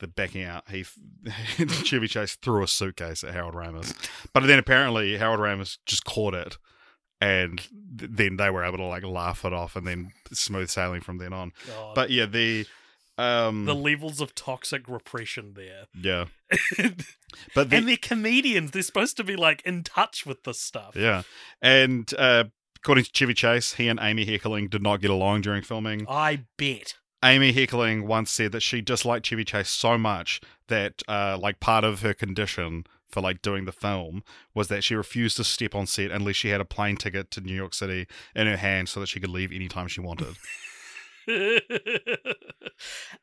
[0.00, 0.84] The backing out, he
[1.84, 3.92] Chevy Chase threw a suitcase at Harold Ramis,
[4.32, 6.56] but then apparently Harold Ramis just caught it,
[7.20, 7.58] and
[7.98, 11.18] th- then they were able to like laugh it off, and then smooth sailing from
[11.18, 11.50] then on.
[11.66, 11.96] God.
[11.96, 12.66] But yeah, the
[13.18, 15.86] um, the levels of toxic repression there.
[16.00, 16.26] yeah,
[17.56, 18.70] but the, and they're comedians.
[18.70, 20.94] They're supposed to be like in touch with this stuff.
[20.94, 21.22] yeah,
[21.60, 22.44] and uh,
[22.82, 26.06] according to Chevy Chase, he and Amy Heckerling did not get along during filming.
[26.08, 26.94] I bet.
[27.24, 31.84] Amy Heckerling once said that she disliked Chevy Chase so much that, uh, like, part
[31.84, 34.22] of her condition for like doing the film
[34.54, 37.40] was that she refused to step on set unless she had a plane ticket to
[37.40, 40.36] New York City in her hand so that she could leave anytime she wanted.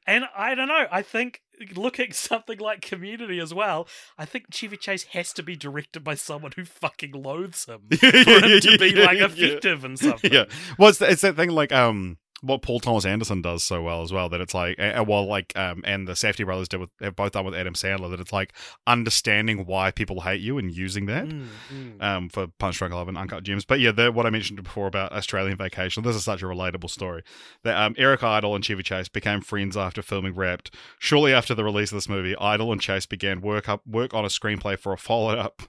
[0.08, 0.86] and I don't know.
[0.92, 1.42] I think
[1.76, 3.88] looking something like Community as well.
[4.18, 8.06] I think Chevy Chase has to be directed by someone who fucking loathes him for
[8.06, 9.26] him to be like Yeah.
[9.26, 10.32] effective in something.
[10.32, 10.46] yeah.
[10.78, 14.12] Well, it's, it's that thing like um what Paul Thomas Anderson does so well as
[14.12, 14.78] well that it's like
[15.08, 18.10] well like um and the Safdie brothers did with have both done with Adam Sandler
[18.12, 18.54] that it's like
[18.86, 21.28] understanding why people hate you and using that.
[21.28, 22.04] Mm, mm.
[22.04, 23.66] um, for Punch Drunk Love and Uncut Gems.
[23.66, 26.90] But yeah, the, what I mentioned before about Australian Vacation, this is such a relatable
[26.90, 27.24] story.
[27.64, 30.74] That um, Eric Idle and Chevy Chase became friends after filming Wrapped.
[31.00, 34.26] Shortly after the release of this movie, Idle and Chase began work up work on
[34.26, 35.64] a screenplay for a follow up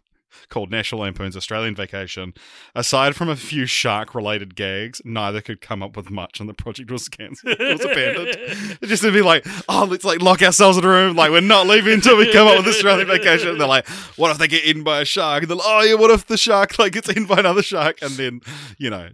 [0.48, 2.34] called National Lampoon's Australian Vacation.
[2.74, 6.54] Aside from a few shark related gags, neither could come up with much, and the
[6.54, 7.56] project was cancelled.
[7.60, 8.78] It was abandoned.
[8.80, 11.16] It just to be like, oh, let's like lock ourselves in a room.
[11.16, 13.48] Like we're not leaving until we come up with Australian vacation.
[13.50, 15.42] And they're like, what if they get eaten by a shark?
[15.42, 18.02] And they're like, oh yeah, what if the shark like gets eaten by another shark?
[18.02, 18.40] And then,
[18.78, 19.08] you know,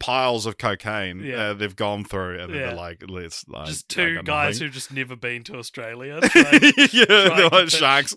[0.00, 1.36] piles of cocaine Yeah.
[1.50, 2.66] uh, they've gone through, and Yeah.
[2.68, 4.66] they're like, "Let's like, just two guys nothing.
[4.66, 6.20] who've just never been to Australia.
[6.22, 8.14] trying- yeah, they're like sharks.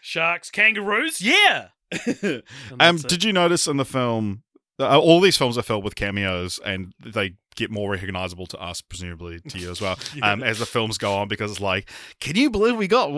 [0.00, 1.68] Sharks, kangaroos, yeah.
[2.80, 4.42] Um, did you notice in the film?
[4.80, 8.80] Uh, all these films are filled with cameos, and they get more recognizable to us,
[8.80, 10.30] presumably to you as well, Yeah.
[10.30, 11.26] um, as the films go on.
[11.26, 13.08] Because it's like, can you believe we got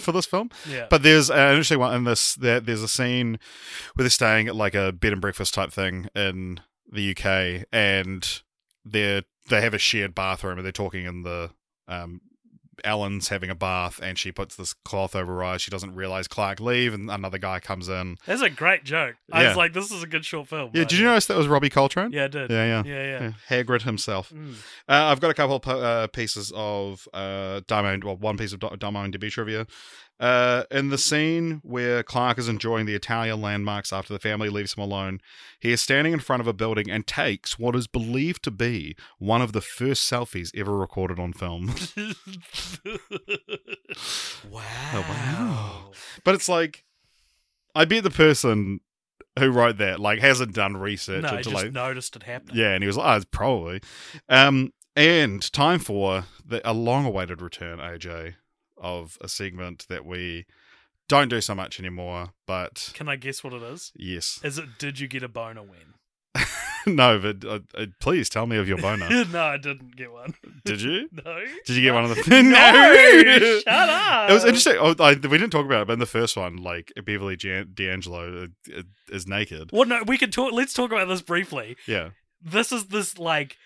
[0.00, 0.50] for this film?
[0.68, 0.86] yeah.
[0.90, 2.34] But there's an interesting one in this.
[2.34, 3.38] There, there's a scene
[3.94, 6.60] where they're staying at like a bed and breakfast type thing in
[6.92, 8.42] the UK, and
[8.84, 11.50] they're they have a shared bathroom, and they're talking in the.
[11.88, 12.20] Um,
[12.84, 15.62] Ellen's having a bath, and she puts this cloth over her eyes.
[15.62, 18.16] She doesn't realize Clark leave, and another guy comes in.
[18.26, 19.16] That's a great joke.
[19.32, 19.48] I Yeah.
[19.48, 20.70] was like, this is a good short film.
[20.74, 20.88] Yeah, right?
[20.88, 22.12] did you notice that was Robbie Coltrane?
[22.12, 22.50] Yeah, I did.
[22.50, 22.82] yeah, yeah.
[22.84, 23.20] yeah, yeah.
[23.22, 24.30] Yeah, Hagrid himself.
[24.30, 24.54] Mm.
[24.88, 28.60] Uh, I've got a couple of uh, pieces of uh, Diamond, well, one piece of
[28.60, 29.66] Di- Diamond DB trivia.
[30.20, 34.74] Uh, in the scene where Clark is enjoying the Italian landmarks after the family leaves
[34.74, 35.18] him alone,
[35.58, 38.94] he is standing in front of a building and takes what is believed to be
[39.18, 41.68] one of the first selfies ever recorded on film.
[44.50, 44.62] wow.
[44.92, 45.90] Oh, wow.
[46.22, 46.84] but it's like,
[47.74, 48.80] I bet the person
[49.38, 52.56] who wrote that like hasn't done research No, into just like noticed it happening.
[52.56, 53.80] Yeah, and he was like, oh, it's probably.
[54.28, 58.34] Um, and time for the, a long awaited return, AJ,
[58.80, 60.46] of a segment that we
[61.08, 63.92] don't do so much anymore, but Can I guess what it is?
[63.94, 64.40] yes.
[64.42, 65.94] Is it Did You Get a Boner When?
[66.86, 69.08] no, but uh, uh, please tell me of your boner.
[69.32, 70.34] no, I didn't get one.
[70.64, 71.08] Did you?
[71.24, 71.42] No.
[71.66, 72.42] Did you get one of the.
[72.42, 74.30] No, shut up.
[74.30, 74.76] It was interesting.
[74.78, 78.44] Oh, I, we didn't talk about it, but in the first one, like Beverly D'Angelo
[78.44, 79.70] uh, uh, is naked.
[79.72, 80.52] Well, no, we can talk.
[80.52, 81.76] Let's talk about this briefly.
[81.86, 82.10] Yeah.
[82.40, 83.56] This is this like.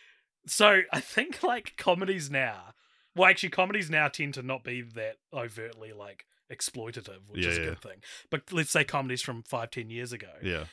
[0.46, 2.73] So I think like comedies now.
[3.16, 7.58] Well, actually, comedies now tend to not be that overtly like exploitative, which Yeah, is
[7.58, 7.68] a yeah.
[7.70, 8.02] good thing.
[8.30, 10.30] But let's say comedies from five, ten years ago.
[10.42, 10.64] Yeah.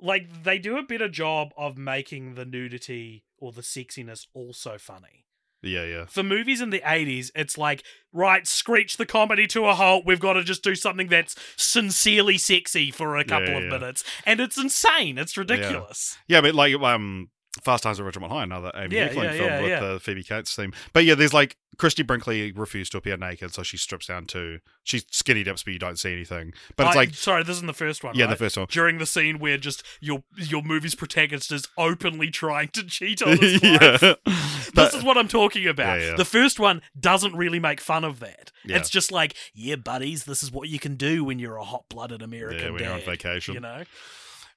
[0.00, 5.24] like they do a better job of making the nudity or the sexiness also funny.
[5.60, 6.04] Yeah, yeah.
[6.06, 7.82] For movies in the 80s, it's like,
[8.12, 10.04] right, screech the comedy to a halt.
[10.06, 13.70] We've got to just do something that's sincerely sexy for a couple yeah, of yeah.
[13.70, 14.04] minutes.
[14.24, 15.18] And it's insane.
[15.18, 16.16] It's ridiculous.
[16.28, 17.30] Yeah, but like um
[17.62, 19.80] Fast Times at Ridgemont High, another Amy Yeah, yeah, film yeah, with yeah.
[19.80, 20.72] the Phoebe Cates theme.
[20.92, 24.58] But yeah, there's like Christie Brinkley refused to appear naked, so she strips down to
[24.84, 26.52] She skinny dips, but you don't see anything.
[26.76, 28.14] But it's I- like sorry, this is in the first one.
[28.16, 28.30] yeah, right?
[28.30, 28.66] the first one.
[28.70, 33.36] During the scene where just your your movie's protagonist is openly trying to cheat on
[33.38, 34.16] his wife.
[34.68, 36.16] This But- is what I'm talking about.
[36.18, 38.52] The first one doesn't really make fun of that.
[38.64, 42.20] It's just like, yeah, buddies, this is what you can do when you're a hot-blooded
[42.20, 43.54] American yeah, when you're on vacation.
[43.54, 43.82] You know,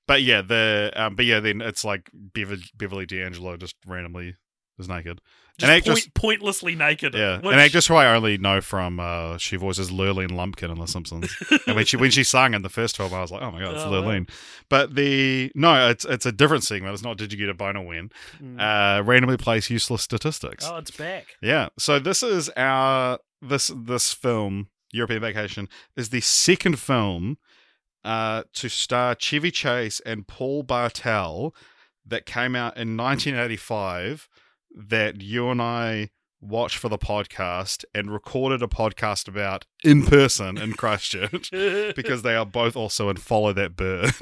[0.08, 4.36] But yeah, the um, but yeah, then it's like Beverly, Beverly D'Angelo just randomly
[4.80, 5.22] is naked.
[5.60, 7.14] just An actress- point, pointlessly naked.
[7.14, 10.80] Yeah, which- an actress who I only know from uh, she voices Lurleen Lumpkin in
[10.80, 11.34] The Simpsons.
[11.68, 13.60] and when she when she sang in the first film, I was like, oh my
[13.60, 14.02] god, it's Oh, wow.
[14.02, 14.28] Lurleen.
[14.70, 16.94] But the no, it's it's a different segment.
[16.94, 18.10] It's not Did you get a boner win?
[18.42, 18.60] Mm.
[18.60, 20.66] Uh, randomly place useless statistics.
[20.68, 21.28] oh, it's back.
[21.42, 27.38] Yeah, so this is our this this film European Vacation is the second film
[28.04, 31.54] uh, to star Chevy Chase and Paul Bartel
[32.06, 34.28] that came out in 1985
[34.76, 36.10] that you and I
[36.42, 41.52] watched for the podcast and recorded a podcast about in person in Christchurch
[41.96, 44.12] because they are both also in Follow That Bird.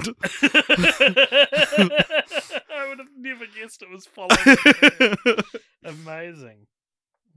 [2.70, 5.38] I would have never guessed it was following.
[5.84, 6.66] Amazing.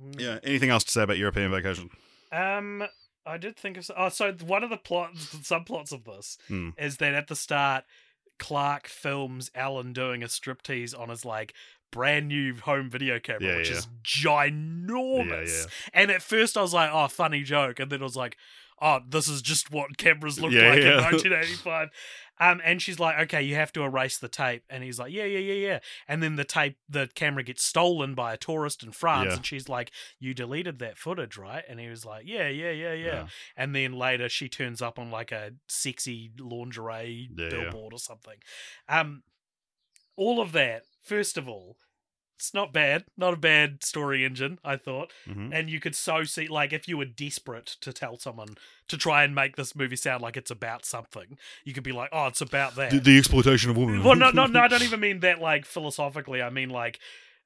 [0.02, 0.20] Mm.
[0.20, 1.90] yeah, anything else to say about European Vacation?
[2.32, 2.84] Um,
[3.26, 3.90] I did think of.
[3.96, 6.70] Oh, so one of the plots, subplots of this Hmm.
[6.78, 7.86] is that at the start,
[8.40, 11.54] Clark films Ellen doing a striptease on his like
[11.92, 13.78] brand new home video camera, Yeah, which yeah.
[13.78, 15.66] is ginormous.
[15.66, 18.38] Yeah, And at first, I was like, "Oh, funny joke," and then I was like,
[18.82, 20.98] "Oh, this is just what cameras looked Yeah, like yeah.
[20.98, 21.90] in 1985."
[22.40, 25.26] Um, and she's like, "Okay, you have to erase the tape," and he's like, "Yeah,
[25.26, 28.92] yeah, yeah, yeah." And then the tape, the camera gets stolen by a tourist in
[28.92, 29.36] France, Yeah.
[29.36, 32.94] and she's like, "You deleted that footage, right?" And he was like, "Yeah, yeah, yeah,
[32.94, 33.28] yeah." Yeah.
[33.56, 37.50] And then later, she turns up on like a sexy lingerie Yeah, yeah.
[37.50, 38.38] billboard or something.
[38.90, 39.22] Um,
[40.16, 40.84] all of that.
[41.04, 41.78] First of all,
[42.44, 43.06] it's not bad.
[43.16, 45.14] Not a bad story engine, I thought.
[45.26, 45.52] Mhm.
[45.54, 48.58] And you could so see, like, if you were desperate to tell someone
[48.90, 52.10] to try and make this movie sound like it's about something, you could be like,
[52.12, 54.04] "Oh, it's about that." The, the exploitation of women.
[54.04, 54.60] well, no, no, no.
[54.60, 56.42] I don't even mean that like philosophically.
[56.42, 57.00] I mean like.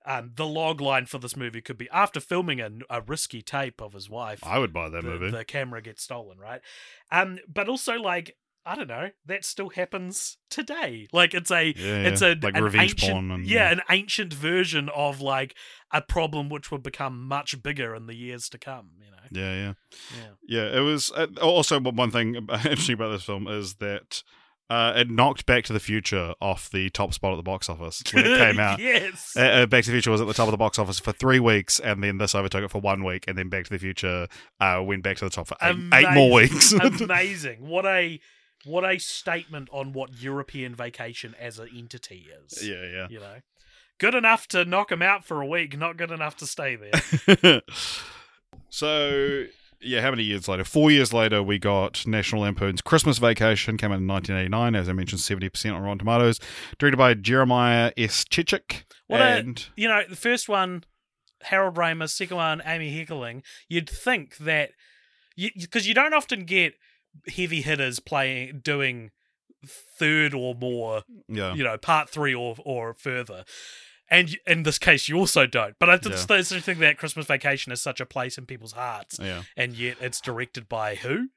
[0.06, 3.82] Um, the log line for this movie could be after filming a, a risky tape
[3.82, 5.32] of his wife, I would buy that the, movie.
[5.32, 6.62] the camera gets stolen, right?
[7.12, 8.38] Um, but also like
[8.68, 11.08] I don't know, that still happens today.
[11.14, 14.34] Like it's a yeah, it's a like an revenge ancient, porn and yeah, an ancient
[14.34, 15.56] version of like
[15.92, 18.90] a problem which would become much bigger in the years to come.
[19.00, 19.74] You know, yeah, yeah.
[20.18, 20.30] yeah.
[20.72, 21.12] Yeah, it was.
[21.16, 24.22] Uh, also, one one thing interesting about this film is that
[24.70, 28.04] Uh, it knocked Back to the Future off the top spot at the box office
[28.12, 28.80] when it came out.
[28.80, 29.32] yes.
[29.38, 31.14] Uh, uh, Back to the Future was at the top of the box office for
[31.14, 33.80] three weeks, and then this overtook it for one week, and then Back to the
[33.80, 34.28] Future
[34.60, 36.74] uh, went back to the top for eight, eight more weeks.
[37.02, 37.66] Amazing.
[37.66, 38.20] What a
[38.68, 42.68] what a statement on what European vacation as an entity is.
[42.68, 43.08] yeah, yeah.
[43.10, 43.36] You know.
[44.00, 47.62] Good enough to knock him out for a week, not good enough to stay there.
[48.70, 49.46] so
[49.82, 50.64] yeah, how many years later?
[50.64, 54.94] Four years later, we got National Lampoon's Christmas Vacation, came out in 1989, as I
[54.94, 56.40] mentioned, 70% on Rotten Tomatoes,
[56.80, 58.24] directed by Jeremiah S.
[58.24, 58.84] Chechik.
[59.08, 60.84] What a- and you know, the first one,
[61.44, 64.72] Harold Ramis, second one, Amy Heckerling, you'd think that
[65.36, 66.74] because you, don't often get
[67.28, 69.12] heavy hitters playing doing
[69.66, 73.44] third or more, yeah, you know, part three or or further.
[74.10, 75.76] And in this case, you also don't.
[75.80, 76.38] But I just Yeah.
[76.38, 79.44] I think that Christmas Vacation is such a place in people's hearts, yeah.
[79.58, 81.28] and yet it's directed by who?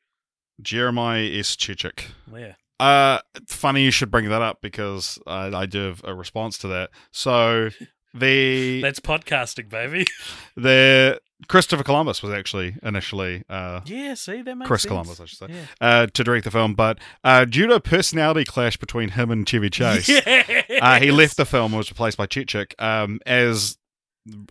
[0.62, 1.56] Jeremiah S.
[1.56, 2.06] Chechik.
[2.32, 2.54] Yeah.
[2.78, 6.68] Uh, funny you should bring that up because I, I do have a response to
[6.68, 6.90] that.
[7.10, 7.70] So
[8.14, 10.06] the That's podcasting, baby.
[10.56, 14.90] the Christopher Columbus was actually initially uh, yeah, see, that makes Chris sense.
[14.90, 15.64] Columbus, I should say, Yeah.
[15.80, 19.48] uh, to direct the film, but uh, due to a personality clash between him and
[19.48, 23.76] Chevy Chase, uh, he left the film and was replaced by Chechik um, as.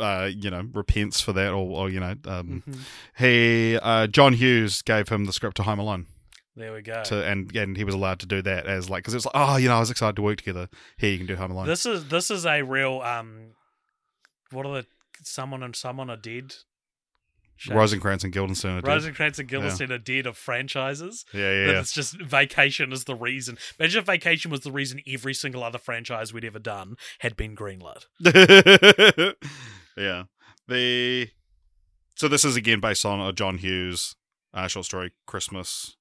[0.01, 2.79] Uh, you know, repents for that, or, or you know, um, Mhm.
[3.19, 6.07] he uh, John Hughes gave him the script to Home Alone,
[6.55, 7.03] There we go.
[7.03, 9.57] to and and he was allowed to do that as like because it's like oh
[9.57, 10.69] you know I was excited to work together.
[10.97, 11.67] Here you can do Home Alone.
[11.67, 13.51] This is this is a real um.
[14.51, 14.87] What are the
[15.23, 16.55] someone and someone are dead?
[17.59, 17.75] Shame.
[17.75, 18.87] Rosencrantz and Guildenstern are dead.
[18.87, 21.25] Rosencrantz and Guildenstern are dead of franchises.
[21.33, 23.57] Yeah, That yeah, it's just Vacation is the reason.
[23.77, 27.57] Imagine if Vacation was the reason every single other franchise we'd ever done had been
[27.57, 28.05] greenlit.
[28.21, 29.31] yeah.
[29.97, 30.23] yeah.
[30.69, 31.31] The
[32.15, 34.15] so this is again based on a John Hughes
[34.53, 35.97] uh, short story, Christmas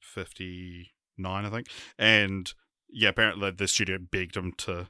[0.00, 2.52] fifty nine, I think, and
[2.88, 4.88] yeah, apparently the studio begged him to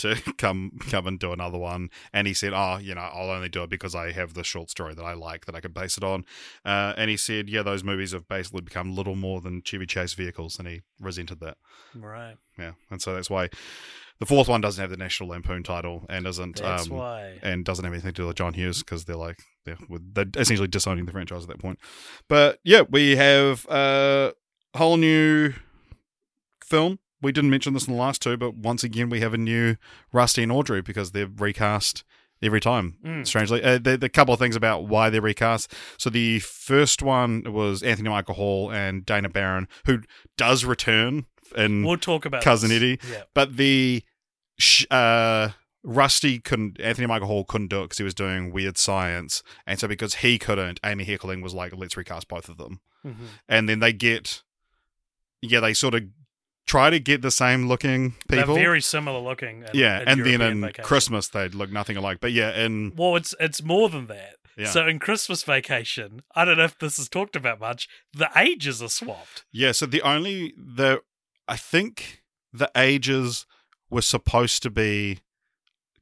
[0.00, 3.48] to come come and do another one, and he said, "Oh, you know, I'll only
[3.48, 5.96] do it because I have the short story that I like that I can base
[5.96, 6.24] it on."
[6.64, 10.14] Uh, and he said, "Yeah, those movies have basically become little more than Chevy Chase
[10.14, 11.56] vehicles," and he resented that.
[11.94, 12.36] Right.
[12.58, 13.48] Yeah, and so that's why
[14.20, 17.38] the fourth one doesn't have the National Lampoon title and isn't That's um, why.
[17.42, 20.68] and doesn't have anything to do with John Hughes because they're like they're, they're essentially
[20.68, 21.78] disowning the franchise at that point.
[22.28, 24.34] But yeah, we have a
[24.76, 25.54] whole new
[26.62, 26.98] film.
[27.22, 29.76] We didn't mention this in the last two, but once again we have a new
[30.12, 32.02] Rusty and Audrey because they're recast
[32.42, 32.96] every time.
[33.04, 33.26] Mm.
[33.26, 35.72] Strangely, uh, the, the couple of things about why they're recast.
[35.98, 40.00] So the first one was Anthony Michael Hall and Dana Barron, who
[40.38, 42.76] does return in We'll talk about Cousin this.
[42.76, 42.98] Eddie.
[43.10, 43.22] Yeah.
[43.34, 44.02] but the
[44.58, 45.50] sh- uh,
[45.82, 46.80] Rusty couldn't.
[46.80, 50.16] Anthony Michael Hall couldn't do it because he was doing weird science, and so because
[50.16, 53.14] he couldn't, Amy Heckerling was like, "Let's recast both of them." Mhm.
[53.48, 54.42] And then they get,
[55.40, 56.02] yeah, they sort of
[56.70, 58.54] try to get the same looking people.
[58.54, 59.56] They're very similar looking.
[59.62, 60.84] in- yeah, in and then in Vacation.
[60.84, 62.18] Christmas they look nothing alike.
[62.20, 64.36] But yeah, in Well, it's it's more than that.
[64.56, 67.88] yeah, So in Christmas Vacation, I don't know if this is talked about much.
[68.12, 69.44] The ages are swapped.
[69.52, 69.72] yeah.
[69.72, 71.02] So the only the
[71.48, 73.46] I think the ages
[73.90, 75.18] were supposed to be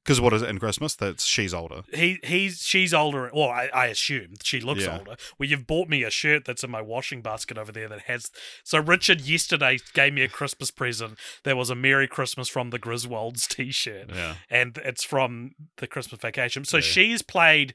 [0.08, 0.94] because what is it in Christmas?
[0.94, 1.82] That's she's older.
[1.92, 3.30] He he's she's older.
[3.34, 4.96] Well, I, I assume she looks Yeah.
[4.98, 5.16] older.
[5.38, 8.30] Well, you've bought me a shirt that's in my washing basket over there that has.
[8.64, 11.18] So Richard yesterday gave me a Christmas present.
[11.44, 14.36] There was a Merry Christmas from the Griswolds T-shirt, Yeah.
[14.48, 16.64] and it's from the Christmas Vacation.
[16.64, 16.82] So Yeah.
[16.84, 17.74] she's played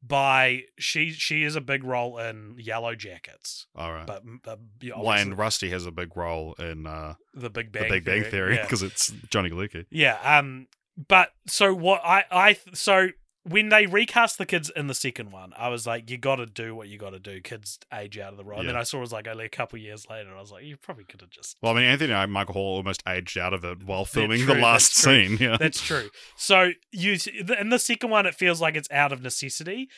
[0.00, 4.06] by she she is a big role in Yellow Jackets, All right.
[4.06, 7.88] but uh, yeah, and Rusty has a big role in uh, the Big Bang the
[7.88, 8.62] Big Bang Theory yeah.
[8.62, 9.86] because it's Johnny Galecki.
[9.90, 10.18] Yeah.
[10.22, 10.68] Um.
[10.96, 13.08] But so what I I so
[13.44, 16.46] when they recast the kids in the second one, I was like, you got to
[16.46, 17.40] do what you got to do.
[17.40, 18.60] Kids age out of the role.
[18.60, 20.52] And then I saw it was like only a couple years later, and I was
[20.52, 21.56] like, you probably could have just.
[21.60, 24.54] Well, I mean, Anthony and Michael Hall almost aged out of it while filming true,
[24.54, 25.26] the last that's true.
[25.26, 25.38] scene.
[25.40, 25.56] Yeah.
[25.58, 26.10] That's true.
[26.36, 27.16] So you
[27.58, 29.88] in the second one, it feels like it's out of necessity.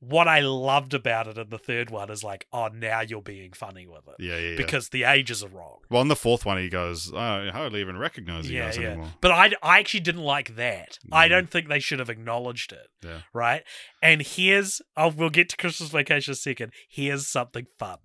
[0.00, 3.52] What I loved about it in the third one is like, oh, now you're being
[3.52, 4.56] funny with it yeah, yeah, yeah.
[4.56, 5.78] because the ages are wrong.
[5.90, 8.88] well, in the fourth one, he goes, I hardly even recognize you Yeah, guys yeah.
[8.90, 9.08] anymore.
[9.20, 10.98] But I, I actually didn't like that.
[11.10, 11.30] I Mm.
[11.30, 12.86] don't think they should have acknowledged it.
[13.04, 13.22] Yeah.
[13.32, 13.64] Right?
[14.00, 16.72] And here's, oh, we'll get to Christmas Vacation in a second.
[16.88, 17.98] Here's something fun.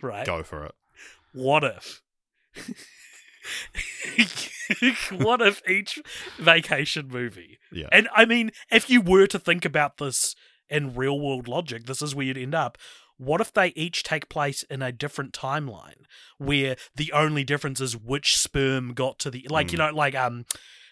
[0.00, 0.26] Right?
[0.26, 0.74] Go for it.
[1.34, 2.02] What if?
[5.12, 5.98] what if each
[6.38, 7.58] vacation movie?
[7.72, 7.88] Yeah.
[7.92, 10.34] And I mean, if you were to think about this
[10.68, 12.78] in real world logic, this is where you'd end up.
[13.18, 16.02] What if they each take place in a different timeline
[16.38, 19.88] where the only difference is which sperm got to the like you Mm.
[19.90, 20.44] know like um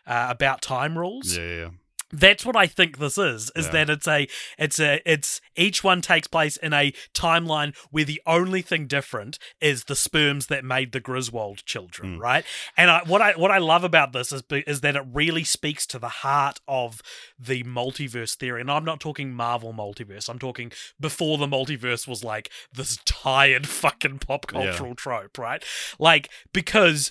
[0.07, 1.69] uh, about time rules yeah, yeah.
[2.13, 3.51] That's what I think this is.
[3.57, 3.73] Is Yeah.
[3.73, 4.29] that it's a
[4.59, 9.39] it's a it's each one takes place in a timeline where the only thing different
[9.61, 12.21] is the sperms that made the Griswold children, Mm.
[12.21, 12.45] right?
[12.77, 15.87] And I, what I what I love about this is is that it really speaks
[15.89, 17.01] to the heart of
[17.39, 18.61] the multiverse theory.
[18.61, 20.29] And I'm not talking Marvel multiverse.
[20.29, 24.65] I'm talking before the multiverse was like this tired fucking pop Yeah.
[24.67, 25.65] cultural trope, right?
[25.99, 27.11] Like because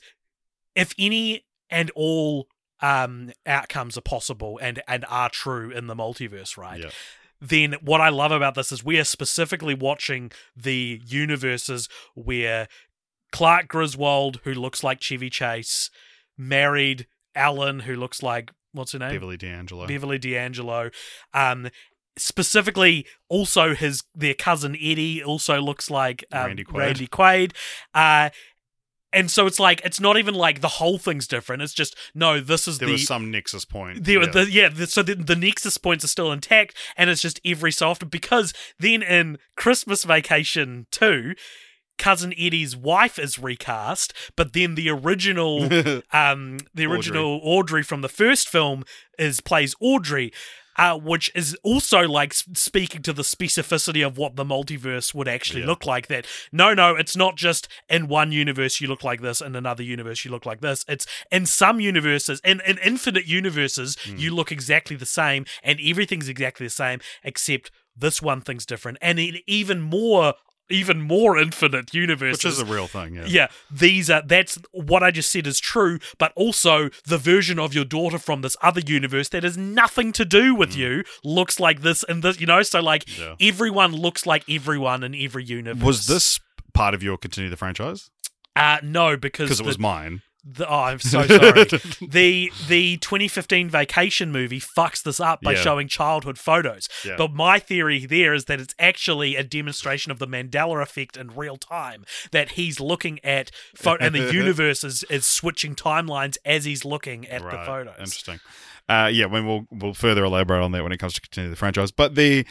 [0.76, 2.48] if any and all
[2.84, 6.82] um outcomes are possible and and are true in the multiverse, right?
[6.82, 6.90] Yeah.
[7.42, 12.68] Then what I love about this is we are specifically watching the universes where
[13.32, 15.90] Clark Griswold, who looks like Chevy Chase,
[16.38, 19.12] married Ellen, who looks like what's her name?
[19.12, 19.88] Beverly D'Angelo.
[19.88, 20.90] Beverly D'Angelo.
[21.34, 21.70] Um,
[22.18, 26.78] specifically, also his their cousin Eddie also looks like um, Randy Quaid.
[26.78, 27.54] Randy Quaid.
[27.94, 28.30] Uh,
[29.14, 31.62] and so it's like it's not even like the whole thing's different.
[31.62, 34.04] It's just no, this is there the was some nexus point.
[34.04, 34.26] the, yeah.
[34.26, 37.72] the, yeah, the, so the, the Nexus points are still intact, and it's just every
[37.72, 41.36] so often because then in Christmas Vacation 2,
[41.98, 45.64] cousin Eddie's wife is recast, but then the original
[46.12, 48.84] um the original Audrey, from the first film
[49.18, 50.32] is plays Audrey.
[50.76, 55.62] Uh, which is also like speaking to the specificity of what the multiverse would actually
[55.62, 55.68] Yeah.
[55.68, 56.08] look like.
[56.08, 59.84] That no, no, it's not just in one universe you look like this, in another
[59.84, 60.84] universe you look like this.
[60.88, 64.18] It's in some universes, in, in infinite universes, Hmm.
[64.18, 68.98] you look exactly the same, and everything's exactly the same, except this one thing's different.
[69.02, 70.34] And in even more,
[70.74, 73.16] even more infinite universes, which is a real thing.
[73.16, 73.24] Yeah.
[73.28, 77.74] yeah, these are that's what I just said is true, but also the version of
[77.74, 81.82] your daughter from this other universe that has nothing to do with you looks like
[81.82, 82.62] this and this, you know.
[82.64, 83.20] So like Mm.
[83.40, 83.50] Yeah.
[83.50, 85.84] everyone looks like everyone in every universe.
[85.84, 86.40] Was this
[86.74, 88.10] part of your continue the franchise?
[88.56, 90.22] Uh no, because Because it was mine.
[90.44, 91.64] The- oh, I'm so sorry.
[92.02, 95.62] the the 2015 vacation movie fucks this up by Yeah.
[95.62, 96.90] showing childhood photos.
[97.06, 97.16] Yeah.
[97.18, 101.28] But my theory there is that it's actually a demonstration of the Mandela effect in
[101.30, 102.04] real time.
[102.32, 107.26] That he's looking at pho- and the universe is, is switching timelines as he's looking
[107.28, 107.66] at the Right.
[107.66, 107.96] photos.
[108.00, 108.40] Interesting.
[108.90, 111.56] Uh, yeah, when we'll we'll further elaborate on that when it comes to continue the
[111.56, 111.92] franchise.
[111.92, 112.46] But the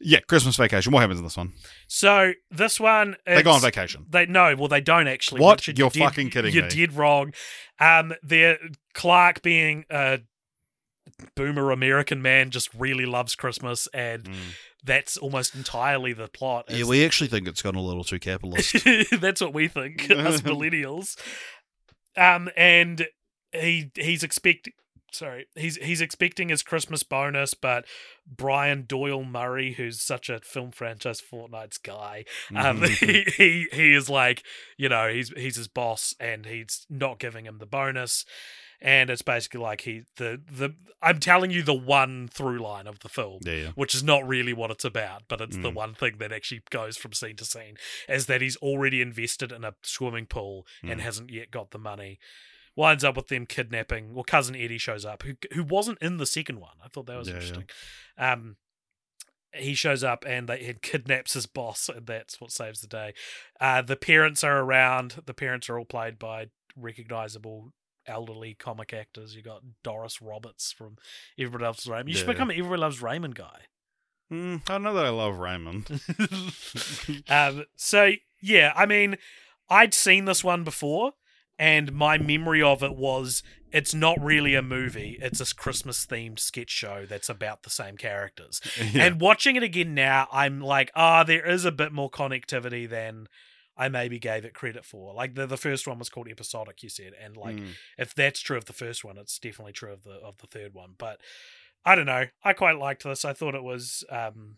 [0.00, 0.92] yeah, Christmas vacation.
[0.92, 1.52] What happens in this one?
[1.86, 4.06] So this one, They go on vacation.
[4.08, 5.40] They no, well they don't actually.
[5.40, 5.58] What?
[5.60, 5.78] Richard.
[5.78, 6.70] You're dead- fucking kidding You're me.
[6.70, 7.32] dead wrong.
[7.80, 8.58] Um, they're
[8.94, 10.20] Clark being a
[11.34, 14.34] boomer American man just really loves Christmas, and Mm.
[14.84, 16.66] that's almost entirely the plot.
[16.68, 18.76] Yeah, we actually think it's gone a little too capitalist.
[19.20, 21.16] that's what we think, us millennials.
[22.16, 23.06] Um, and
[23.52, 24.68] he he's expect
[25.12, 27.84] sorry he's he's expecting his Christmas bonus, but
[28.26, 34.08] Brian Doyle Murray, who's such a film franchise Fortnights guy, um, he, he he is
[34.10, 34.42] like
[34.76, 38.24] you know he's he's his boss and he's not giving him the bonus.
[38.80, 43.00] And it's basically like he the the I'm telling you the one through line of
[43.00, 45.74] the film yeah, which is not really what it's about, but it's the Mm.
[45.74, 47.76] one thing that actually goes from scene to scene,
[48.08, 51.02] is that he's already invested in a swimming pool and Mm.
[51.02, 52.20] hasn't yet got the money.
[52.78, 54.14] Winds up with them kidnapping.
[54.14, 56.76] Well, cousin Eddie shows up, who who wasn't in the second one.
[56.80, 57.40] I thought that was Yeah, yeah.
[57.40, 57.64] interesting.
[58.16, 58.56] Um,
[59.52, 63.14] he shows up and they he kidnaps his boss, and that's what saves the day.
[63.60, 65.22] Uh, the parents are around.
[65.26, 67.72] The parents are all played by recognizable
[68.06, 69.34] elderly comic actors.
[69.34, 70.98] You got Doris Roberts from
[71.36, 72.10] Everybody Loves Raymond.
[72.10, 73.62] You should become an Everybody Loves Raymond guy.
[74.32, 75.88] Mm, I know that I love Raymond.
[77.28, 79.16] um, so yeah, I mean,
[79.68, 81.14] I'd seen this one before,
[81.58, 86.38] and my memory of it was it's not really a movie; it's a Christmas themed
[86.38, 88.60] sketch show that's about the same characters.
[88.92, 89.04] Yeah.
[89.06, 93.28] And watching it again now, I'm like, ah, there is a bit more connectivity than
[93.76, 95.12] I maybe gave it credit for.
[95.14, 97.68] Like the the first one was called episodic, you said, and like Mm.
[97.98, 100.72] if that's true of the first one, it's definitely true of the of the third
[100.74, 100.94] one.
[100.96, 101.20] But
[101.84, 102.24] I don't know.
[102.42, 103.24] I quite liked this.
[103.24, 104.56] I thought it was um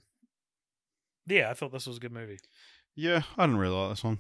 [1.27, 2.39] yeah, I thought this was a good movie.
[2.97, 4.19] yeah, I didn't really like this one.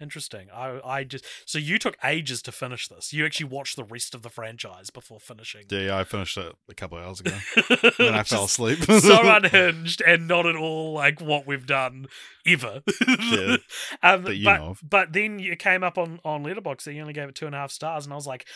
[0.00, 0.48] Interesting.
[0.54, 3.12] I I just so you took ages to finish this.
[3.12, 5.64] You actually watched the rest of the franchise before finishing.
[5.70, 7.36] Yeah, yeah, I finished it a couple of hours ago.
[7.98, 8.78] and I fell asleep.
[8.84, 12.06] so unhinged and not at all like what we've done
[12.46, 12.82] ever.
[13.08, 13.56] Yeah,
[14.02, 14.80] um, that but, of.
[14.88, 17.54] but then you came up on on Letterboxd and you only gave it two and
[17.54, 18.46] a half stars, and I was like,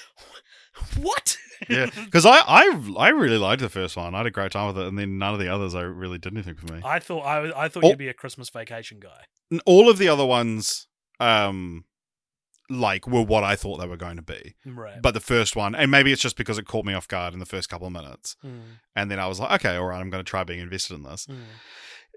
[0.97, 1.36] what?
[1.68, 4.14] yeah, because I, I I really liked the first one.
[4.14, 6.18] I had a great time with it, and then none of the others I really
[6.18, 6.80] did anything for me.
[6.84, 7.88] I thought I I thought Oh.
[7.88, 9.24] you'd be a Christmas vacation guy.
[9.66, 10.86] All of the other ones,
[11.23, 11.85] um,
[12.70, 14.55] like were what I thought they were going to be.
[14.64, 15.01] Right.
[15.03, 17.41] But the first one, and maybe it's just because it caught me off guard in
[17.41, 18.61] the first couple of minutes, Mm,
[18.97, 21.03] and then I was like, okay, all right, I'm going to try being invested in
[21.03, 21.27] this.
[21.27, 21.37] mm.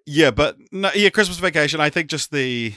[0.08, 1.80] Yeah, but no, yeah, Christmas Vacation.
[1.82, 2.74] I think just the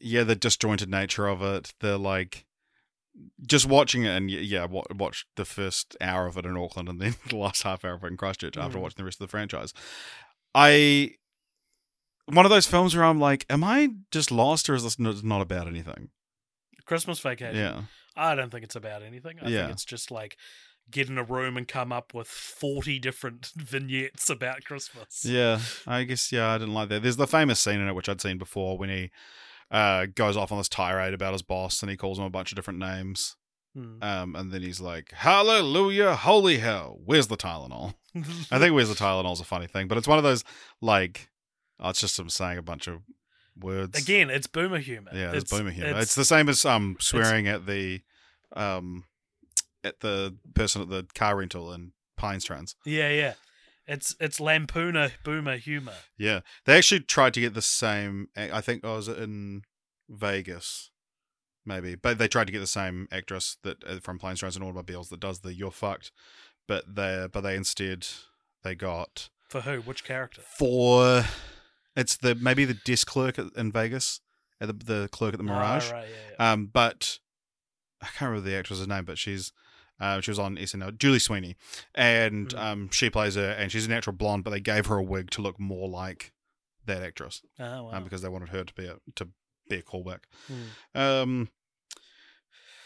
[0.00, 2.46] yeah the disjointed nature of it, the like
[3.46, 7.00] just watching it and yeah, wa- watched the first hour of it in Auckland and
[7.00, 8.82] then the last half hour of it in Christchurch after Mhm.
[8.82, 9.72] watching the rest of the franchise.
[10.54, 11.14] I
[12.32, 15.40] one of those films where I'm like, am I just lost or is this not
[15.40, 16.08] about anything?
[16.86, 17.56] Christmas Vacation.
[17.56, 17.82] Yeah,
[18.16, 19.38] I don't think it's about anything.
[19.42, 19.60] I Yeah.
[19.62, 20.36] think it's just like
[20.90, 25.24] get in a room and come up with 40 different vignettes about Christmas.
[25.24, 25.60] yeah.
[25.86, 27.02] I guess yeah, I didn't like that.
[27.02, 29.10] There's the famous scene in it which I'd seen before when he
[29.70, 32.50] uh, goes off on this tirade about his boss and he calls him a bunch
[32.50, 33.36] of different names.
[33.76, 34.02] Hmm.
[34.02, 36.98] Um, and then he's like, "Hallelujah, holy hell!
[37.04, 37.94] Where's the Tylenol?"
[38.50, 40.42] I think "Where's the Tylenol" is a funny thing, but it's one of those
[40.80, 41.28] like,
[41.80, 43.00] oh, it's just him saying a bunch of
[43.58, 44.00] words.
[44.00, 45.10] Again, it's boomer humor.
[45.14, 45.90] yeah, it's, boomer humor.
[45.90, 48.00] It's, it's- the same as um swearing at the
[48.54, 49.04] um
[49.82, 52.76] at the person at the car rental in Planes Trains.
[52.84, 53.34] yeah, yeah.
[53.86, 55.94] It's it's lampooner boomer humor.
[56.16, 58.28] Yeah, they actually tried to get the same.
[58.36, 59.62] I think oh, was it in
[60.08, 60.90] Vegas,
[61.66, 64.64] maybe, but they tried to get the same actress that uh, from Planes, Trains, and
[64.64, 66.12] Automobiles that does the "You're fucked,"
[66.68, 68.06] but they but they instead
[68.62, 69.80] they got For who?
[69.80, 70.42] Which character?
[70.42, 71.24] for
[72.00, 74.20] it's the maybe the desk clerk in Vegas,
[74.58, 75.90] the the clerk at the Mirage.
[75.90, 76.52] Oh, right, yeah, yeah.
[76.52, 77.18] Um, but
[78.02, 79.52] I can't remember the actress's name, but she's
[80.00, 81.56] uh, she was on SNL, Julia Sweeney,
[81.94, 82.58] and Mm.
[82.58, 85.30] um, she plays her, and she's a natural blonde, but they gave her a wig
[85.32, 86.32] to look more like
[86.86, 87.90] that actress, oh, wow.
[87.92, 89.28] um, because they wanted her to be a to
[89.68, 90.20] be a callback.
[90.48, 90.98] Hmm.
[91.00, 91.48] Um,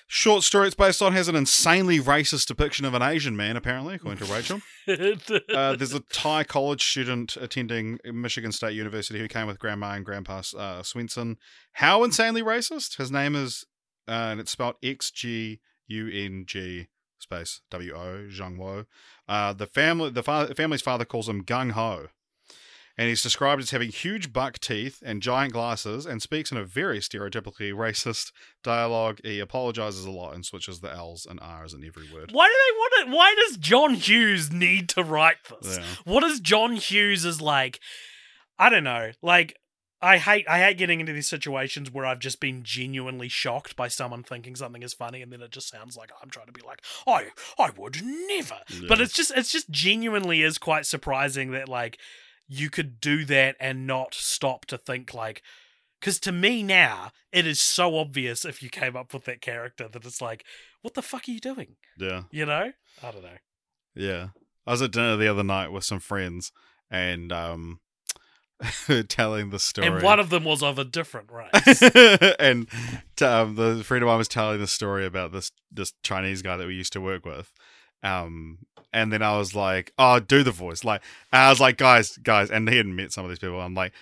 [0.07, 3.94] short story it's based on has an insanely racist depiction of an Asian man, apparently,
[3.94, 4.61] according to Rachel.
[4.86, 10.05] Uh, there's a Thai college student attending Michigan State University who came with grandma and
[10.05, 11.38] grandpa uh, Swenson.
[11.72, 12.98] How insanely racist?
[12.98, 13.64] His name is,
[14.07, 16.88] uh, and it's spelled X G U N G
[17.18, 18.84] space W O Zhang Wo.
[19.26, 22.09] Uh, the family, the fa- family's father calls him Gung Ho,
[22.97, 26.64] and he's described as having huge buck teeth and giant glasses, and speaks in a
[26.64, 28.32] very stereotypically racist
[28.62, 29.20] dialogue.
[29.24, 32.30] He apologizes a lot and switches the L's and R's in every word.
[32.32, 33.16] Why do they want it?
[33.16, 35.78] Why does John Hughes need to write this?
[35.78, 35.84] Yeah.
[36.05, 37.80] What is John Hughes is like?
[38.59, 39.11] I don't know.
[39.22, 39.59] Like
[40.05, 43.88] I hate I hate getting into these situations where I've just been genuinely shocked by
[43.88, 46.61] someone thinking something is funny and then it just sounds like I'm trying to be
[46.61, 47.28] like, I
[47.59, 48.59] I would never.
[48.86, 51.99] But it's just it's just genuinely is quite surprising that like
[52.49, 55.42] you could do that and not stop to think like
[56.01, 59.88] because to me now it is so obvious if you came up with that character
[59.88, 60.45] that it's like
[60.82, 62.22] what the fuck are you doing yeah.
[62.30, 62.72] you know
[63.03, 63.38] i don't know
[63.95, 64.28] Yeah.
[64.66, 66.53] I was at dinner the other night with some friends
[66.90, 67.80] and um
[69.09, 69.88] telling the story.
[69.88, 71.82] and one of them was of a different race
[72.38, 72.68] and
[73.20, 76.66] um, the friend of mine was telling the story about this this Chinese guy that
[76.66, 77.53] we used to work with.
[78.03, 78.59] Um,
[78.95, 82.51] and then I was like, "Oh, do the voice!" Like, I was like, "Guys, guys,"
[82.51, 83.61] and he hadn't met some of these people.
[83.61, 83.92] I'm like,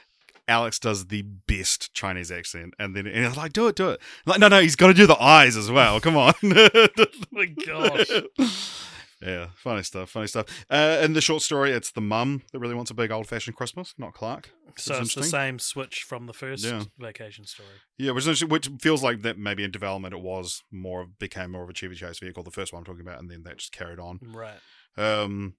[0.47, 3.90] "Alex does the best Chinese accent," and then and I was like, "Do it, do
[3.90, 5.99] it!" I'm like, no, no, he's got to do the eyes as well.
[5.99, 6.34] Come on.
[6.45, 8.11] oh my gosh
[9.23, 10.47] Yeah, funny stuff, funny stuff.
[10.68, 13.57] Uh, in the short story, it's the mum that really wants a big old fashioned
[13.57, 14.51] Christmas, not Clark.
[14.77, 16.85] so it's the same switch from the first Yeah.
[16.99, 17.68] vacation story
[17.99, 21.53] Yeah, which, is- which feels like that maybe in development it was more of- became
[21.53, 23.59] more of a Chevy Chase vehicle, the first one I'm talking about, and then that
[23.59, 24.18] just carried on.
[24.23, 24.59] right
[24.97, 25.55] Um,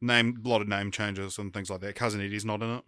[0.00, 1.94] name a lot of name changes and things like that.
[1.94, 2.84] Cousin Eddie's not in it.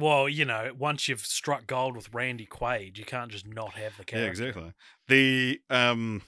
[0.00, 3.94] well you know once you've struck gold with randy quaid you can't just not have
[3.98, 4.72] the character Yeah, exactly.
[5.08, 6.22] The um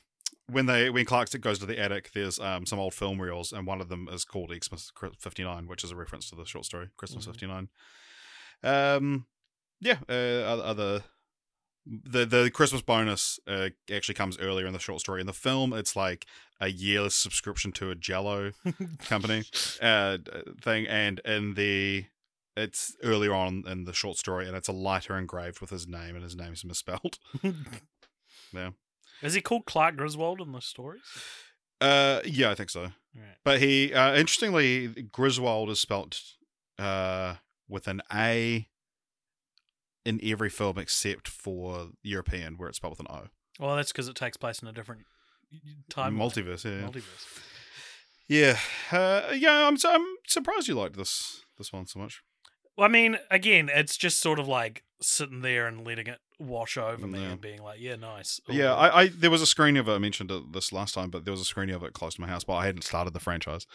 [0.48, 3.66] when they when Clark goes to the attic, there's um some old film reels, and
[3.66, 6.64] one of them is called Xmas fifty nine, which is a reference to the short
[6.64, 7.28] story Christmas Mhm.
[7.30, 7.68] fifty nine.
[8.62, 9.26] Um,
[9.80, 9.98] yeah.
[10.08, 10.12] Uh,
[10.46, 11.04] other- other
[11.88, 15.20] the the Christmas bonus uh, actually comes earlier in the short story.
[15.20, 16.26] In the film, it's like
[16.60, 18.52] a yearless subscription to a Jello
[19.00, 19.44] company
[19.80, 20.18] uh
[20.60, 22.06] thing, and in the
[22.56, 26.14] it's earlier on in the short story, and it's a lighter engraved with his name,
[26.16, 27.18] and his name is misspelled.
[28.52, 28.70] Yeah.
[29.22, 31.02] Is he called clark griswold in the stories
[31.80, 32.82] Uh, yeah, I think so.
[33.14, 33.36] right.
[33.44, 36.20] But he, uh, interestingly, Griswold is spelt
[36.78, 37.34] uh,
[37.68, 38.66] with an A
[40.06, 43.28] in every film except for European, where it's spelled with an O.
[43.60, 45.02] well that's because it takes place in a different
[45.90, 47.24] time Multiverse, yeah, multiverse
[48.28, 48.58] yeah,
[48.90, 49.68] uh, yeah.
[49.68, 52.22] I'm, I'm surprised you liked this this one so much.
[52.76, 56.76] Well, I mean, again, it's just sort of like sitting there and letting it wash
[56.76, 57.30] over me Yeah.
[57.32, 58.40] and being like, yeah, nice.
[58.48, 58.74] All Yeah.
[58.74, 59.92] I, I there was a screening of it.
[59.92, 62.20] I mentioned it this last time, but there was a screening of it close to
[62.20, 63.66] my house, but I hadn't started the franchise,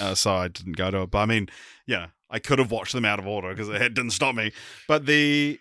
[0.00, 1.10] uh, so I didn't go to it.
[1.10, 1.48] But I mean,
[1.86, 4.52] yeah, I could have watched them out of order because it didn't stop me.
[4.88, 5.60] But the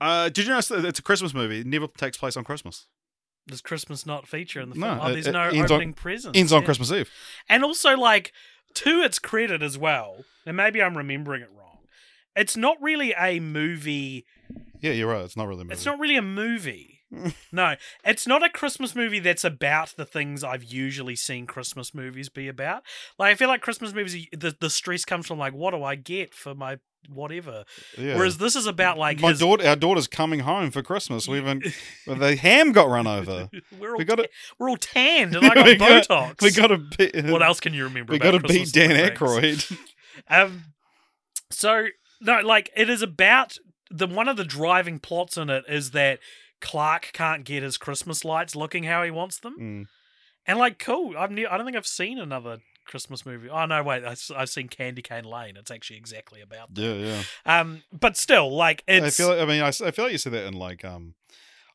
[0.00, 1.60] uh, did you notice that it's a Christmas movie?
[1.60, 2.86] It never takes place on Christmas.
[3.46, 4.98] Does Christmas not feature in the No, film?
[5.02, 6.38] Oh, it- there's it no ends on- opening presents.
[6.38, 6.64] Ends on.
[6.64, 7.10] Christmas Eve.
[7.48, 8.32] And also, like,
[8.74, 11.69] to its credit as well, and maybe I'm remembering it wrong,
[12.36, 14.24] it's not really a movie.
[14.80, 15.22] Yeah, you're right.
[15.24, 15.74] It's not really a movie.
[15.74, 16.96] It's not really a movie.
[17.52, 17.74] no,
[18.04, 22.46] it's not a Christmas movie that's about the things I've usually seen Christmas movies be
[22.46, 22.82] about.
[23.18, 25.96] Like I feel like Christmas movies, the the stress comes from like, what do I
[25.96, 26.78] get for my
[27.08, 27.64] whatever?
[27.98, 28.16] Yeah.
[28.16, 31.26] Whereas this is about like my his, daughter, our daughter's coming home for Christmas.
[31.26, 31.66] We haven't.
[32.06, 33.50] the ham got run over.
[33.80, 34.28] we're all we gotta- ta-
[34.60, 36.42] we're all tanned and I got We got- Botox.
[36.42, 37.24] We got to beat.
[37.24, 38.12] what else can you remember?
[38.12, 39.76] We got to to beat Dan Aykroyd.
[40.28, 40.64] Um,
[41.50, 41.86] so
[42.20, 43.56] no, like it is about
[43.90, 46.18] the one of the driving plots in it is that
[46.60, 49.86] Clark can't get his Christmas lights looking how he wants them, Mm.
[50.46, 51.16] and like cool.
[51.18, 53.48] I've ne- I don't think I've seen another Christmas movie.
[53.48, 55.56] Oh no, wait, I, have seen Candy Cane Lane.
[55.56, 56.80] It's actually exactly about that.
[56.82, 56.94] Yeah,
[57.46, 57.60] yeah.
[57.60, 59.28] Um, but still, like it's I feel.
[59.30, 61.14] Like, I mean, I, I feel like you said that in like um.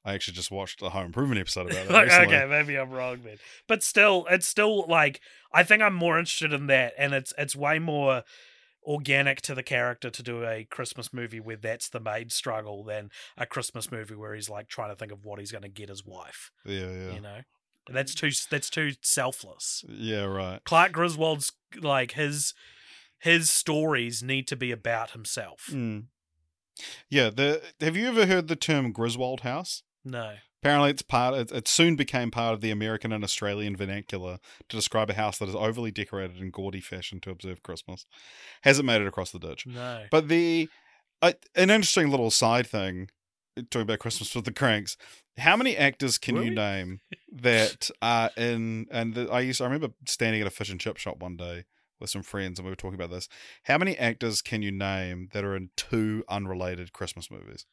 [0.08, 2.04] I actually just watched the Home Improvement episode about that.
[2.04, 2.36] recently.
[2.36, 3.38] okay, maybe I'm wrong then.
[3.68, 5.20] But still, it's still like
[5.52, 8.22] I think I'm more interested in that, and it's it's way more
[8.86, 13.10] organic to the character to do a Christmas movie where that's the maid struggle than
[13.38, 15.90] a Christmas movie where he's like trying to think of what he's going to get
[15.90, 16.52] his wife.
[16.64, 17.40] Yeah, yeah, You know,
[17.90, 19.84] that's too that's too selfless.
[19.90, 20.24] yeah.
[20.24, 20.64] Right.
[20.64, 21.52] Clark Griswold's
[21.82, 22.54] like his
[23.20, 25.68] his stories need to be about himself.
[25.72, 26.06] Mm.
[27.10, 27.30] Yeah.
[27.30, 29.84] The Have you ever heard the term Griswold House?
[30.04, 31.36] No, Apparently, it's part.
[31.36, 35.38] It, it soon became part of the American and Australian vernacular to describe a house
[35.38, 38.06] that is overly decorated in gaudy fashion to observe Christmas.
[38.64, 39.68] Hasn't made it across the ditch.
[39.68, 40.06] no.
[40.10, 40.70] But the
[41.22, 43.10] uh, an interesting little side thing
[43.56, 44.98] talking about Christmas with the Kranks.
[45.38, 47.00] How many actors can Were you name
[47.32, 48.88] that are in?
[48.92, 51.66] And the, I used I remember standing at a fish and chip shop one day
[52.00, 53.28] with some friends, and we were talking about this.
[53.64, 57.66] How many actors can you name that are in two unrelated Christmas movies?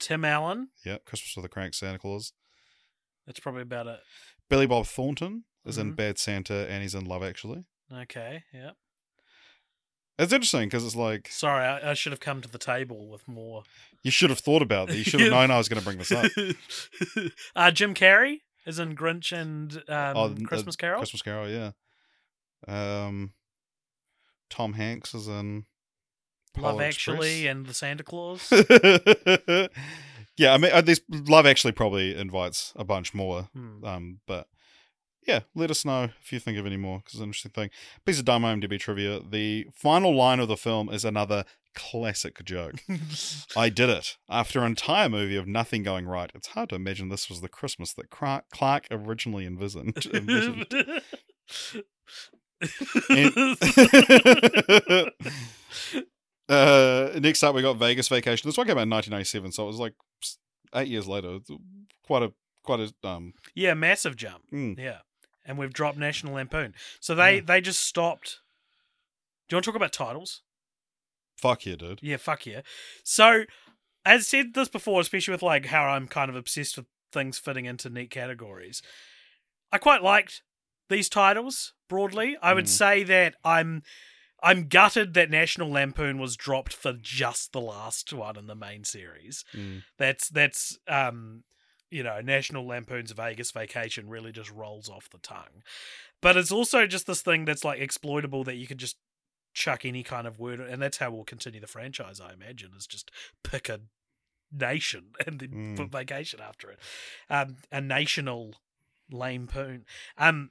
[0.00, 0.68] Tim Allen.
[0.84, 2.32] Yeah, Christmas with the Krank Santa Claus.
[3.26, 4.00] That's probably about it.
[4.48, 5.96] Billy Bob Thornton is in Mhm.
[5.96, 7.64] Bad Santa, and he's in Love Actually.
[7.92, 8.70] Okay, yeah.
[10.18, 13.26] It's interesting because it's like Sorry, I, I should have come to the table with
[13.28, 13.62] more.
[14.02, 14.96] you should have thought about that.
[14.96, 16.30] You should have known I was going to bring this up.
[17.56, 20.98] uh, Jim Carrey is in Grinch and um, Oh, uh, Christmas Carol.
[20.98, 21.70] Christmas Carol, yeah.
[22.68, 23.32] Um,
[24.50, 25.64] Tom Hanks is in
[26.56, 28.52] Love Polar Actually and the Santa Claus.
[30.40, 33.50] Yeah, I mean, uh, this Love Actually probably invites a bunch more.
[33.52, 33.84] Hmm.
[33.84, 34.46] Um, but
[35.26, 37.68] yeah, let us know if you think of any more because it's an interesting thing.
[38.06, 41.44] Piece of dumb IMDb trivia: the final line of the film is another
[41.74, 42.76] classic joke.
[43.56, 46.32] I did it after an entire movie of nothing going right.
[46.34, 50.06] It's hard to imagine this was the Christmas that Clark, Clark originally envisioned.
[50.14, 50.66] envisioned.
[56.50, 58.48] Uh, next up, we got Vegas Vacation.
[58.48, 59.94] This one came out in 1997, so it was like
[60.74, 61.38] eight years later.
[62.04, 62.32] Quite a
[62.62, 63.32] quite a um.
[63.54, 64.42] yeah, massive jump.
[64.52, 64.78] mm.
[64.78, 64.98] Yeah,
[65.44, 66.74] and we've dropped National Lampoon.
[67.00, 67.40] So they Yeah.
[67.46, 68.40] they just stopped.
[69.48, 70.42] Do you want to talk about titles?
[71.36, 72.00] Fuck yeah, dude.
[72.02, 72.60] Yeah, fuck yeah.
[73.02, 73.44] So,
[74.04, 77.64] as said this before, especially with like how I'm kind of obsessed with things fitting
[77.64, 78.82] into neat categories.
[79.72, 80.42] I quite liked
[80.88, 82.36] these titles broadly.
[82.42, 82.68] I would Mm.
[82.68, 83.82] say that I'm
[84.42, 88.84] I'm gutted that National Lampoon was dropped for just the last one in the main
[88.84, 89.44] series.
[89.54, 89.82] Mm.
[89.98, 91.44] That's that's um
[91.90, 95.64] you know, National Lampoon's Vegas Vacation really just rolls off the tongue.
[96.22, 98.96] But it's also just this thing that's like exploitable that you could just
[99.54, 102.86] chuck any kind of word and that's how we'll continue the franchise, I imagine, is
[102.86, 103.10] just
[103.42, 103.80] pick a
[104.52, 105.76] nation and then Mm.
[105.76, 106.78] put vacation after it.
[107.28, 108.54] Um a national
[109.10, 109.84] lampoon.
[110.16, 110.50] Um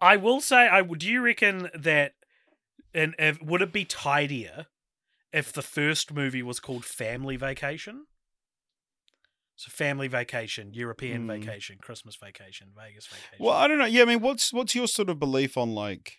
[0.00, 2.14] I will say I would do you reckon that
[2.94, 4.66] and if, would it be tidier
[5.32, 8.06] if the first movie was called Family Vacation?
[9.56, 11.28] So Family Vacation, European Hmm.
[11.28, 13.36] Vacation, Christmas Vacation, Vegas Vacation.
[13.38, 13.84] Well, I don't know.
[13.84, 16.18] Yeah, I mean, what's what's your sort of belief on like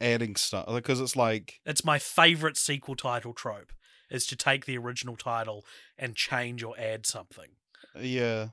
[0.00, 0.66] adding stuff?
[0.68, 3.72] Because it's like it's my favorite sequel title trope
[4.10, 5.64] is to take the original title
[5.96, 7.50] and change or add something.
[7.98, 8.48] yeah,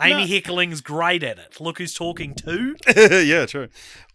[0.00, 0.26] Amy No.
[0.26, 1.60] Heckerling's great at it.
[1.60, 2.76] Look who's talking too.
[2.96, 3.68] yeah, true.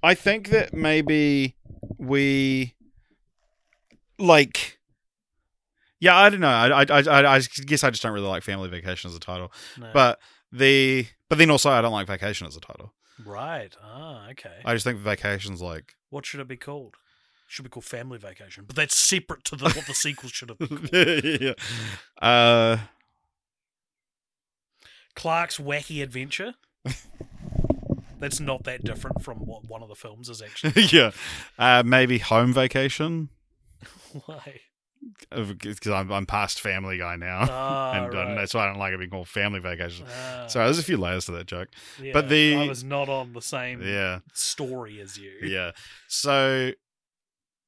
[0.04, 1.56] I think that maybe
[1.98, 2.76] we
[4.18, 4.78] like.
[6.00, 6.48] Yeah, I don't know.
[6.48, 9.52] I, I, I, I guess I just don't really like Family Vacation as a title,
[9.78, 9.90] No.
[9.94, 10.20] but
[10.52, 12.94] the, but then also I don't like Vacation as a title.
[13.26, 13.76] right.
[13.84, 14.62] Ah, okay.
[14.64, 16.96] I just think Vacation's like, what should it be called?
[17.50, 20.60] Should be called Family Vacation, but that's separate to the, what the sequel should have
[20.60, 20.90] been called.
[21.42, 21.54] yeah,
[22.22, 22.78] uh,
[25.20, 26.54] Clark's Wacky Adventure.
[28.20, 30.82] That's not that different from what one of the films is actually.
[30.92, 31.12] yeah,
[31.58, 33.30] uh, maybe Home Vacation
[34.26, 34.62] Why?
[35.30, 38.36] because I'm, I'm past Family Guy now, Ah, and uh, right.
[38.36, 40.06] that's why I don't like it being called Family Vacation.
[40.10, 41.70] Ah, Sorry, there's a few layers to that joke.
[42.02, 45.32] yeah, but the- I was not on the same Yeah, story as you.
[45.42, 45.72] yeah.
[46.08, 46.72] So,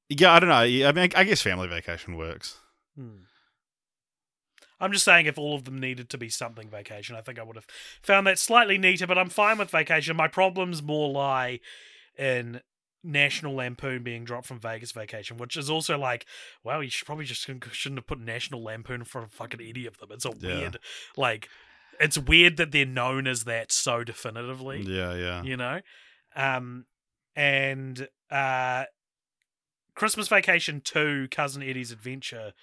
[0.10, 0.56] yeah, I don't know.
[0.56, 2.58] I mean, I guess Family Vacation works.
[2.98, 3.24] Hmm.
[4.82, 7.44] I'm just saying if all of them needed to be something vacation, I think I
[7.44, 7.68] would have
[8.02, 10.18] found that slightly neater, but I'm fine with vacation.
[10.18, 11.60] My problems more lie
[12.18, 12.62] in
[13.04, 16.26] National Lampoon being dropped from Vegas Vacation, which is also like,
[16.64, 20.10] well, you should probably just shouldn't have put National Lampoon for fucking any of them.
[20.12, 20.60] It's a Yeah.
[20.60, 20.78] weird,
[21.16, 21.48] like,
[22.00, 25.44] it's weird that they're known as that so definitively Yeah, yeah.
[25.44, 25.82] you know
[26.36, 26.86] um
[27.36, 28.86] and uh
[29.94, 32.54] christmas vacation 2 cousin eddie's adventure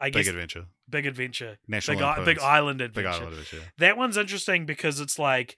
[0.00, 0.66] i Big guess adventure.
[0.92, 3.72] Big adventure National big, I- big island Big adventure Island adventure.
[3.78, 5.56] that one's interesting because it's like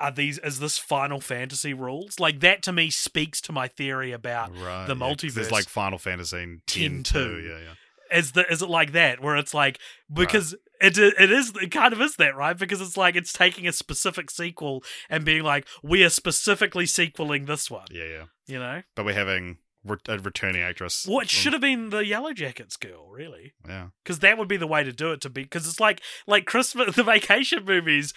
[0.00, 4.10] are these is this final fantasy rules like that to me speaks to my theory
[4.12, 4.86] about Right.
[4.86, 7.12] the yeah, 'cause multiverse- There's like Final Fantasy 10 10 too.
[7.42, 7.48] too.
[7.48, 8.18] Yeah, yeah.
[8.18, 9.78] is the is it like that where it's like
[10.12, 13.66] because it it is it kind of is that right because it's like it's taking
[13.68, 18.24] a specific sequel and being like we are specifically sequeling this one Yeah, yeah.
[18.46, 21.04] you know But we're having re- a returning actress.
[21.06, 23.88] what from- should have been the yellow jackets girl really Yeah.
[24.02, 26.46] because that would be the way to do it to be because it's like like
[26.46, 28.12] christmas the vacation movies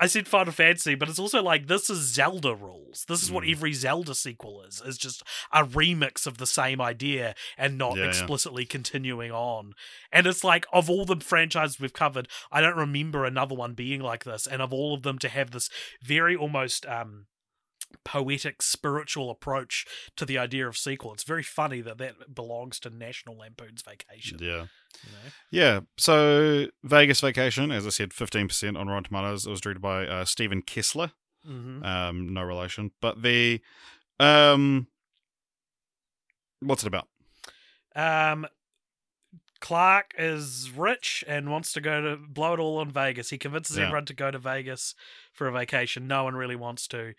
[0.00, 3.04] I said Final Fantasy, but it's also like this is Zelda rules.
[3.08, 3.50] This is what Mm.
[3.50, 4.80] every Zelda sequel is.
[4.80, 8.08] Is just a remix of the same idea and not Yeah, yeah.
[8.10, 9.72] explicitly continuing on.
[10.12, 14.00] And it's like of all the franchises we've covered, I don't remember another one being
[14.00, 14.46] like this.
[14.46, 15.68] And of all of them to have this
[16.00, 17.26] very almost um
[18.04, 19.84] poetic spiritual approach
[20.16, 21.12] to the idea of sequel.
[21.12, 24.38] It's very funny that that belongs to National Lampoon's Vacation.
[24.40, 24.66] Yeah.
[25.06, 25.30] You know?
[25.50, 25.80] Yeah.
[25.96, 29.46] So Vegas Vacation, as I said, 15% on Rotten Tomatoes.
[29.46, 31.12] It was directed by uh, Stephen Kessler.
[31.44, 32.92] hmm Um, no relation.
[33.00, 33.60] But the.
[34.20, 34.88] um,
[36.60, 37.06] What's it about?
[37.94, 38.46] Um,
[39.60, 43.30] Clark is rich and wants to go to blow it all on Vegas.
[43.30, 43.84] He convinces Yeah.
[43.86, 44.94] everyone to go to Vegas
[45.32, 46.06] for a vacation.
[46.06, 47.14] No one really wants to,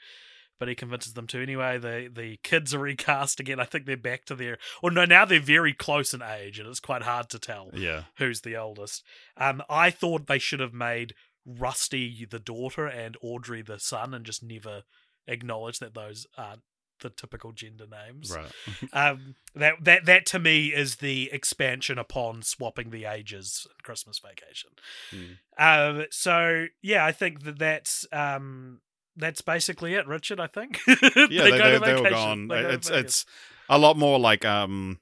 [0.59, 1.77] but he convinces them to anyway.
[1.77, 3.59] The the kids are recast again.
[3.59, 6.67] I think they're back to their or no, now they're very close in age, and
[6.67, 8.03] it's quite hard to tell Yeah.
[8.17, 9.03] who's the oldest.
[9.37, 11.13] Um, I thought they should have made
[11.45, 14.83] Rusty the daughter and Audrey the son, and just never
[15.27, 16.61] acknowledge that those aren't
[17.01, 18.51] the typical gender names Right.
[18.93, 24.19] um, that that that to me is the expansion upon swapping the ages in Christmas
[24.19, 24.71] Vacation.
[25.09, 25.33] Hmm.
[25.57, 28.81] Um, so yeah, I think that that's um,
[29.19, 30.39] that's basically it, Richard.
[30.39, 30.79] I think.
[30.87, 32.11] yeah, they, they, they were vacation.
[32.11, 32.47] gone.
[32.47, 33.25] They go It's it's
[33.69, 34.99] a lot more like um,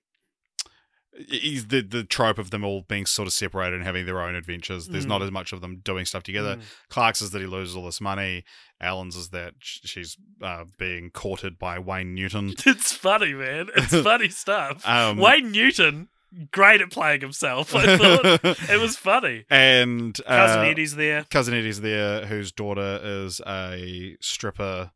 [1.13, 4.87] the the trope of them all being sort of separated and having their own adventures.
[4.87, 5.09] There's Mm.
[5.09, 6.57] not as much of them doing stuff together.
[6.57, 6.61] Mm.
[6.89, 8.43] Clark's is that he loses all this money.
[8.79, 12.53] Ellen's is that she's uh, being courted by Wayne Newton.
[12.65, 13.67] It's funny, man.
[13.75, 14.87] It's funny stuff.
[14.87, 16.09] Um, Wayne Newton,
[16.51, 17.73] great at playing himself.
[17.75, 18.25] I thought
[18.69, 19.45] it was funny.
[19.49, 21.23] and Cousin uh, Eddie's there.
[21.29, 24.91] cousin Eddie's there, whose daughter is a stripper,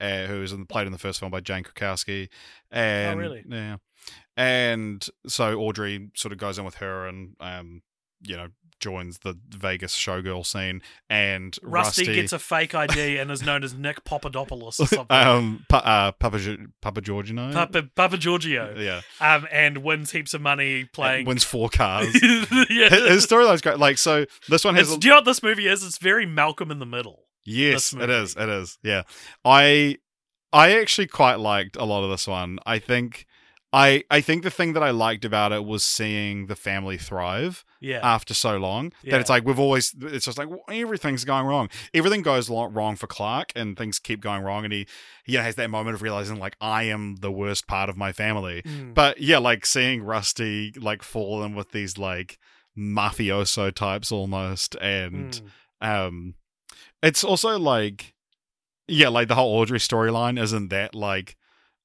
[0.00, 2.28] uh, who was in, played in the first film by Jane Krakowski.
[2.70, 3.44] And, Oh, really?
[3.48, 3.76] Yeah.
[4.36, 7.82] And so Audrey sort of goes in with her and, um,
[8.20, 8.48] you know,
[8.80, 10.82] joins the Vegas showgirl scene.
[11.08, 15.06] And Rusty, Rusty, gets a fake ID and is known as Nick Papadopoulos or something.
[15.16, 16.38] um, pa- uh, Papa,
[16.80, 17.52] Papa Giorgino.
[17.52, 18.74] Papa, Papa Giorgio.
[18.76, 19.00] Yeah.
[19.20, 21.26] um, and wins heaps of money playing.
[21.26, 22.14] Wins four cars.
[22.22, 22.88] yeah.
[22.88, 23.78] his, his storyline's great.
[23.78, 24.92] Like, so this one has.
[24.92, 25.84] A- do you know what this movie is?
[25.84, 27.24] It's very Malcolm in the Middle.
[27.46, 28.36] Yes, it is.
[28.36, 28.78] It is.
[28.82, 29.02] Yeah.
[29.44, 29.98] I
[30.52, 32.58] I actually quite liked a lot of this one.
[32.64, 33.26] I think
[33.74, 37.64] I I think the thing that I liked about it was seeing the family thrive
[37.80, 38.00] Yeah.
[38.02, 38.92] after so long.
[39.02, 39.12] Yeah.
[39.12, 41.68] That it's like we've always it's just like well, everything's going wrong.
[41.92, 44.86] Everything goes wrong for Clark and things keep going wrong and he
[45.26, 48.12] you know has that moment of realizing like I am the worst part of my
[48.12, 48.62] family.
[48.62, 48.94] Mm.
[48.94, 52.38] But yeah, like seeing Rusty like fall in with these like
[52.78, 55.42] mafioso types almost and
[55.82, 56.06] Mm.
[56.06, 56.34] um
[57.02, 58.14] it's also like
[58.88, 61.36] yeah like the whole audrey storyline isn't that like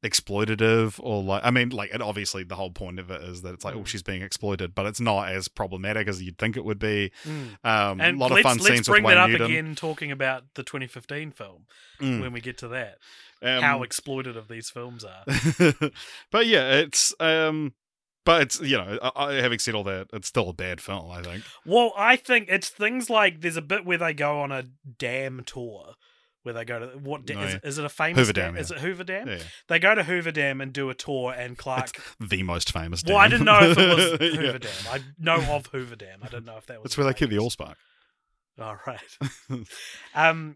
[0.03, 3.53] exploitative or like i mean like and obviously the whole point of it is that
[3.53, 3.87] it's like oh Mm.
[3.87, 7.57] she's being exploited but it's not as problematic as you'd think it would be Mm.
[7.65, 9.51] um And a lot of fun let's scenes bring with that Wayne up Newton.
[9.51, 11.65] again, talking about the 2015 film
[12.01, 12.21] Mm.
[12.21, 12.97] when we get to that.
[13.41, 15.23] Um, how exploitative these films are.
[16.31, 17.73] but yeah it's um
[18.25, 21.21] but it's you know I, having said all that it's still a bad film i
[21.21, 24.63] think Well, I think it's things like there's a bit where they go on a
[24.97, 25.95] dam tour.
[26.49, 28.53] Where they go to what da- No, is, is it a famous Hoover dam?
[28.55, 29.27] Dam, Is it Hoover Dam?
[29.27, 31.91] yeah They go to Hoover Dam and do a tour, and Clark.
[32.19, 34.41] the most famous well, I didn't know if it was Yeah.
[34.41, 34.71] Hoover Dam.
[34.89, 36.19] I know of Hoover Dam.
[36.23, 36.89] I didn't know if that was.
[36.91, 37.55] that's where they keep the famous.
[37.55, 37.75] allspark
[38.59, 39.17] All right.
[40.15, 40.55] um,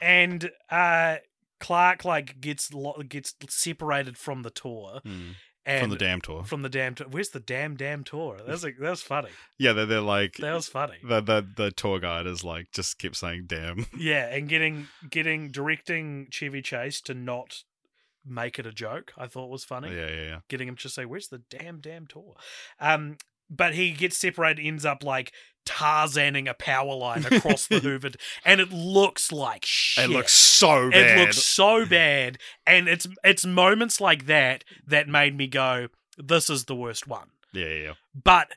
[0.00, 1.16] and uh,
[1.58, 5.34] Clark like gets lo- gets separated from the tour Mm.
[5.66, 7.08] And from the damn tour From the damn tour.
[7.10, 8.36] Where's the damn damn tour?
[8.38, 9.30] That was like, that was funny.
[9.58, 10.98] Yeah, they're, they're like That was funny.
[11.02, 13.86] the, the the tour guide is like just kept saying damn.
[13.98, 17.62] Yeah, and getting getting directing Chevy Chase to not
[18.24, 19.94] make it a joke, I thought was funny.
[19.94, 20.38] Yeah, yeah, yeah.
[20.48, 22.34] Getting him to say, "Where's the damn damn tour?"
[22.80, 23.16] Um,
[23.48, 25.32] but he gets separated, ends up like
[25.66, 28.10] Tarzaning a power line across the Hoover,
[28.44, 30.04] and it looks like shit.
[30.04, 31.18] It looks so bad.
[31.18, 36.48] It looks so bad, and it's it's moments like that that made me go, "This
[36.48, 37.92] is the worst one." yeah, yeah, yeah.
[38.14, 38.52] But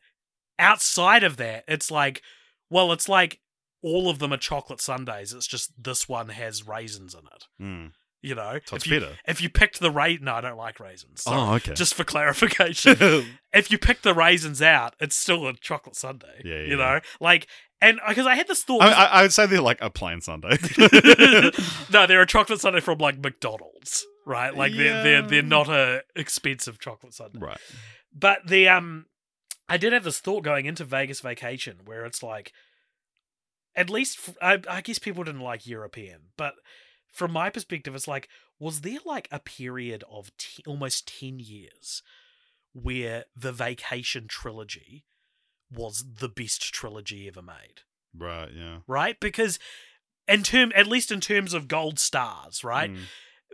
[0.57, 2.21] outside of that, it's like,
[2.69, 3.39] well, it's like
[3.81, 5.33] all of them are chocolate sundaes.
[5.33, 7.45] It's just this one has raisins in it.
[7.61, 7.91] Mm.
[8.21, 9.13] You know, it's if you, better.
[9.25, 11.23] if you picked the raisin, no, I don't like raisins.
[11.23, 11.39] Sorry.
[11.39, 11.73] Oh, okay.
[11.73, 12.97] Just for clarification,
[13.53, 16.41] if you pick the raisins out, it's still a chocolate sundae.
[16.43, 17.47] Yeah, yeah, You know, like,
[17.81, 18.81] and because I had this thought.
[18.81, 20.49] I, I, I would say they're like a plain Sunday.
[21.93, 24.53] no, they're a chocolate sundae from like McDonald's, right?
[24.53, 27.39] Like they're they're they're not a expensive chocolate sundae.
[27.39, 27.59] right.
[28.13, 29.05] But the um,
[29.69, 32.51] I did have this thought going into Vegas Vacation where it's like,
[33.75, 36.55] at least f I I guess people didn't like European, but
[37.11, 38.29] from my perspective, it's like,
[38.59, 42.01] was there like a period of t- almost ten years
[42.73, 45.05] where the Vacation trilogy
[45.71, 47.81] was the best trilogy ever made?
[48.17, 48.49] Right.
[48.55, 48.79] Yeah.
[48.87, 49.19] right?
[49.19, 49.59] Because
[50.27, 52.91] in term, at least in terms of gold stars, right?
[52.91, 52.99] Mm.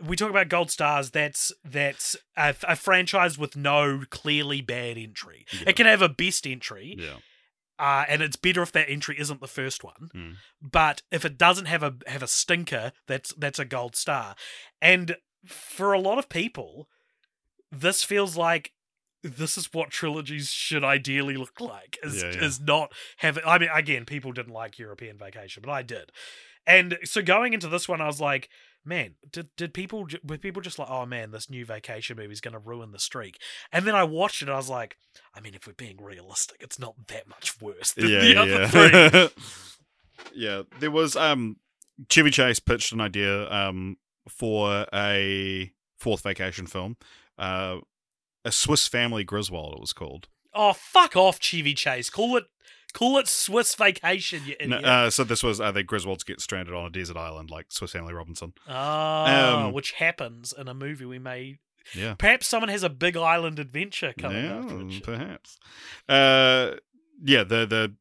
[0.06, 1.10] We talk about gold stars.
[1.10, 5.46] That's that's a, a franchise with no clearly bad entry.
[5.52, 5.70] Yeah.
[5.70, 7.16] It can have a best entry, Yeah.
[7.78, 10.10] Uh, and it's better if that entry isn't the first one.
[10.14, 10.34] Mm.
[10.62, 14.34] But if it doesn't have a have a stinker, that's that's a gold star.
[14.80, 16.88] And for a lot of people,
[17.70, 18.72] this feels like
[19.22, 21.98] this is what trilogies should ideally look like.
[22.02, 22.44] Is Yeah, yeah.
[22.44, 23.38] is not have.
[23.44, 26.12] I mean, again, people didn't like European Vacation, but I did.
[26.66, 28.48] And so going into this one, I was like,
[28.86, 32.40] man, did did people were people just like, oh man, this new vacation movie is
[32.40, 33.38] going to ruin the streak?
[33.72, 34.96] And then I watched it, and I was like,
[35.34, 38.40] I mean, if we're being realistic, it's not that much worse than yeah, the yeah,
[38.40, 39.20] other three.
[39.20, 39.28] yeah.
[40.34, 41.56] yeah, there was um
[42.08, 43.96] Chevy Chase pitched an idea um
[44.28, 46.96] for a fourth vacation film.
[47.38, 47.78] Uh
[48.44, 50.28] a Swiss Family Griswold it was called.
[50.54, 52.08] Oh, fuck off, Chevy Chase.
[52.08, 52.44] Call it
[52.96, 56.74] call it Swiss Vacation, you No, uh, so this was uh, the Griswolds get stranded
[56.74, 58.54] on a desert island like Swiss Family Robinson.
[58.66, 61.58] Ah, um, which happens in a movie we made.
[61.94, 62.14] Yeah.
[62.14, 65.00] Perhaps someone has a big island adventure coming yeah, afterwards.
[65.00, 65.58] perhaps.
[66.08, 66.76] Uh,
[67.22, 67.94] yeah, the the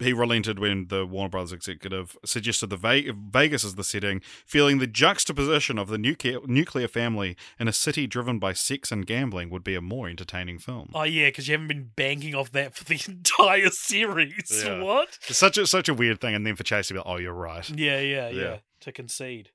[0.00, 4.78] he relented when the Warner Brothers executive suggested the Ve- Vegas as the setting, feeling
[4.78, 9.50] the juxtaposition of the nuclear nuclear family in a city driven by sex and gambling
[9.50, 10.90] would be a more entertaining film.
[10.94, 14.62] Oh yeah, because you haven't been banking off that for the entire series.
[14.64, 14.82] Yeah.
[14.82, 15.18] What?
[15.28, 17.16] It's such a such a weird thing, and then for Chase to be like, "Oh,
[17.16, 18.56] you're right." Yeah, yeah, yeah, Yeah.
[18.80, 19.50] To concede.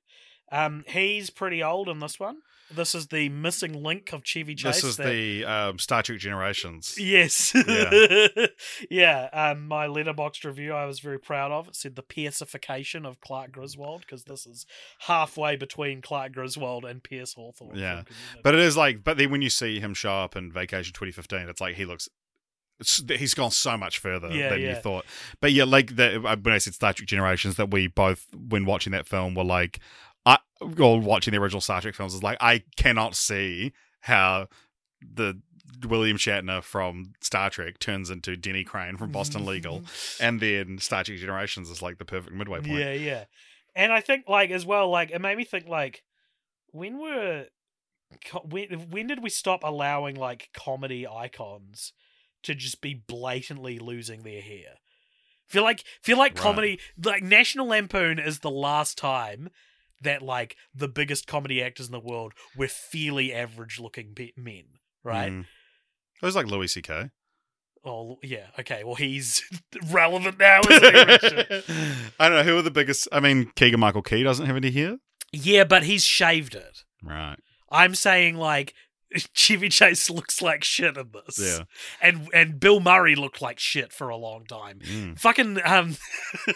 [0.52, 2.38] Um, he's pretty old in this one.
[2.74, 4.76] This is the missing link of Chevy Chase.
[4.76, 6.94] This is that- the um, Star Trek Generations.
[6.98, 7.52] Yes.
[7.54, 8.46] Yeah.
[8.90, 9.28] yeah.
[9.32, 11.68] Um, my Letterboxd review I was very proud of.
[11.68, 14.66] It said the piercification of Clark Griswold because this is
[15.00, 17.76] halfway between Clark Griswold and Pierce Hawthorne.
[17.76, 18.02] Yeah.
[18.42, 21.48] But it is like, but then when you see him show up in Vacation 2015,
[21.48, 22.08] it's like he looks.
[22.80, 25.04] it's- He's gone so much further Yeah, than you thought.
[25.40, 28.64] But yeah, like the, uh, when I said Star Trek Generations, that we both, when
[28.64, 29.80] watching that film, were like,
[30.26, 30.38] I,
[30.78, 34.48] or watching the original Star Trek films, is like, I cannot see how
[35.00, 35.40] the
[35.86, 39.82] William Shatner from Star Trek turns into Denny Crane from Boston Legal,
[40.20, 42.78] and then Star Trek Generations is like the perfect midway point.
[42.78, 43.24] Yeah, yeah.
[43.74, 46.02] And I think like as well, like it made me think like
[46.72, 47.46] when were
[48.44, 51.92] when when did we stop allowing like comedy icons
[52.42, 54.78] to just be blatantly losing their hair?
[55.46, 56.42] Feel like feel like Right.
[56.42, 59.50] comedy like National Lampoon is the last time
[60.00, 64.64] that like the biggest comedy actors in the world were fairly average looking pe- men,
[65.04, 65.32] right?
[65.32, 65.40] Mm.
[65.40, 67.10] It was like Louis C.K.
[67.84, 68.84] Oh yeah, okay.
[68.84, 69.42] Well, he's
[69.90, 70.74] relevant now, he?
[72.20, 73.08] I don't know who are the biggest.
[73.10, 74.96] I mean, Keegan Michael Key doesn't have any hair,
[75.32, 76.80] yeah, but he's shaved it.
[77.02, 77.36] right?
[77.70, 78.74] I'm saying like
[79.34, 81.38] Chevy Chase looks like shit in this.
[81.38, 81.64] Yeah.
[82.00, 84.80] And and Bill Murray looked like shit for a long time.
[84.80, 85.18] Mm.
[85.18, 85.96] Fucking um,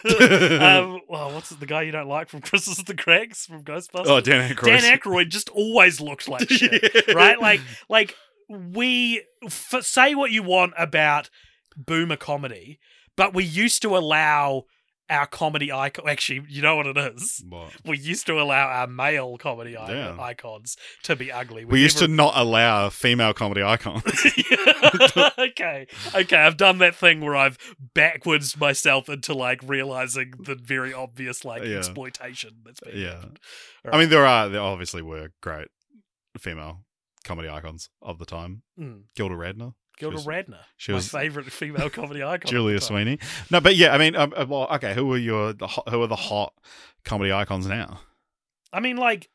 [0.60, 4.06] um well, what's the guy you don't like from Christmas of the Craigs from Ghostbusters?
[4.06, 4.80] Oh, Dan Aykroyd.
[4.80, 7.40] Dan Aykroyd just always looked like shit, right?
[7.40, 8.14] Like like
[8.48, 11.30] we f- say what you want about
[11.76, 12.78] boomer comedy,
[13.16, 14.64] but we used to allow
[15.10, 16.08] our comedy icon.
[16.08, 17.44] Actually, you know what it is.
[17.48, 17.70] What?
[17.84, 21.64] We used to allow our male comedy icons to be ugly.
[21.64, 24.02] We used to not allow female comedy icons.
[25.38, 26.36] okay, okay.
[26.36, 27.58] I've done that thing where I've
[27.94, 31.78] backwards myself into like realizing the very obvious like Yeah.
[31.78, 33.14] exploitation that's being Yeah.
[33.14, 33.40] happened.
[33.92, 35.68] I mean, there are there obviously were great
[36.38, 36.84] female
[37.24, 38.62] comedy icons of the time.
[38.78, 39.02] Mm.
[39.16, 42.50] Gilda Radner, Gilda was- Radner, she my was favorite female comedy icon.
[42.50, 42.80] Julia.
[42.80, 43.18] Sweeney.
[43.50, 44.94] No, but yeah, I mean, um, well, okay.
[44.94, 46.52] Who are your the hot, who are the hot
[47.04, 48.00] comedy icons now?
[48.72, 49.30] I mean, like,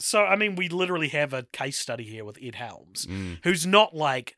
[0.00, 3.66] so I mean, we literally have a case study here with Ed Helms, Mm, who's
[3.66, 4.34] not like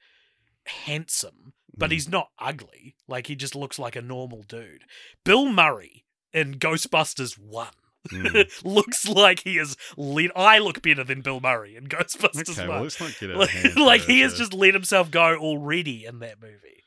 [0.67, 1.93] handsome, but Mm.
[1.95, 2.97] he's not ugly.
[3.09, 4.85] Like he just looks like a normal dude.
[5.25, 7.69] Bill Murray in Ghostbusters One
[8.09, 8.65] Mm.
[8.65, 10.31] looks like he is let.
[10.37, 13.51] I look better than Bill Murray in Ghostbusters Okay, well, let's not get out like,
[13.51, 13.77] hand.
[13.77, 16.83] like here, he has just let himself go already in that movie.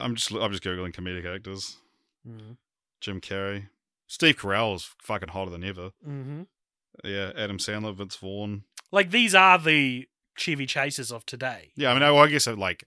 [0.00, 1.76] I'm just I'm just googling comedic actors.
[2.28, 2.56] Mm.
[3.00, 3.68] Jim Carrey,
[4.06, 5.90] Steve Carell is fucking hotter than ever.
[6.04, 6.42] hmm
[7.04, 8.64] Yeah, Adam Sandler, Vince Vaughn.
[8.90, 11.70] Like these are the Chevy Chasers of today.
[11.76, 12.84] Yeah, I mean, I, well, I guess it, like,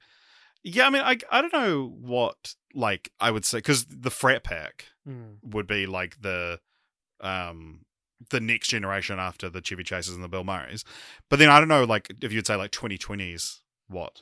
[0.64, 4.44] yeah, I mean, I I don't know what like I would say because the frat
[4.44, 5.38] pack Mm.
[5.42, 6.60] would be like the
[7.22, 7.82] um
[8.32, 10.84] the next generation after the Chevy Chasers and the Bill Murrays,
[11.30, 14.22] but then I don't know like if you'd say like 2020s what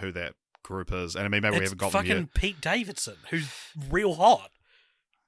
[0.00, 0.34] who that
[0.64, 3.48] group is, and I mean maybe we haven't got fucking them Pete Davidson, who's
[3.90, 4.50] real hot.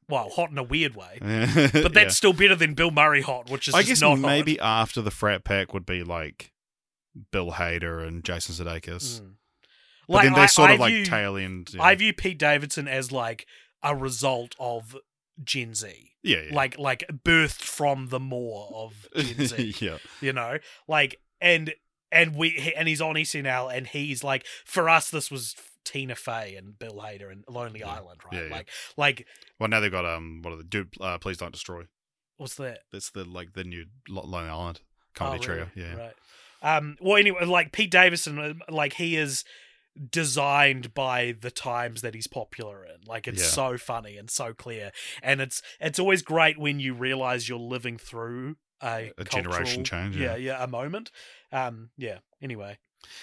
[0.08, 1.72] Well, hot in a weird way, yet.
[1.72, 1.88] but Yeah.
[1.88, 5.44] that's still better than Bill Murray hot, which is I guess maybe after the frat
[5.44, 6.52] pack would be like
[7.32, 8.82] Bill Hader and Jason hot.
[8.82, 9.20] Sudeikis.
[9.22, 9.30] Mm.
[10.06, 11.70] But then they I- sort I of like view- tail end.
[11.72, 11.82] Yeah.
[11.82, 13.46] I view Pete Davidson as like
[13.82, 14.94] a result of
[15.42, 16.54] Gen Z, yeah, yeah.
[16.54, 19.74] like like birthed from the more of Gen Z.
[19.80, 19.98] yeah.
[20.20, 21.74] you know, like and
[22.12, 26.54] and we and he's on SNL and he's like for us this was Tina Fey
[26.56, 27.94] and Bill Hader and Lonely Yeah.
[27.94, 28.44] Island, right?
[28.44, 28.54] Yeah.
[28.54, 29.26] Like like
[29.58, 30.94] Well, now they've got um, what are the dude?
[31.00, 31.82] Uh, Please don't destroy.
[32.36, 32.80] what's that?
[32.92, 34.80] That's the like the new Lonely Island
[35.14, 35.70] comedy Oh, trio.
[35.74, 36.14] Yeah, Right.
[36.62, 36.96] Um.
[37.00, 39.44] Well, anyway, like Pete Davidson, uh, like he is
[40.10, 43.06] designed by the times that he's popular in.
[43.06, 43.48] Like it's Yeah.
[43.48, 44.90] so funny and so clear,
[45.22, 50.16] and it's it's always great when you realize you're living through a, A generation change,
[50.16, 50.58] Yeah, yeah.
[50.58, 51.10] yeah, a moment.
[51.52, 51.90] Um.
[51.96, 52.18] Yeah.
[52.42, 52.78] Anyway,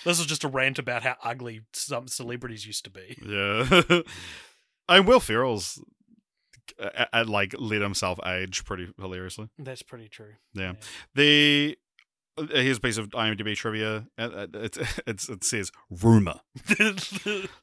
[0.06, 3.18] this is just a rant about how ugly some celebrities used to be.
[3.26, 4.02] yeah.
[4.90, 5.84] and Will Ferrell's
[6.80, 9.50] uh, uh, like let himself age pretty hilariously.
[9.60, 10.34] That's pretty true.
[10.54, 10.74] Yeah.
[11.16, 11.82] The uh,
[12.50, 14.08] here's a piece of IMDb trivia.
[14.18, 14.78] Uh, uh, It,
[15.08, 16.40] it's, it says rumor.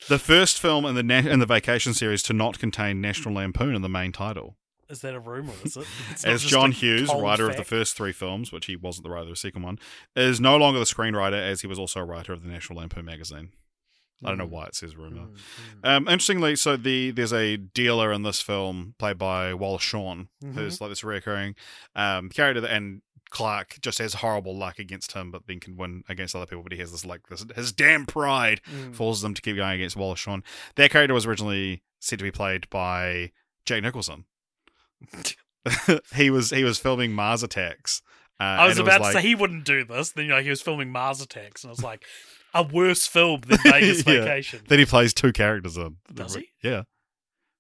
[0.09, 3.75] The first film in the na- in the Vacation series to not contain National Lampoon
[3.75, 4.57] in the main title.
[4.89, 5.53] is that a rumor?
[5.65, 5.87] Is it?
[6.25, 9.29] As John Hughes, writer of the first three films, which he wasn't the writer of
[9.31, 9.79] the second one,
[10.17, 13.05] is no longer the screenwriter as he was also a writer of the National Lampoon
[13.05, 13.51] magazine.
[14.25, 14.51] I don't know Mm.
[14.51, 15.27] why it says rumor.
[15.27, 15.37] Mm,
[15.83, 15.89] mm.
[15.89, 20.81] Um, interestingly, so the there's a dealer in this film played by Wallace Shawn, who's
[20.81, 21.55] like this recurring
[21.95, 26.03] um, character, that, and Clark just has horrible luck against him, but then can win
[26.09, 26.63] against other people.
[26.63, 28.95] But he has this like this his damn pride Mm.
[28.95, 30.43] forces him to keep going against Wallace Shawn.
[30.77, 33.33] That character was originally said to be played by
[33.65, 34.25] Jack Nicholson.
[36.15, 38.03] he was he was filming Mars Attacks.
[38.41, 40.13] Uh, I was about like- to say he wouldn't do this.
[40.13, 42.05] Then you know he was filming Mars Attacks, and I was like,
[42.55, 44.21] a worse film than Vegas Yeah.
[44.25, 44.61] Vacation.
[44.69, 45.97] that he plays two characters in.
[46.13, 46.49] Does he?
[46.63, 46.83] Yeah.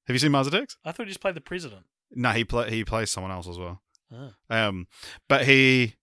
[0.07, 0.77] Have you seen Mars Attacks?
[0.85, 1.83] I thought he just played the president.
[2.13, 3.83] No, he play he plays someone else as well.
[4.13, 4.33] Ah.
[4.49, 4.87] Um,
[5.29, 5.95] but he,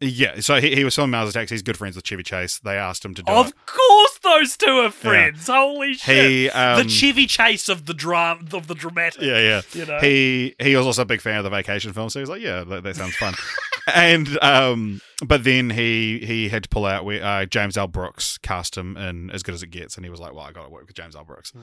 [0.00, 0.40] yeah.
[0.40, 1.50] So he, he was filming Mars Attacks.
[1.50, 2.58] He's good friends with Chevy Chase.
[2.58, 3.54] They asked him to do Of it.
[3.66, 5.46] course, those two are friends.
[5.48, 6.30] Holy shit!
[6.30, 9.22] He, um, the Chevy Chase of the dram of the dramatic.
[9.22, 9.62] yeah, yeah.
[9.72, 9.98] you know.
[9.98, 12.42] He he was also a big fan of the vacation film, so he was like,
[12.42, 13.34] "Yeah, that, that sounds fun."
[13.94, 17.04] and um, but then he he had to pull out.
[17.04, 17.88] We uh, James L.
[17.88, 20.52] Brooks cast him in As Good as It Gets, and he was like, "Well, I
[20.52, 21.24] got to work with James L.
[21.24, 21.60] Brooks." Hmm.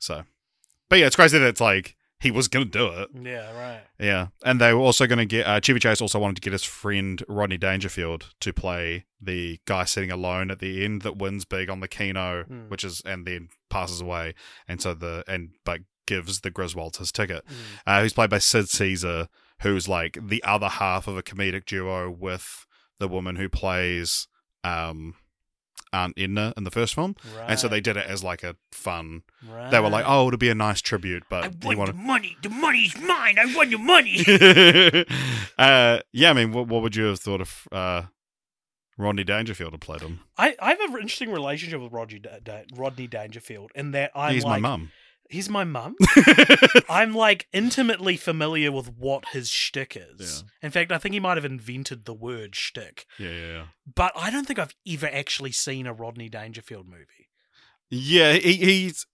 [0.00, 0.22] So,
[0.88, 3.08] but yeah, it's crazy that it's like he was gonna do it.
[3.14, 3.82] Yeah, right.
[3.98, 6.52] Yeah, and they were also going to get uh, Chevy Chase also wanted to get
[6.52, 11.44] his friend Rodney Dangerfield to play the guy sitting alone at the end that wins
[11.44, 12.68] big on the Keno, Mm.
[12.70, 14.34] which is and then passes away,
[14.68, 17.44] and so the and but gives the Griswolds his ticket.
[17.46, 17.52] Mm.
[17.86, 19.28] Uh, who's played by Sid Caesar,
[19.62, 22.64] who's like the other half of a comedic duo with
[22.98, 24.26] the woman who plays
[24.64, 25.14] um
[25.96, 27.50] Aunt Edna in the first film, Right.
[27.50, 29.22] and so they did it as like a fun.
[29.48, 29.70] Right.
[29.70, 32.36] They were like, "Oh, it'll be a nice tribute," but I want wanted the money.
[32.42, 33.36] The money's mine.
[33.38, 34.24] I want the money.
[35.58, 38.02] uh, yeah, I mean, what, what would you have thought if uh,
[38.98, 40.20] Rodney Dangerfield had played him?
[40.38, 44.34] I, I have an interesting relationship with Rodney, Da- Da- Rodney Dangerfield in that I'm
[44.34, 44.90] He's like, my mum.
[45.30, 45.96] He's my mum.
[46.88, 50.44] I'm like intimately familiar with what his shtick is.
[50.62, 53.06] In fact, I think he might have invented the word shtick.
[53.18, 53.64] yeah, yeah, yeah.
[53.94, 57.28] But I don't think I've ever actually seen a Rodney Dangerfield movie.
[57.90, 59.06] Yeah, he, he's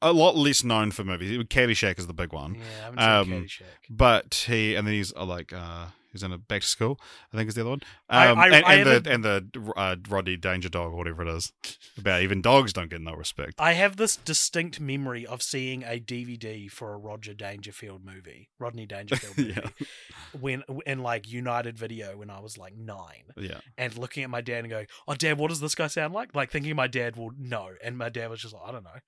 [0.00, 1.36] a lot less known for movies.
[1.48, 3.64] Caddyshack is the big one, Yeah, I haven't seen Um, Caddyshack.
[3.90, 6.98] but he and then he's uh, like uh, he's in a Back to School.
[7.32, 7.80] I think is the other one.
[8.10, 11.22] Um, I- and, I and the haven't- and the uh, Rodney Danger Dog, or whatever
[11.22, 11.52] it is.
[11.98, 13.54] About even dogs don't get no respect.
[13.58, 18.86] I have this distinct memory of seeing a DVD for a Roger Dangerfield movie, Rodney
[18.86, 19.68] Dangerfield movie, Yeah.
[20.38, 24.40] when in like United Video when I was like nine, Yeah, and looking at my
[24.40, 27.16] dad and going, "Oh, Dad, what does this guy sound like?" Like thinking my dad
[27.16, 28.98] will know, and my dad was just like, "I don't know,"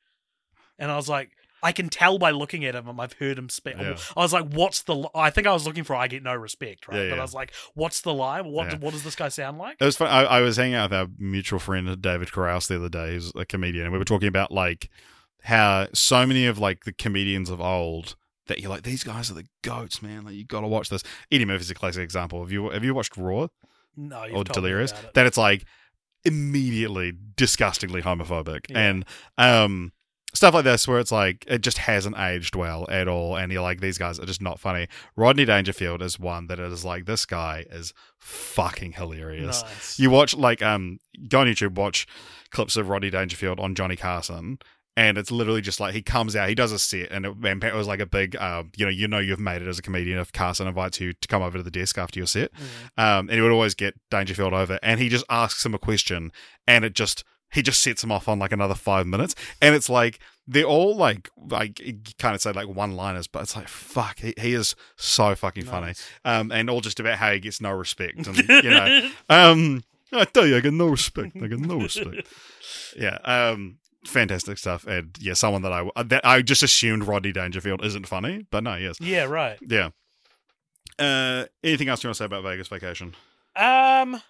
[0.78, 1.30] and I was like,
[1.62, 2.98] I can tell by looking at him.
[3.00, 3.74] I've heard him speak.
[3.78, 3.96] Yeah.
[4.16, 6.34] I was like, "What's the?" li- I think I was looking for "I get no
[6.34, 7.04] respect," right?
[7.04, 7.18] Yeah, But.
[7.18, 8.46] I was like, "What's the line?
[8.46, 8.78] What Yeah.
[8.78, 10.08] What does this guy sound like?" It was fun.
[10.08, 13.32] I, I was hanging out with our mutual friend David Carouse the other day, who's
[13.34, 14.88] a comedian, and we were talking about like
[15.44, 18.16] how so many of like the comedians of old
[18.46, 20.24] that you're like these guys are the goats, man.
[20.24, 21.02] Like you got to watch this.
[21.30, 22.40] Eddie Murphy's a classic example.
[22.40, 23.46] Have you have you watched Raw
[23.96, 24.92] No, or Delirious?
[24.92, 25.14] it.
[25.14, 25.64] That it's like
[26.24, 28.78] immediately disgustingly homophobic Yeah.
[28.78, 29.04] and
[29.38, 29.92] um
[30.34, 33.62] stuff like this where it's like it just hasn't aged well at all and you're
[33.62, 34.86] like these guys are just not funny
[35.16, 39.98] rodney dangerfield is one that is like this guy is fucking hilarious Nice.
[39.98, 40.98] you watch like um
[41.28, 42.06] go on youtube watch
[42.50, 44.58] clips of rodney dangerfield on johnny carson
[44.96, 47.62] and it's literally just like he comes out, he does a set, and it, and
[47.62, 49.82] it was like a big, um, you know, you know, you've made it as a
[49.82, 53.02] comedian if Carson invites you to come over to the desk after your set, Mm.
[53.02, 56.32] um, and he would always get Dangerfield over, and he just asks him a question,
[56.66, 57.22] and it just
[57.52, 60.96] he just sets him off on like another five minutes, and it's like they're all
[60.96, 61.80] like like
[62.18, 65.64] kind of say like one liners, but it's like fuck, he, he is so fucking
[65.64, 65.94] funny,
[66.24, 69.82] um, and all just about how he gets no respect, and you know, um,
[70.12, 72.28] I tell you, I get no respect, I get no respect,
[72.96, 73.76] yeah, um.
[74.06, 78.46] Fantastic stuff, and yeah, someone that I that I just assumed Rodney Dangerfield isn't funny,
[78.50, 79.58] but no, yes, yeah, right.
[79.60, 79.90] yeah.
[80.98, 83.14] Uh, anything else you want to say about Vegas Vacation?
[83.56, 84.22] Um,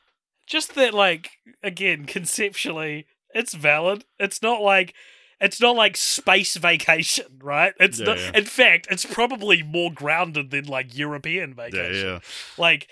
[0.51, 1.31] just that, like,
[1.63, 4.05] again, conceptually, it's valid.
[4.19, 4.95] It's not like.
[5.43, 7.73] It's not like space vacation, right?
[7.81, 8.19] It's Yeah, not.
[8.19, 8.33] yeah.
[8.35, 12.07] In fact, it's probably more grounded than like European Yeah, vacation.
[12.09, 12.19] yeah.
[12.59, 12.89] Like,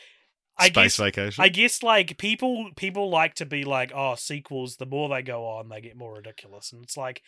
[0.57, 1.45] I Space guess Vacation.
[1.45, 4.77] I guess like people people like to be like, oh, sequels.
[4.77, 7.21] The more they go on, they get more ridiculous, and it's like,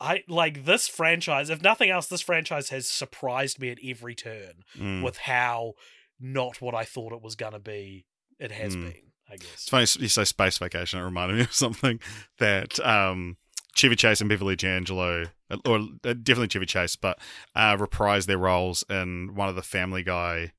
[0.00, 1.48] I like this franchise.
[1.48, 5.02] If nothing else, this franchise has surprised me at every turn Mm.
[5.04, 5.74] with how
[6.18, 8.06] not what I thought it was gonna be.
[8.40, 8.82] It has Mm.
[8.82, 9.52] been, I guess.
[9.54, 11.00] It's funny you say Space Vacation.
[11.00, 12.00] It reminded me of something
[12.38, 13.36] that um,
[13.74, 15.26] Chevy Chase and Beverly D'Angelo,
[15.64, 17.18] or uh, definitely Chevy Chase, but
[17.54, 20.52] uh, reprised their roles in one of the Family Guy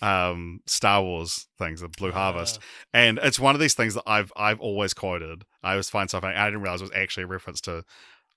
[0.00, 2.58] um, Star Wars things, the Blue Harvest.
[2.58, 2.60] Uh,
[2.94, 5.44] And it's one of these things that I've I've always quoted.
[5.62, 6.30] I always find something.
[6.30, 7.84] I didn't realize it was actually a reference to.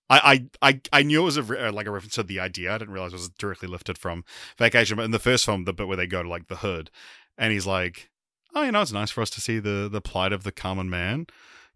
[0.09, 2.39] I I I, I knew it was a re- uh, like a reference to the
[2.39, 2.73] idea.
[2.73, 4.23] I didn't realize it was directly lifted from
[4.57, 4.97] Vacation.
[4.97, 6.91] But in the first film, the bit where they go to like the hood,
[7.37, 8.09] and he's like,
[8.55, 10.89] "Oh, you know, it's nice for us to see the the plight of the common
[10.89, 11.27] man.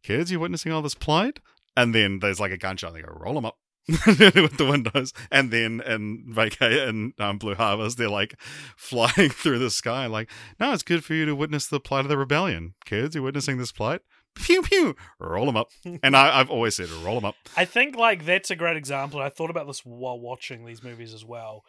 [0.02, 1.40] Kids, you're witnessing all this plight?"
[1.78, 2.94] And then there's like a gunshot.
[2.94, 3.58] And they go, "Roll them up."
[4.06, 8.40] with the windows, and then in Vacate and um, Blue Harvest, they're like
[8.78, 10.30] flying through the sky, like,
[10.60, 12.76] no, it's good for you to witness the plight of the rebellion.
[12.86, 14.02] Kids, you're witnessing this plight.
[14.36, 15.70] Pew pew, roll them up.
[16.04, 17.36] And I, I've always said, roll them up.
[17.58, 19.20] I think like that's a great example.
[19.22, 21.64] I thought about this while watching these movies as well.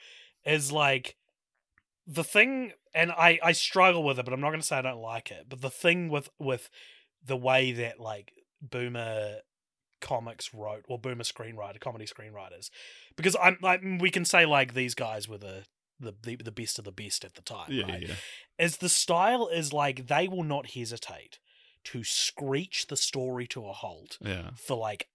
[0.45, 1.17] Is like
[2.07, 4.83] the thing, and I I struggle with it, but I'm not going to say I
[4.83, 5.47] don't like it.
[5.49, 6.71] But the thing with with
[7.25, 8.33] the way that like
[8.63, 9.39] Boomer
[10.01, 12.71] comics wrote or Boomer screenwriter comedy screenwriters,
[13.17, 15.65] because I'm like we can say like these guys were the
[15.99, 17.69] the the, the best of the best at the time.
[17.69, 18.03] Yeah, right?
[18.03, 18.09] yeah,
[18.59, 18.65] yeah.
[18.65, 21.39] is the style is like they will not hesitate
[21.85, 25.09] to screech the story to a halt Yeah, for like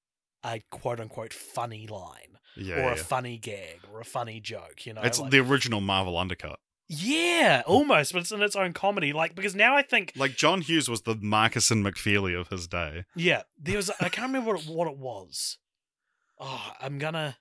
[0.44, 2.76] a quote unquote funny line yeah.
[2.76, 2.92] or yeah.
[2.94, 5.02] a funny gag or a funny joke, you know?
[5.02, 6.60] it's like- the original Marvel undercut.
[6.88, 9.12] Yeah, almost, but it's in its own comedy.
[9.14, 12.68] Like because now I think Like John Hughes was the Markus and McFeely of his
[12.68, 13.06] day.
[13.16, 15.58] yeah, there was I can't remember what it, what it was.
[16.40, 17.38] Oh, I'm gonna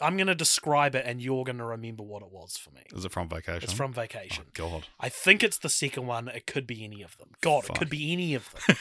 [0.00, 2.80] I'm gonna describe it and you're gonna remember what it was for me.
[2.94, 3.62] Is it from Vacation?
[3.64, 4.44] It's from Oh, Vacation.
[4.54, 4.86] God.
[4.98, 6.28] I think it's the second one.
[6.28, 7.30] It could be any of them.
[7.42, 7.76] God, Fuck.
[7.76, 8.76] it could be any of them.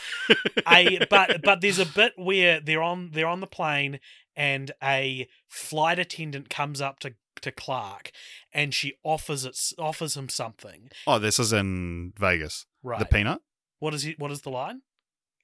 [0.71, 3.99] a but but there's a bit where they're on they're on the plane
[4.35, 8.11] and a flight attendant comes up to to Clark
[8.53, 10.89] and she offers it offers him something.
[11.07, 12.65] Oh, this is in Vegas.
[12.83, 12.99] Right.
[12.99, 13.41] The peanut?
[13.79, 14.15] what is he?
[14.17, 14.81] What is the line?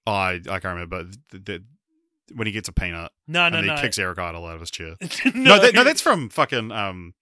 [0.07, 1.63] Oh, I, I can't remember, but the, the,
[2.35, 3.75] when he gets a peanut No, no, and no.
[3.75, 4.95] he kicks Eric Idle out of his chair.
[5.25, 7.13] no, No, that, no, that's from fucking um,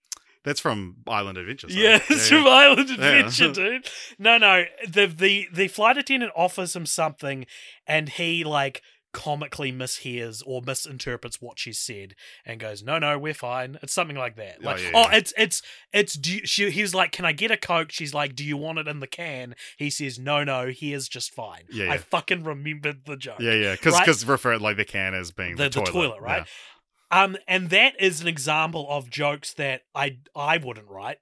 [0.44, 1.68] that's from Island Adventure.
[1.70, 1.82] sorry.
[1.82, 2.38] Yeah, it's yeah.
[2.42, 2.94] from Island Yeah.
[2.94, 3.88] Adventure, dude.
[4.18, 4.64] No, no.
[4.86, 7.46] The the the flight attendant offers him something,
[7.86, 8.82] and he like
[9.14, 12.14] comically mishears or misinterprets what she said
[12.44, 14.56] and goes, "No, no, we're fine." It's something like that.
[14.60, 15.16] Oh, Like, yeah, oh, yeah.
[15.16, 15.62] it's it's
[15.94, 16.14] it's.
[16.14, 18.78] Do you, she, he's like, "Can I get a coke?" She's like, "Do you want
[18.78, 21.90] it in the can?" He says, "No, no, here's just fine." Yeah, yeah.
[21.92, 22.00] I yeah.
[22.10, 23.40] fucking remembered the joke.
[23.40, 24.24] Yeah, yeah, because Right?
[24.28, 26.46] refer like the can as being the, The- the toilet, toilet, right?
[27.10, 31.18] Um, and that is an example of jokes that I I wouldn't write.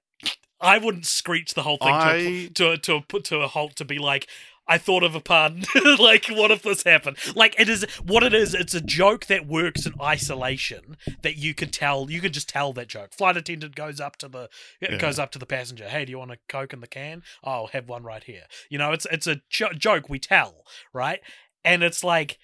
[0.59, 3.75] I wouldn't screech the whole thing to, a, I to to put to a halt
[3.75, 4.27] to be like
[4.67, 5.63] I thought of a pun.
[5.99, 7.17] like what if this happened?
[7.35, 8.53] Like it is what it is.
[8.53, 12.09] It's a joke that works in isolation that you could tell.
[12.09, 13.13] You could just tell that joke.
[13.13, 14.49] Flight attendant goes up to the
[14.81, 14.97] Yeah.
[14.97, 15.89] goes up to the passenger.
[15.89, 17.23] Hey, do you want a coke in the can?
[17.43, 18.43] Oh, I'll have one right here.
[18.69, 20.63] You know, it's it's a jo- joke we tell,
[20.93, 21.19] right?
[21.65, 22.37] And it's like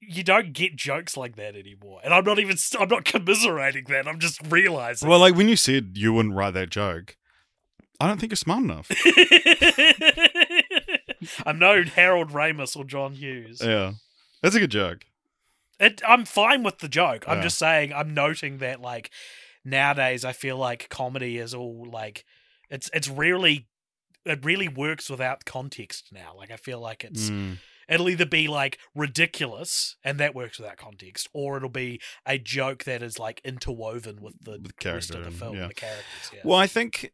[0.00, 2.00] you don't get jokes like that anymore.
[2.02, 4.08] And I'm not even I'm not commiserating that.
[4.08, 5.08] I'm just realizing.
[5.08, 7.16] Well, like when you said you wouldn't write that joke,
[8.00, 8.90] I don't think you're smart enough.
[11.46, 13.60] I'm no Harold Ramis or John Hughes.
[13.62, 13.92] yeah,
[14.42, 15.06] that's a good joke.
[15.80, 17.24] It, I'm fine with the joke.
[17.26, 17.42] I'm Yeah.
[17.44, 19.10] just saying I'm noting that like
[19.64, 22.24] nowadays I feel like comedy is all like
[22.70, 23.66] it's it's rarely
[24.24, 26.34] it really works without context now.
[26.36, 27.58] Like I feel like it's Mm.
[27.88, 32.84] it'll either be like ridiculous and that works without context, or it'll be a joke
[32.84, 35.66] that is like interwoven with the With rest character of the film, yeah.
[35.68, 36.30] the characters.
[36.32, 36.40] Yeah.
[36.44, 37.12] Well, I think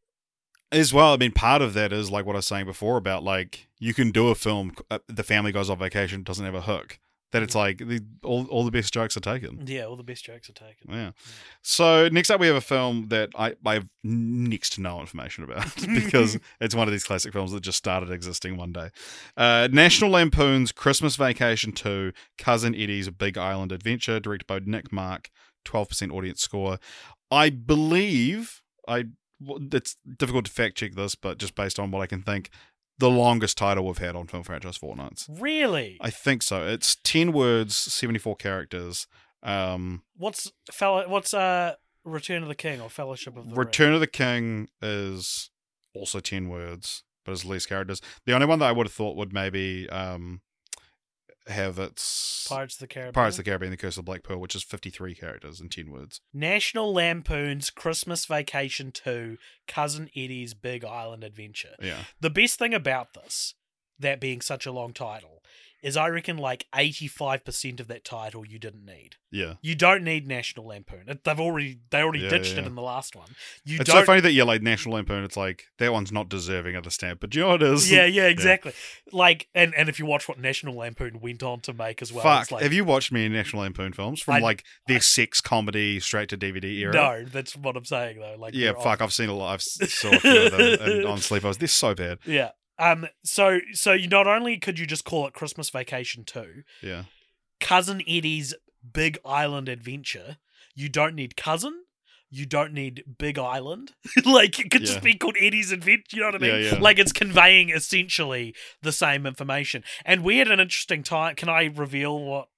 [0.72, 1.14] as well.
[1.14, 3.94] I mean, part of that is like what I was saying before about like you
[3.94, 4.72] can do a film.
[4.90, 6.98] Uh, the family goes on vacation, doesn't have a hook.
[7.32, 9.66] That it's like the, all all the best jokes are taken.
[9.66, 10.90] yeah, all the best jokes are taken.
[10.90, 11.10] Yeah.
[11.60, 15.44] So next up, we have a film that I, I have next to no information
[15.44, 18.88] about because it's one of these classic films that just started existing one day.
[19.36, 25.30] Uh, National Lampoon's Christmas Vacation 2, Cousin Eddie's Big Island Adventure, directed by Nick Marck,
[25.66, 26.78] 12% audience score.
[27.30, 29.04] I believe, I
[29.40, 32.50] it's difficult to fact check this, but just based on what I can think,
[32.98, 35.28] the longest title we've had on Film Franchise Fortnights.
[35.40, 35.98] Really?
[36.00, 36.66] I think so.
[36.66, 39.06] It's 10 words, 74 characters.
[39.42, 41.08] Um, What's fellow?
[41.08, 41.74] What's uh
[42.04, 43.58] Return of the King or Fellowship of the Ring?
[43.58, 45.50] Return of the King is
[45.94, 48.00] also 10 words, but it's less characters.
[48.26, 50.40] The only one that I would have thought would maybe um,
[51.48, 53.12] have its Pirates of the Caribbean.
[53.12, 55.70] Pirates of the Caribbean, The Curse of the Black Pearl, which is 53 characters and
[55.70, 56.20] 10 words.
[56.32, 61.74] National Lampoon's Christmas Vacation 2, Cousin Eddie's Big Island Adventure.
[61.80, 62.04] Yeah.
[62.20, 63.54] The best thing about this,
[63.98, 65.37] that being such a long title,
[65.82, 69.16] is I reckon like 85% of that title you didn't need.
[69.30, 69.54] Yeah.
[69.62, 71.04] You don't need National Lampoon.
[71.06, 73.28] It- They've already they already Yeah, ditched yeah, it in the last one.
[73.64, 76.76] You It's so funny that, you're like National Lampoon, it's like, that one's not deserving
[76.76, 77.92] of the stamp, but you know what it is?
[77.92, 78.72] Yeah, yeah, exactly.
[79.12, 82.22] Like and and if you watch what National Lampoon went on to make as well,
[82.24, 82.50] Fuck.
[82.50, 86.28] like have you watched many National Lampoon films from I- like their sex comedy straight
[86.30, 86.92] to DVD era?
[86.92, 88.36] No, that's what I'm saying though.
[88.38, 89.00] Like Yeah, fuck.
[89.02, 89.52] I've seen a lot.
[89.54, 90.60] I've saw a few of them
[90.90, 91.58] and on Sleepovers.
[91.58, 92.18] They're so bad.
[92.24, 92.50] Yeah.
[92.78, 93.06] Um.
[93.24, 97.04] So so you not only could you just call it Christmas Vacation Two, Yeah.
[97.60, 98.54] Cousin Eddie's
[98.92, 100.36] Big Island Adventure.
[100.74, 101.82] You don't need cousin.
[102.30, 103.92] You don't need Big Island.
[104.24, 104.86] like it could Yeah.
[104.86, 106.04] just be called Eddie's Adventure.
[106.12, 106.50] You know what I mean?
[106.62, 106.78] Yeah, yeah.
[106.78, 109.82] Like it's conveying essentially the same information.
[110.04, 111.34] And we had an interesting time.
[111.36, 112.48] Can I reveal what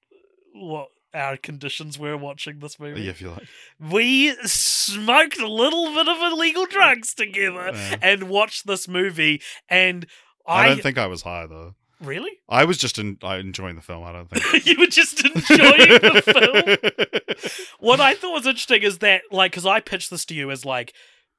[0.52, 3.02] what our conditions were watching this movie?
[3.02, 3.46] Yeah, if you like.
[3.78, 7.96] We smoked a little bit of illegal drugs together Yeah.
[8.02, 9.42] and watched this movie.
[9.68, 10.06] And
[10.46, 11.74] I, I, don't think I was high though.
[12.00, 12.30] really.
[12.48, 14.04] I was just in, I enjoying the film.
[14.04, 14.66] I don't think.
[14.66, 17.50] you were just enjoying the film.
[17.80, 20.64] What I thought was interesting is that, like, because I pitched this to you as
[20.66, 20.92] like,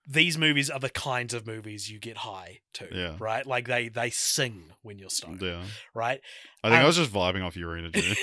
[0.08, 3.16] these movies are the kinds of movies you get high to, Yeah.
[3.20, 3.46] right?
[3.46, 5.64] Like they they sing when you're stoned, yeah.
[5.94, 6.20] right?
[6.64, 8.16] I think Um, I was just vibing off your energy.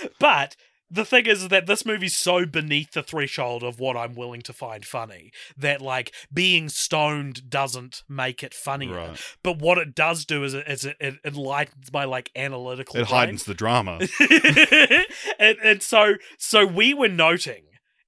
[0.20, 0.56] but
[0.90, 4.52] the thing is that this movie's so beneath the threshold of what I'm willing to
[4.52, 8.94] find funny that like being stoned doesn't make it funnier.
[8.94, 9.20] right.
[9.42, 12.96] But what it does do is it, is it, it enlightens my like analytical.
[12.96, 13.18] It brain.
[13.20, 13.98] heightens the drama.
[15.38, 17.62] and, and so so we were noting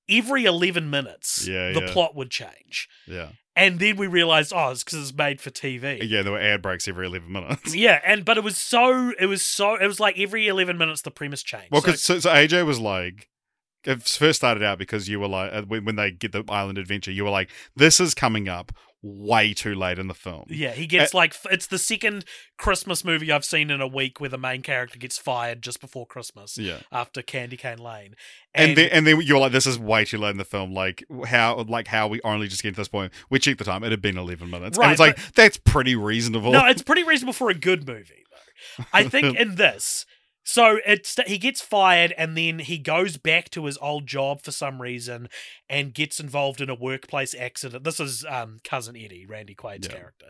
[0.09, 1.93] every 11 minutes Yeah, the yeah.
[1.93, 3.31] plot would change Yeah.
[3.57, 6.63] and then we realized oh it's because it's made for tv Yeah, there were ad
[6.63, 7.75] breaks every 11 minutes.
[7.75, 11.03] yeah and but it was so it was so it was like every 11 minutes
[11.03, 13.29] the premise changed Well, So- because so, so AJ was like,
[13.85, 17.13] it first started out because you were like, uh, when they get the island adventure,
[17.13, 18.73] you were like, this is coming up
[19.07, 20.45] way too late in the film.
[20.49, 22.25] yeah he gets like it's the second
[22.59, 26.07] christmas movie i've seen in a week where the main character gets fired just before
[26.07, 26.79] christmas Yeah.
[26.91, 28.15] after candy cane lane
[28.55, 30.73] And, then and then you're like, this is way too late in the film.
[30.73, 33.13] Like how like how we only just get to this point.
[33.29, 34.79] We checked the time; it had been eleven minutes.
[34.79, 36.53] Right, and it's like that's pretty reasonable.
[36.53, 38.85] No, it's pretty reasonable for a good movie, though.
[38.95, 40.07] I think in this,
[40.49, 44.53] so it's he gets fired and then he goes back to his old job for
[44.53, 45.29] some reason
[45.69, 47.83] and gets involved in a workplace accident.
[47.83, 49.95] This is um, cousin Eddie, Randy Quaid's Yeah.
[49.99, 50.27] character.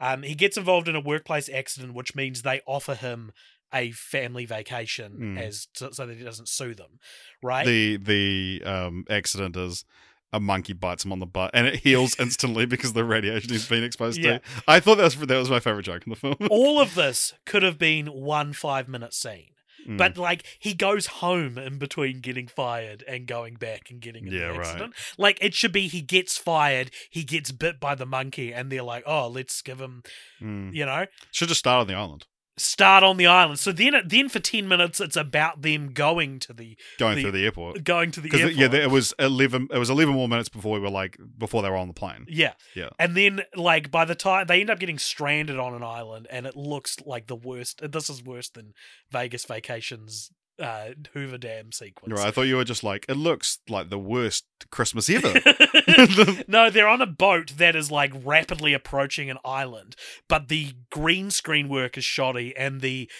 [0.00, 3.30] Um, he gets involved in a workplace accident, which means they offer him
[3.74, 5.38] a family vacation Mm.
[5.38, 6.98] as so, so that he doesn't sue them,
[7.42, 7.66] right?
[7.66, 9.84] the the um accident is
[10.32, 13.68] a monkey bites him on the butt and it heals instantly because the radiation he's
[13.68, 14.38] been exposed Yeah.
[14.38, 14.40] to.
[14.66, 16.36] I thought that was that was my favorite joke in the film.
[16.50, 19.50] All of this could have been one five minute scene.
[19.86, 19.96] Mm.
[19.98, 24.32] But like he goes home in between getting fired and going back and getting in
[24.32, 24.66] Yeah, the right.
[24.66, 24.94] accident.
[25.16, 28.82] Like it should be he gets fired, he gets bit by the monkey, and they're
[28.82, 30.02] like, "Oh, let's give him,"
[30.40, 30.74] Mm.
[30.74, 32.26] you know, should just start on the island,
[32.58, 33.58] start on the island.
[33.58, 37.30] So then, then for ten minutes, it's about them going to the going The- through
[37.32, 37.84] the airport.
[37.84, 38.54] going to the airport.
[38.54, 39.68] yeah, it was eleven.
[39.72, 42.26] It was eleven more minutes before we were like before they were on the plane.
[42.28, 42.52] Yeah.
[42.74, 42.90] Yeah.
[42.98, 46.46] And then, like, by the time they end up getting stranded on an island, and
[46.46, 47.80] it looks like the worst.
[47.90, 48.72] This is worse than
[49.10, 52.18] Vegas vacations uh, Hoover Dam sequence.
[52.18, 55.34] Right, I thought you were just like it looks like the worst Christmas ever.
[56.48, 59.96] no, they're on a boat that is like rapidly approaching an island,
[60.28, 63.10] but the green screen work is shoddy, and the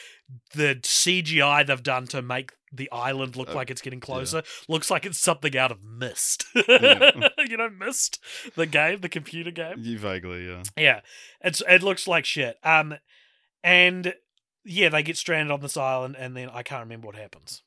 [0.55, 4.91] the CGI they've done to make the island look Uh, like it's getting closer looks
[4.91, 6.45] like it's something out of Myst.
[6.69, 7.13] Yeah.
[7.49, 8.21] you know, Myst,
[8.55, 9.77] the game, the computer game.
[9.79, 10.63] you vaguely, yeah.
[10.77, 11.01] Yeah,
[11.41, 12.59] it's it looks like shit.
[12.63, 12.97] Um,
[13.65, 14.13] and
[14.69, 17.63] yeah, they get stranded on this island, and then I can't remember what happens.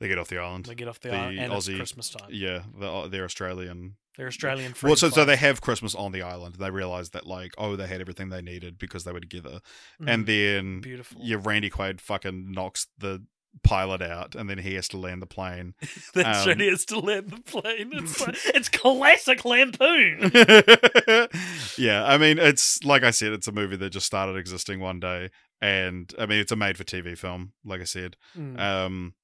[0.00, 0.66] They get off the island.
[0.66, 2.28] They get off the, The island, and it's Aussie- Christmas time.
[2.30, 3.96] Yeah, the, they're Australian.
[4.16, 4.74] They're Australian.
[4.82, 6.56] Well, so, so they have Christmas on the island.
[6.56, 9.60] They realize that like, oh, they had everything they needed because they were together.
[10.06, 11.20] And Mm, then beautiful.
[11.22, 13.24] yeah, Randy Quaid fucking knocks the
[13.62, 15.74] pilot out, and then he has to land the plane.
[16.14, 16.60] That's um, right.
[16.60, 17.90] He has to land the plane.
[17.92, 20.30] It's like, it's classic lampoon.
[21.78, 25.00] yeah, I mean, it's like I said, it's a movie that just started existing one
[25.00, 25.30] day,
[25.64, 27.52] and I mean, it's a made-for-TV film.
[27.64, 28.58] Like I said, Mm.
[28.60, 29.14] um,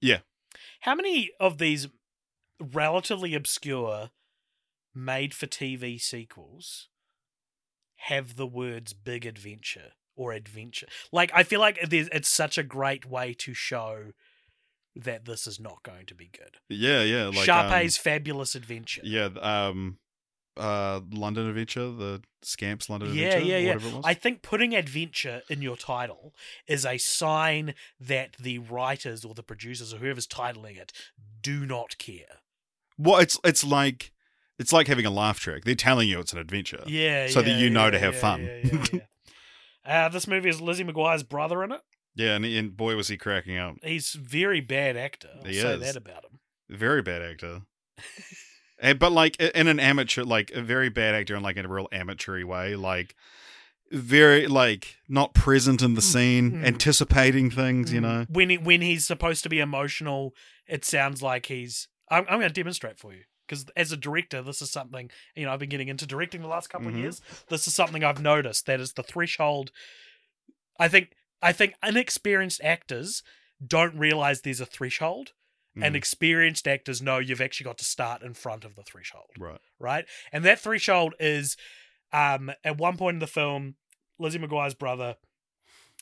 [0.00, 0.20] yeah.
[0.80, 1.88] How many of these
[2.60, 4.10] relatively obscure
[4.94, 6.88] made-for-TV sequels
[8.08, 10.86] have the words "big adventure" or "adventure"?
[11.12, 14.12] Like, I feel like it's such a great way to show
[14.96, 16.58] that this is not going to be good.
[16.68, 19.02] yeah, yeah, like Sharpay's fabulous adventure.
[19.02, 19.28] um, yeah,
[19.68, 19.98] um,
[20.56, 23.66] uh, London Adventure, the Scamps London Yeah, Adventure, yeah, yeah.
[23.74, 24.04] whatever it was.
[24.06, 26.34] I think putting adventure in your title
[26.66, 30.92] is a sign that the writers or the producers or whoever's titling it
[31.42, 32.40] do not care.
[32.98, 34.12] Well, it's it's like
[34.58, 35.64] it's like having a laugh track.
[35.64, 36.82] They're telling you it's an adventure.
[36.86, 38.42] Yeah, So that yeah, you know yeah, to have yeah, fun.
[38.44, 38.84] yeah, yeah,
[39.84, 40.04] yeah.
[40.06, 41.80] uh, this movie has Lizzie McGuire's brother in it.
[42.14, 43.74] Yeah, and, and boy was he cracking up.
[43.82, 45.30] He's very bad actor.
[45.40, 45.80] I'll He say is.
[45.80, 46.38] that about him.
[46.70, 47.62] Very bad actor.
[48.78, 51.68] and, but like in an amateur, like a very bad actor in like in a
[51.68, 53.14] real amateur way, like
[53.92, 56.64] very like not present in the scene, mm.
[56.64, 57.92] anticipating things.
[57.92, 58.26] You know.
[58.28, 60.34] when he, when he's supposed to be emotional,
[60.66, 61.88] it sounds like he's.
[62.10, 65.44] I'm, I'm going to demonstrate for you because as a director, this is something you
[65.44, 65.52] know.
[65.52, 66.94] I've been getting into directing the last couple Mhm.
[66.94, 67.22] of years.
[67.48, 69.70] This is something I've noticed that is the threshold.
[70.78, 73.22] I think I think inexperienced actors
[73.64, 75.32] don't realize there's a threshold,
[75.76, 79.30] and Mm, experienced actors know you've actually got to start in front of the threshold
[79.38, 79.60] right.
[79.80, 80.04] right?
[80.32, 81.56] And that threshold is
[82.12, 83.74] um, at one point in the film,
[84.18, 85.16] Lizzie McGuire's brother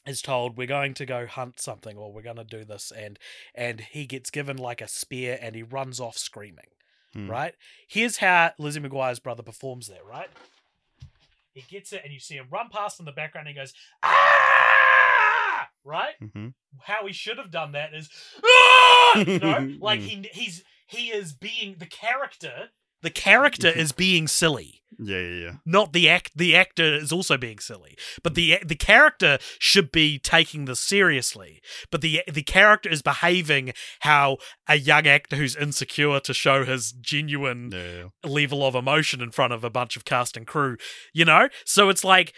[0.07, 3.19] is told we're going to go hunt something or we're going to do this and
[3.55, 6.67] and he gets given like a spear and he runs off screaming
[7.15, 7.31] Hmm.
[7.31, 7.55] right
[7.89, 10.31] here's how lizzie mcguire's brother performs that right
[11.53, 13.75] he gets it and you see him run past in the background and he goes
[14.03, 14.52] ah
[15.85, 16.15] right?
[16.33, 16.49] Hmm
[16.81, 18.09] how he should have done that is
[18.45, 19.73] "Ah!" you know?
[19.81, 22.71] Like he he's he is being the character
[23.03, 24.81] the character is being silly.
[24.99, 25.53] Yeah, yeah, yeah.
[25.65, 27.97] not the act the actor is also being silly.
[28.23, 31.61] But the the character should be taking this seriously.
[31.91, 34.37] But the the character is behaving how
[34.69, 38.31] a young actor who's insecure to show his genuine yeah, yeah.
[38.31, 40.77] level of emotion in front of a bunch of cast and crew
[41.13, 41.49] you know?
[41.65, 42.35] So it's like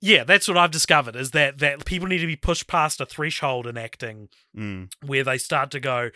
[0.00, 3.06] yeah that's what i've discovered is that that people need to be pushed past a
[3.06, 4.92] threshold in acting Mm.
[5.04, 6.10] where they start to go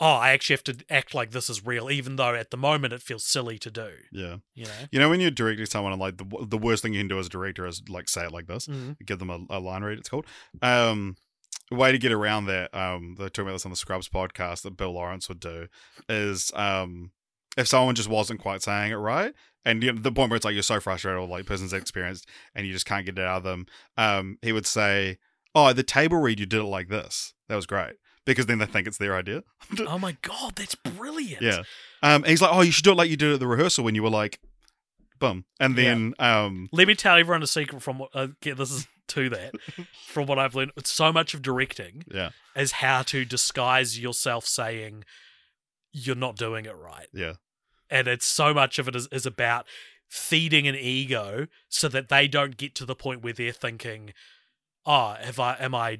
[0.00, 2.92] oh i actually have to act like this is real even though at the moment
[2.92, 4.36] it feels silly to do yeah.
[4.54, 7.00] you know You know when you're directing someone, and like the the worst thing you
[7.00, 8.66] can do as a director is like say it like this.
[8.66, 8.96] Mhm.
[9.06, 9.98] give them a, a line read.
[9.98, 10.26] It's called.
[10.62, 11.16] Um,
[11.70, 12.72] way to get around that.
[12.74, 15.66] Um, they're talking about this on the Scrubs podcast that Bill Lawrence would do
[16.08, 17.10] is um,
[17.56, 19.34] if someone just wasn't quite saying it right,
[19.66, 22.26] and you know, the point where it's like you're so frustrated or like person's experienced
[22.54, 23.66] and you just can't get it out of them.
[23.98, 25.18] Um, he would say,
[25.54, 27.34] "Oh, the table read you did it like this.
[27.48, 29.42] That was great." Because then they think it's their idea.
[29.86, 31.58] oh my god that's brilliant Yeah.
[32.02, 33.84] Um, and he's like, "Oh, you should do it like you did at the rehearsal
[33.84, 34.40] when you were like,
[35.18, 35.84] boom." And Yeah.
[35.84, 39.28] then, um, let me tell everyone a secret from what uh, yeah, this is to
[39.28, 39.54] that
[40.08, 45.04] from what i've learned so much of directing yeah, is how to disguise yourself saying
[45.92, 47.34] you're not doing it right yeah,
[47.90, 49.66] and it's so much of it is, is about
[50.08, 54.12] feeding an ego so that they don't get to the point where they're thinking
[54.84, 55.98] oh have i am i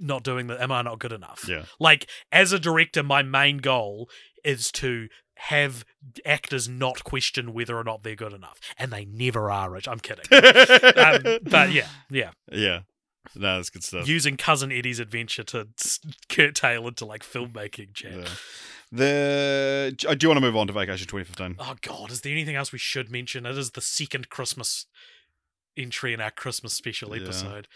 [0.00, 1.62] not doing that am i not good enough yeah.
[1.78, 4.08] like as a director my main goal
[4.44, 5.84] is to have
[6.26, 10.00] actors not question whether or not they're good enough and they never are rich i'm
[10.00, 12.80] kidding um, but yeah yeah Yeah.
[13.36, 14.08] No, that's good stuff.
[14.08, 15.68] using cousin eddie's adventure to
[16.28, 18.24] curtail into like filmmaking chat Yeah.
[18.90, 21.56] The uh, do want to move on to Vacation 2015?
[21.58, 23.44] Oh God, is there anything else we should mention?
[23.46, 24.86] It is the second Christmas
[25.76, 27.22] entry in our Christmas special Yeah.
[27.24, 27.68] episode.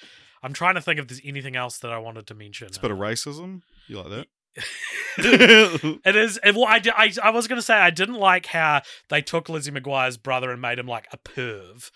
[0.42, 2.66] I'm trying to think if there's anything else that I wanted to mention.
[2.66, 3.62] It's a bit of racism.
[3.86, 4.26] You like that?
[6.04, 6.36] it is.
[6.38, 9.48] And well, I, I, I was going to say I didn't like how they took
[9.48, 11.90] Lizzie McGuire's brother and made him like a perv,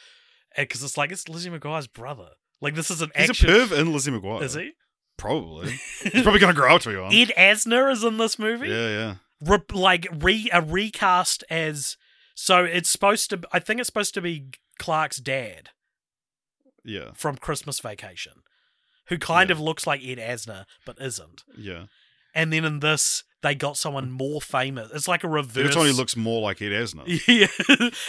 [0.57, 2.29] because it's like it's Lizzie McGuire's brother.
[2.61, 3.51] Like this is an He's action.
[3.51, 4.43] a perv in Lizzie McGuire.
[4.43, 4.73] Is he?
[5.17, 5.73] Probably.
[6.03, 7.15] He's probably going to grow up to be one.
[7.15, 8.69] Ed Asner is in this movie.
[8.69, 9.15] Yeah, yeah.
[9.41, 11.97] Re- like re a recast as
[12.35, 13.41] so it's supposed to.
[13.53, 15.71] I think it's supposed to be Clark's dad
[16.85, 18.43] Yeah, from Christmas Vacation,
[19.09, 19.55] who kind Yeah.
[19.55, 21.45] of looks like Ed Asner but isn't.
[21.57, 21.87] yeah.
[22.35, 24.91] And then in this, they got someone more famous.
[24.93, 25.71] It's like a reverse.
[25.71, 27.05] It only looks more like Ed Asner.
[27.29, 27.47] Yeah,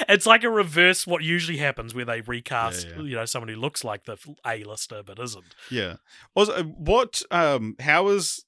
[0.09, 1.05] it's like a reverse.
[1.05, 3.01] What usually happens where they recast, Yeah, yeah.
[3.03, 5.53] you know, someone who looks like the A-lister but isn't.
[5.69, 5.97] Yeah.
[6.33, 7.21] Also, uh, what?
[7.29, 8.45] Um, how is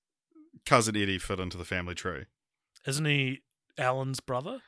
[0.66, 2.26] cousin Eddie fit into the family tree?
[2.88, 3.42] Isn't he
[3.78, 4.62] Ellen's brother?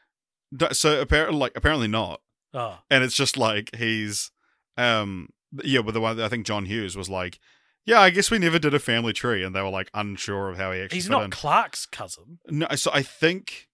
[0.73, 2.21] So apparently, like apparently not.
[2.53, 4.29] Oh, And it's just like he's,
[4.77, 5.29] um,
[5.63, 5.81] yeah.
[5.81, 7.39] But the one I think John Hughes was like,
[7.85, 10.57] yeah, I guess we never did a family tree, and they were like unsure of
[10.57, 11.31] how he actually he's not in.
[11.31, 12.39] Clark's cousin.
[12.47, 13.67] No, so I think,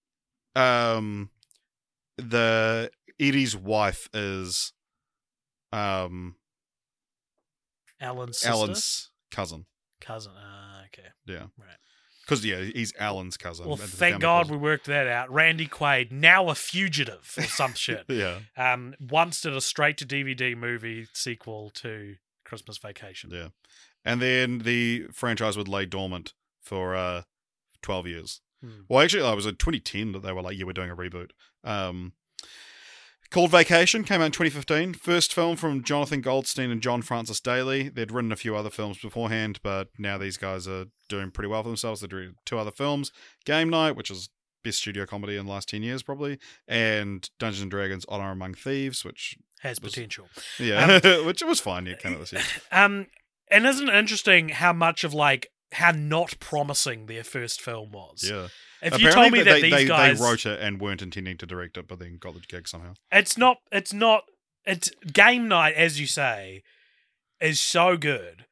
[0.56, 1.30] um,
[2.16, 2.90] the
[3.20, 4.72] Eddie's wife is,
[5.72, 6.36] um,
[8.00, 8.52] Ellen's sister?
[8.52, 9.66] Ellen's cousin.
[10.00, 10.32] cousin.
[10.38, 11.08] Ah, okay.
[11.26, 11.46] Yeah.
[11.58, 11.76] Right.
[12.24, 13.66] Because yeah, he's Ellen's cousin.
[13.66, 14.56] Well, thank God cousin.
[14.56, 15.32] we worked that out.
[15.32, 18.04] Randy Quaid, now a fugitive or some shit.
[18.08, 23.30] Yeah, Um, once did a straight to DVD movie sequel to Christmas Vacation.
[23.32, 23.48] yeah,
[24.04, 27.22] and then the franchise would lay dormant for uh
[27.82, 28.40] twelve years.
[28.60, 28.80] Hmm.
[28.88, 31.30] Well, actually, I was in 2010 that they were like, "Yeah, we're doing a reboot."
[31.64, 32.12] Um,
[33.30, 34.94] called Vacation came out in 2015.
[34.94, 37.88] First film from Jonathan Goldstein and John Francis Daly.
[37.88, 41.62] They'd written a few other films beforehand, but now these guys are doing pretty well
[41.62, 42.00] for themselves.
[42.00, 43.12] They directed two other films:
[43.44, 44.28] Game Night, which is
[44.64, 48.54] best studio comedy in the last 10 years, probably, and Dungeons and Dragons: Honor Among
[48.54, 50.28] Thieves, which Has Was- potential.
[50.58, 51.86] yeah, which was fine.
[51.86, 52.42] Yeah, came out this year.
[52.72, 53.06] Um,
[53.50, 58.28] and isn't it interesting how much of like how not promising their first film was?
[58.28, 58.48] Yeah.
[58.80, 61.36] If you told me that they, these they, guys, they wrote it and weren't intending
[61.38, 62.94] to direct it, but then got the gig somehow.
[63.10, 64.22] it's not, it's not,
[64.64, 66.62] it's game night, as you say,
[67.40, 68.46] is so good,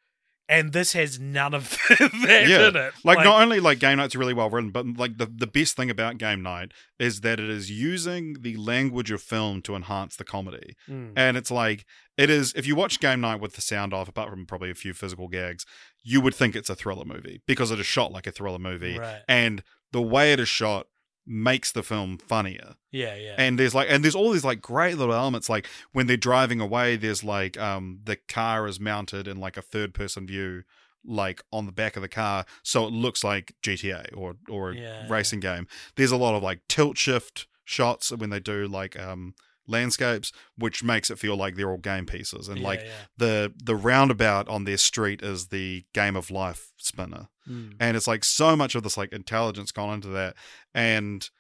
[0.48, 2.68] and this has none of that Yeah.
[2.68, 2.93] in it.
[3.05, 5.90] Like, not only like game night's really well written, but like the, the best thing
[5.90, 10.24] about game night is that it is using the language of film to enhance the
[10.24, 10.77] comedy.
[10.89, 11.12] Mm.
[11.16, 11.85] And it's like
[12.16, 14.74] it is if you watch game night with the sound off, apart from probably a
[14.74, 15.66] few physical gags,
[16.02, 18.98] you would think it's a thriller movie because it is shot like a thriller movie.
[18.98, 19.23] right?
[19.28, 19.62] And
[19.93, 20.86] the way it is shot
[21.27, 22.74] makes the film funnier.
[22.93, 23.35] Yeah, yeah.
[23.36, 26.61] and there's like and there's all these like great little elements like when they're driving
[26.61, 30.62] away there's like um the car is mounted in like a third person view
[31.05, 34.74] like on the back of the car so it looks like GTA or or a
[34.77, 35.66] Yeah, racing game
[35.97, 39.35] there's a lot of like tilt shift shots when they do like um
[39.69, 42.91] landscapes which makes it feel like they're all game pieces and yeah, like yeah.
[43.17, 47.75] the the roundabout on their street is the game of life spinner Mm.
[47.79, 50.35] and it's like so much of this like intelligence gone into that
[50.75, 51.31] and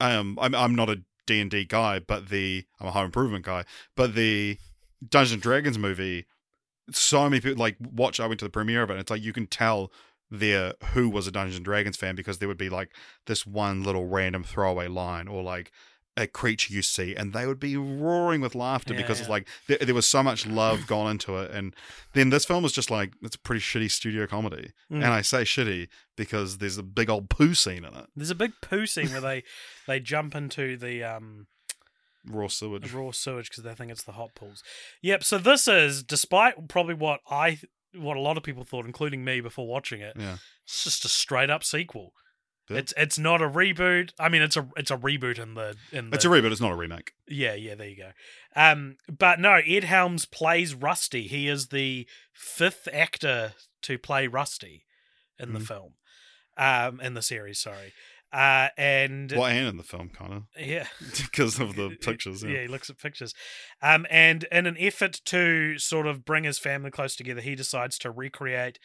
[0.00, 4.14] um i'm, I'm not a d&d guy but the i'm a home improvement guy but
[4.14, 4.56] the
[5.06, 6.24] dungeons and dragons movie
[6.90, 9.22] so many people like watch i went to the premiere of it and it's like
[9.22, 9.92] you can tell
[10.30, 12.90] there who was a dungeons and dragons fan because there would be like
[13.26, 15.70] this one little random throwaway line or like
[16.20, 19.22] a creature you see and they would be roaring with laughter Yeah, because yeah.
[19.22, 21.74] it's like there, there was so much love gone into it and
[22.12, 24.96] then this film was just like it's a pretty shitty studio comedy Mm.
[24.96, 28.06] and I say shitty because there's a big old poo scene in it.
[28.14, 29.44] There's a big poo scene where they
[29.86, 31.46] they jump into the um
[32.26, 32.92] Raw sewage.
[32.92, 34.62] raw sewage because they think it's the hot pools.
[35.00, 35.24] Yep.
[35.24, 37.58] So this is, despite probably what I
[37.94, 40.36] what a lot of people thought, including me before watching it, Yeah.
[40.64, 42.12] it's just a straight up sequel.
[42.70, 44.12] It's it's not a reboot.
[44.18, 46.60] I mean, it's a it's a reboot in the in the It's a reboot, it's
[46.60, 47.12] not a remake.
[47.28, 48.10] yeah yeah there you go.
[48.56, 51.26] Um, but no, Ed Helms plays Rusty.
[51.26, 54.84] He is the fifth actor to play Rusty
[55.38, 55.66] in the Mhm.
[55.66, 55.94] film,
[56.56, 57.58] um, in the series.
[57.58, 57.92] Sorry,
[58.32, 60.86] uh, and Well, and in the film, kind of, yeah.
[61.22, 62.42] because of the pictures.
[62.42, 62.50] Yeah.
[62.50, 62.62] Yeah.
[62.62, 63.34] he looks at pictures.
[63.82, 67.98] Um, and in an effort to sort of bring his family close together, he decides
[68.00, 68.78] to recreate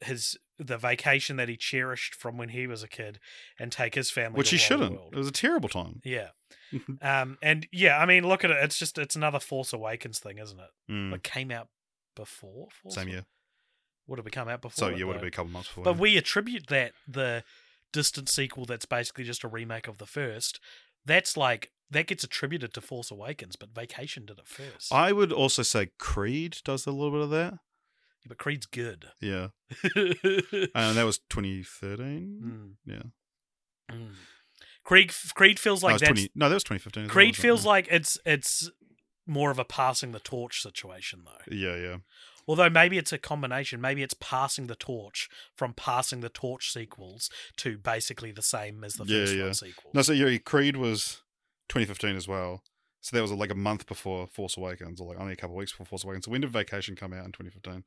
[0.00, 3.20] his the vacation that he cherished from when he was a kid
[3.58, 4.98] and take his family Which he shouldn't.
[5.12, 6.00] It was a terrible time.
[6.04, 6.28] Yeah.
[7.02, 8.56] um, and yeah, I mean, look at it.
[8.62, 10.92] It's just it's another Force Awakens thing, isn't it?
[10.92, 11.68] Mm, It came out
[12.16, 12.68] before.
[12.82, 13.26] Force Same year.
[14.06, 14.88] Would have become out before.
[14.88, 15.84] So, it, yeah, would have been a couple months before.
[15.84, 16.00] But yeah.
[16.00, 17.44] we attribute that the
[17.92, 20.60] distant sequel that's basically just a remake of the first.
[21.04, 24.92] That's like that gets attributed to Force Awakens, but Vacation did it first.
[24.92, 27.54] I would also say Creed does a little bit of that.
[28.28, 29.06] But Creed's good.
[29.20, 29.48] Yeah.
[29.84, 30.68] mm.
[30.74, 32.76] And that was 2013.
[32.86, 33.02] Yeah.
[33.90, 34.10] Mm.
[34.84, 37.02] Creed Creed feels like that's 20, no, that was 2015.
[37.04, 37.40] as well, Creed it?
[37.40, 38.70] feels like it's it's
[39.26, 41.54] more of a passing the torch situation though.
[41.54, 41.96] Yeah, yeah.
[42.46, 43.78] Although maybe it's a combination.
[43.82, 47.28] Maybe it's passing the torch from passing the torch sequels
[47.58, 49.44] to basically the same as the Yeah, first yeah.
[49.44, 49.90] one sequel.
[49.92, 51.20] No, so yeah, Creed was
[51.68, 52.62] 2015 as well.
[53.08, 55.58] So that was like a month before Force Awakens, or like only a couple of
[55.58, 56.26] weeks before Force Awakens.
[56.26, 57.84] So when did Vacation come out in 2015?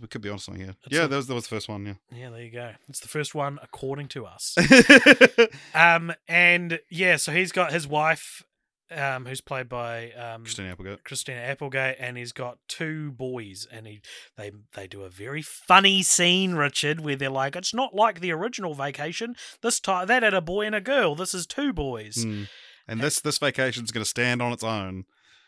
[0.00, 0.74] We could be on something here.
[0.86, 1.84] It's yeah, a- that was that was the first one.
[1.84, 2.72] Yeah, Yeah, there you go.
[2.88, 4.56] It's the first one according to us.
[5.74, 8.42] Um, and yeah, so he's got his wife,
[8.90, 11.04] um, who's played by um, Christina Applegate.
[11.04, 14.00] Christina Applegate, and he's got two boys, and he
[14.38, 18.32] they they do a very funny scene, Richard, where they're like, "It's not like the
[18.32, 19.36] original Vacation.
[19.62, 21.14] This time that had a boy and a girl.
[21.14, 22.48] This is two boys." Mm.
[22.88, 25.04] And this this vacation's going to stand on its own.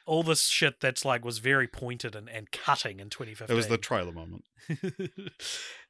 [0.07, 3.55] All this shit that's like was very pointed and, and cutting in 2015.
[3.55, 4.45] It was the trailer moment.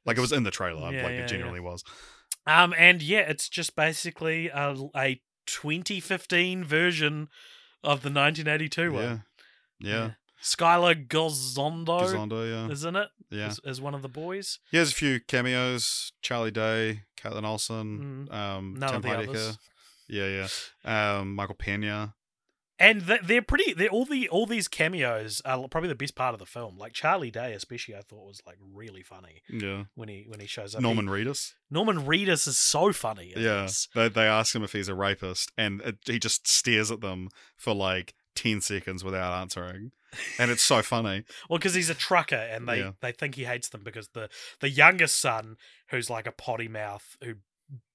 [0.05, 0.91] Like it was in the trailer.
[0.91, 1.83] Yeah, like yeah, it genuinely was.
[2.47, 7.27] um, and yeah, it's just basically a, a 2015 version
[7.83, 9.03] of the 1982 one.
[9.03, 9.17] Yeah.
[9.79, 10.09] Yeah.
[10.41, 12.71] Skyler Gozondo Gisondo, yeah.
[12.71, 13.09] isn't it.
[13.29, 13.49] Yeah.
[13.49, 14.57] Is, is one of the boys.
[14.71, 16.13] He has a few cameos.
[16.23, 18.33] Charlie Day, Kaitlin Olson, Mm.
[18.33, 19.57] um, None Tim Heidecker.
[20.11, 20.47] Yeah,
[20.85, 21.17] yeah.
[21.19, 22.13] Um, Michael Pena.
[22.79, 23.73] And they're pretty.
[23.73, 26.79] They're all the all these cameos are probably the best part of the film.
[26.79, 29.83] Like Charlie Day, especially, I thought was like really funny Yeah.
[29.93, 30.81] when he when he shows up.
[30.81, 31.53] Norman Reedus.
[31.69, 33.33] Norman Reedus is so funny.
[33.37, 33.63] Yeah.
[33.63, 33.87] this.
[33.93, 37.29] They, they ask him if he's a rapist, and it, he just stares at them
[37.55, 39.91] for like 10 seconds without answering.
[40.39, 41.23] And it's so funny.
[41.49, 42.91] Well, because he's a trucker, and they Yeah.
[42.99, 44.27] they think he hates them because the
[44.59, 45.55] the youngest son,
[45.91, 47.35] who's like a potty mouth, who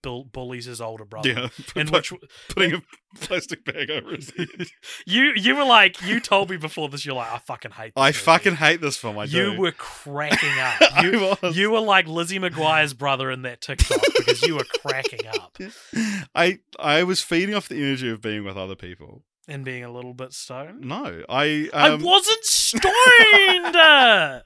[0.06, 1.28] bull- bullies his older brother.
[1.30, 1.48] Yeah.
[1.80, 2.12] In which
[2.48, 2.82] putting a
[3.18, 4.68] plastic bag over his head.
[5.04, 7.94] you you were like you told me before this, you're like I fucking hate.
[7.94, 9.18] This I movie." fucking hate this film.
[9.18, 9.60] I you do.
[9.60, 10.76] were cracking up.
[10.94, 11.56] I You was.
[11.56, 15.58] you were like Lizzie McGuire's brother in that TikTok because you were cracking up
[16.34, 19.24] I I was feeding off the energy of being with other people.
[19.48, 20.82] and being a little bit stoned.
[20.82, 24.42] No, I I um, wasn't stoned.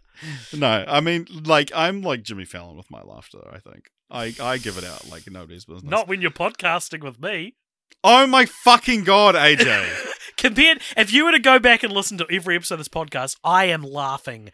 [0.52, 0.84] No.
[0.86, 3.38] I mean, like I'm like Jimmy Fallon with my laughter.
[3.52, 5.90] I think I I give it out like nobody's business.
[5.90, 7.54] Not when you're podcasting with me.
[8.02, 9.88] Oh my fucking god, AJ.
[10.36, 13.36] Compared, if you were to go back and listen to every episode of this podcast,
[13.44, 14.50] I am laughing.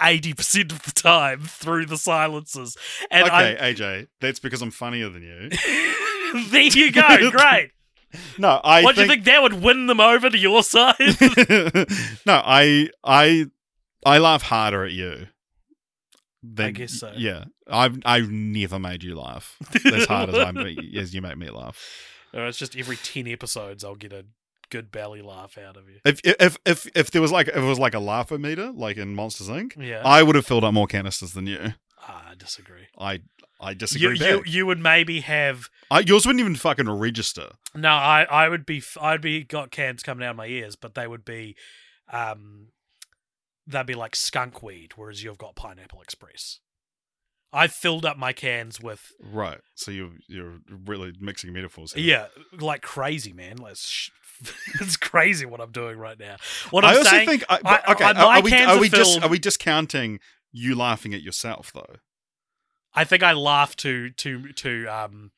[0.00, 2.76] 80% of the time through the silences.
[3.10, 5.50] And okay, AJ, that's because I'm funnier than you.
[6.50, 7.70] There you go, great.
[8.36, 10.96] No, I what do you think that would win them over to your side?
[12.26, 13.46] no, I I
[14.04, 15.28] I laugh harder at you.
[16.54, 17.12] Than, guess so.
[17.16, 21.50] Yeah, I've I've never made you laugh as hard as I as you make me
[21.50, 21.78] laugh.
[22.34, 24.26] Or it's just every 10 episodes I'll get a
[24.70, 26.00] good belly laugh out of you.
[26.04, 28.96] If if if if there was like if it was like a laugher meter, like
[28.96, 30.02] in Monsters Inc., Yeah.
[30.04, 31.74] I would have filled up more canisters than you.
[32.00, 32.86] Ah, I disagree.
[32.98, 33.20] I
[33.60, 34.18] I disagree.
[34.18, 34.46] you, back.
[34.52, 37.52] you would maybe have I, yours wouldn't even fucking register.
[37.74, 37.88] no.
[37.88, 41.06] I, I would be I'd be got cans coming out of my ears, but they
[41.06, 41.56] would be,
[42.12, 42.68] um,
[43.66, 46.60] they'd be like skunk weed, whereas you've got pineapple express.
[47.52, 49.60] I filled up my cans with Right.
[49.74, 51.92] So you you're really mixing metaphors.
[51.92, 52.04] Here.
[52.52, 53.56] yeah, like crazy man.
[53.56, 54.10] Let's sh-
[54.80, 56.36] it's crazy what I'm doing right now.
[56.70, 57.44] What I I'm also saying, think.
[57.48, 58.04] I, I- but- okay.
[58.04, 60.18] I- are, are we are we just are we discounting
[60.52, 61.96] you laughing at yourself though?
[62.94, 65.30] I think I laugh to to to um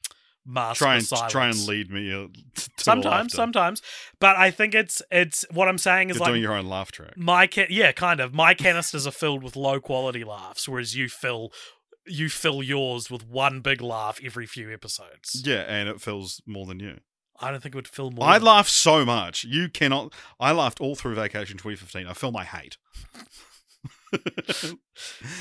[0.49, 2.13] mask Try and try and lead me.
[2.13, 3.83] Uh, t- sometimes, sometimes,
[4.19, 6.91] but I think it's it's what I'm saying is You're like doing your own laugh
[6.91, 7.17] track.
[7.17, 8.35] my yeah, kind of.
[8.35, 11.53] My canisters are filled with low quality laughs, whereas you fill
[12.07, 15.43] you fill yours with one big laugh every few episodes.
[15.45, 16.99] Yeah, and it fills more than you.
[17.41, 18.27] I don't think it would fill more.
[18.27, 19.45] I laugh so much.
[19.45, 20.13] You cannot.
[20.41, 22.07] I laughed all through Vacation 2015.
[22.07, 22.77] I feel my hate.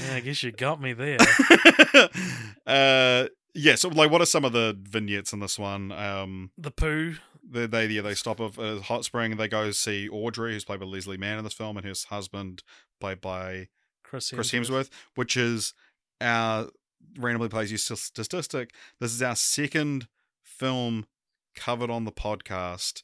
[0.06, 1.18] Yeah, I guess you got me there.
[2.68, 3.28] uh,
[3.58, 3.76] yeah.
[3.76, 5.92] So, like, what are some of the vignettes in this one?
[5.92, 7.16] Um, the poo.
[7.44, 10.66] they they yeah, they stop at a hot spring and they go see Audrey, who's
[10.66, 12.64] played by Leslie Mann in this film, and his husband,
[13.00, 13.68] played by
[14.04, 14.36] Chris Hemsworth.
[14.36, 15.74] Chris Hemsworth, which is
[16.22, 16.70] our
[17.18, 18.74] randomly plays you st- statistic.
[19.00, 20.08] This is our second
[20.44, 21.08] film
[21.56, 23.04] covered on the podcast,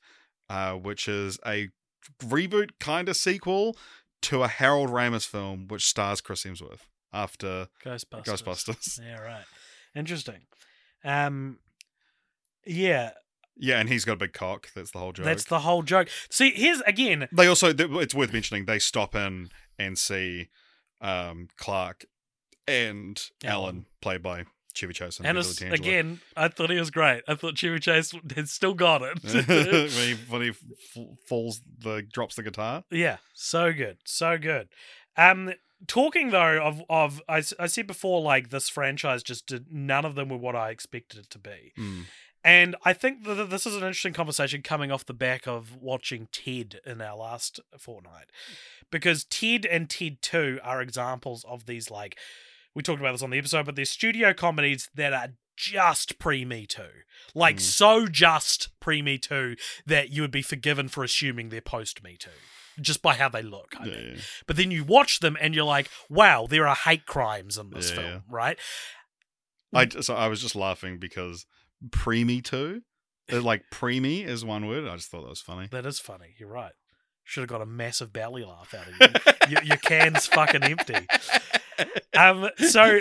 [0.50, 1.70] uh, which is a
[2.24, 3.76] reboot kind of sequel
[4.24, 8.24] to a Harold Ramis film, which stars Chris Hemsworth after Ghostbusters.
[8.24, 9.00] Ghostbusters.
[9.02, 9.44] Yeah, right.
[9.96, 10.42] Interesting.
[11.04, 11.60] Um,
[12.66, 13.12] yeah,
[13.58, 14.70] Yeah, and he's got a big cock.
[14.76, 15.26] That's the whole joke.
[15.26, 16.08] that's the whole joke.
[16.30, 17.28] See, here's again.
[17.32, 20.50] They also, it's worth mentioning, they stop in and see
[21.02, 22.06] um, Clark
[22.68, 23.64] and Ellen.
[23.64, 27.22] Ellen, played by Chevy Chase and, And again, I thought he was great.
[27.28, 29.92] I thought Chevy Chase had still got when it.
[29.92, 32.84] he, when he f- falls, the drops the guitar.
[32.90, 34.70] Yeah, so good, so good.
[35.18, 35.54] Um,
[35.88, 40.16] talking though of of I, I said before, like this franchise just did none of
[40.16, 42.06] them were what I expected it to be, Mm.
[42.44, 46.28] and I think that this is an interesting conversation coming off the back of watching
[46.32, 48.28] Ted in our last fortnight,
[48.92, 52.18] because Ted and Ted Two are examples of these like
[52.76, 56.44] we talked about this on the episode, but they're studio comedies that are just pre
[56.46, 56.90] Me Too,
[57.36, 57.62] like Mm.
[57.62, 59.56] so just pre Me Too
[59.86, 62.32] that you would be forgiven for assuming they're post Me Too.
[62.82, 63.76] Just by how they look.
[63.80, 64.12] I Yeah, mean.
[64.16, 64.22] yeah.
[64.48, 67.90] But then you watch them and you're like, wow, there are hate crimes in this
[67.90, 68.60] Yeah, film, right?
[69.74, 71.46] I so I was just laughing because
[71.90, 72.82] preemie too,
[73.32, 74.88] uh, like preemie is one word.
[74.88, 75.68] I just thought that was funny.
[75.72, 76.36] That is funny.
[76.38, 76.74] You're right.
[77.24, 79.34] Should have got a massive belly laugh out of you.
[79.50, 81.08] your, your can's fucking empty.
[82.16, 83.00] Um, so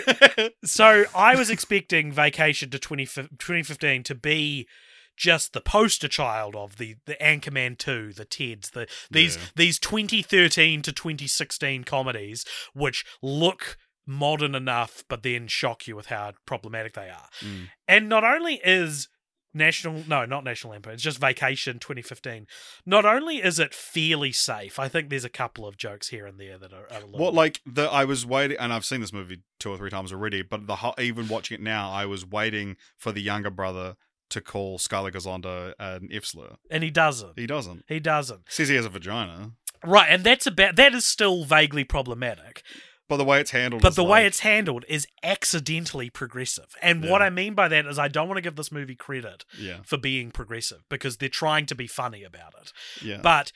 [0.63, 4.67] so I was expecting Vacation to 20, 2015 to be
[5.15, 9.41] just the poster child of the the Anchorman 2, the Teds, the these Yeah.
[9.55, 16.33] these 2013 to 2016 comedies which look modern enough but then shock you with how
[16.45, 17.29] problematic they are.
[17.41, 17.69] Mm.
[17.87, 19.07] And not only is
[19.55, 22.47] National no, not National Lampoon, it's just Vacation 2015.
[22.87, 26.39] Not only is it fairly safe, I think there's a couple of jokes here and
[26.39, 28.99] there that are, are a little Well, like the I was waiting, and I've seen
[28.99, 30.41] this movie two or three times already.
[30.41, 33.95] But the even watching it now, I was waiting for the younger brother
[34.33, 36.57] to call Skyler Gisondo an F slur.
[36.69, 37.39] and he doesn't.
[37.39, 37.85] He doesn't.
[37.87, 38.41] He doesn't.
[38.49, 39.51] Says he has a vagina,
[39.85, 42.63] Right, and that's about that is still vaguely problematic.
[43.09, 43.81] but the way it's handled.
[43.81, 46.73] But the way it's handled is accidentally progressive.
[46.81, 49.43] And what I mean by that is I don't want to give this movie credit
[49.59, 52.71] yeah, for being progressive because they're trying to be funny about it.
[53.01, 53.51] yeah, But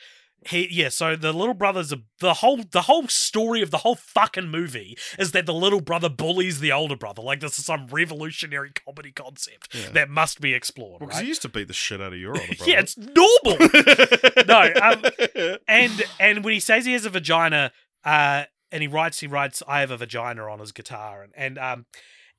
[0.46, 3.96] he yeah, so the little brother's a, the whole the whole story of the whole
[3.96, 7.22] fucking movie is that the little brother bullies the older brother.
[7.22, 9.90] Like this is some revolutionary comedy concept Yeah.
[9.94, 11.00] that must be explored.
[11.00, 11.24] because right?
[11.24, 12.72] he used to beat the shit out of your older brother.
[12.72, 13.58] yeah, it's normal.
[14.48, 17.72] no, um, and and when he says he has a vagina,
[18.06, 21.58] uh, and he writes, he writes, "I have a vagina" on his guitar, and and
[21.58, 21.86] um,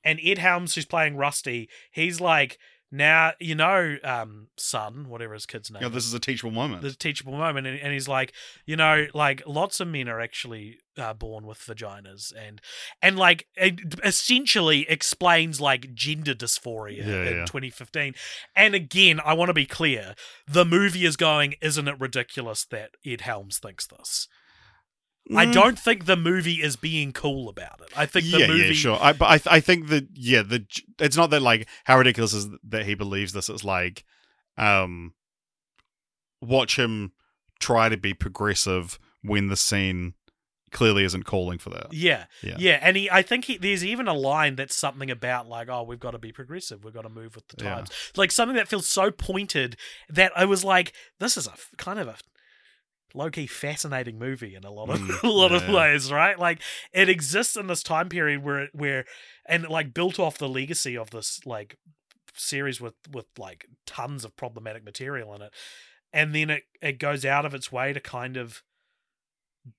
[0.03, 2.57] and Ed Helms, who's playing Rusty, he's like,
[2.91, 5.81] now you know, um, son, whatever his kid's name.
[5.81, 6.81] Know, this is a teachable moment.
[6.81, 8.33] the teachable moment, and, and he's like,
[8.65, 12.61] you know, like lots of men are actually uh, born with vaginas, and
[13.01, 17.45] and like it essentially explains like gender dysphoria Yeah, in yeah.
[17.45, 18.15] 2015.
[18.55, 20.15] And again, I want to be clear:
[20.47, 24.27] the movie is going, isn't it ridiculous that Ed Helms thinks this?
[25.35, 25.53] I Mm.
[25.53, 27.89] don't think the movie is being cool about it.
[27.95, 28.67] I think the yeah, movie.
[28.67, 28.97] yeah, sure.
[28.99, 30.65] I, but I, th- I think that yeah, the
[30.99, 33.47] it's not that like how ridiculous is that he believes this.
[33.49, 34.03] It's like,
[34.57, 35.13] um,
[36.41, 37.11] watch him
[37.59, 40.13] try to be progressive when the scene
[40.71, 41.91] clearly isn't calling for that.
[41.91, 42.55] Yeah, Yeah.
[42.59, 45.83] yeah, and he, I think he, there's even a line that's something about like, oh,
[45.83, 47.75] we've got to be progressive, we've got to move with the Yeah.
[47.75, 49.77] times, like something that feels so pointed
[50.09, 52.15] that I was like, this is a kind of a
[53.13, 56.37] low key fascinating movie in a lot of Mm, a lot of ways, right?
[56.37, 56.61] Like
[56.93, 59.05] it exists in this time period where it- where
[59.45, 61.77] and like built off the legacy of this like
[62.35, 65.53] series with with like tons of problematic material in it,
[66.13, 68.63] and then it it goes out of its way to kind of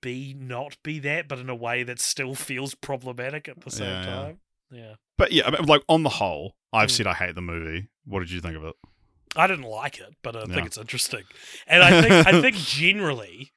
[0.02, 3.86] be not be that, but in a way that still feels problematic at the same
[3.89, 4.07] Yeah, yeah.
[4.07, 4.40] time.
[4.70, 4.94] Yeah.
[5.19, 6.93] But yeah, like on the whole, I've Mm.
[6.93, 7.89] said I hate the movie.
[8.05, 8.74] What did you think of it?
[9.36, 11.23] I didn't like it, but I think it's interesting.
[11.66, 13.52] And I think I think generally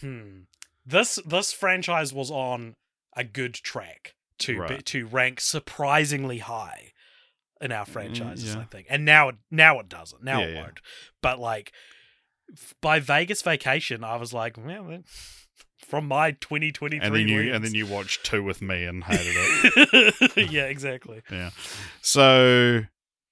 [0.00, 0.40] hmm
[0.86, 2.76] this this franchise was on
[3.16, 6.92] a good track to be, to rank surprisingly high
[7.60, 8.60] in our franchises, Mm, yeah.
[8.60, 8.86] I think.
[8.90, 10.22] And now it now it doesn't.
[10.22, 10.62] Now Yeah, it yeah.
[10.62, 10.80] won't.
[11.22, 11.72] But like
[12.80, 15.04] by Vegas vacation, I was like, well, then,
[15.78, 19.34] from my 2023 And then you and then you watched two with me and hated
[19.36, 20.36] it.
[20.52, 21.22] yeah, exactly.
[21.30, 21.50] yeah.
[22.02, 22.82] So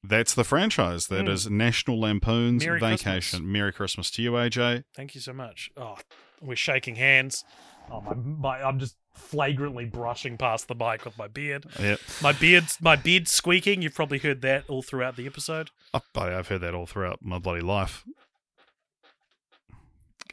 [0.04, 1.06] that's the franchise.
[1.08, 1.30] That Mm.
[1.30, 3.10] is National Lampoon's Merry Vacation.
[3.12, 3.40] Christmas.
[3.42, 4.84] Merry Christmas to you, AJ.
[4.94, 5.70] Thank you so much.
[5.76, 5.96] Oh,
[6.40, 7.44] we're shaking hands.
[7.90, 11.66] Oh my, my I'm just flagrantly brushing past the mic with my beard.
[11.78, 12.00] Yep.
[12.22, 13.82] My beard's my beard's squeaking.
[13.82, 15.70] You've probably heard that all throughout the episode.
[16.14, 18.04] Buddy, I've heard that all throughout my bloody life.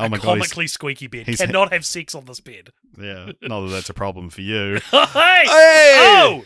[0.02, 1.28] Oh my god, comically squeaky beard.
[1.28, 2.70] he's- Cannot have sex on this bed.
[2.98, 3.32] yeah.
[3.42, 4.80] Not that that's a problem for you.
[4.92, 5.06] hey!
[5.46, 5.46] Hey!
[6.00, 6.46] Oh!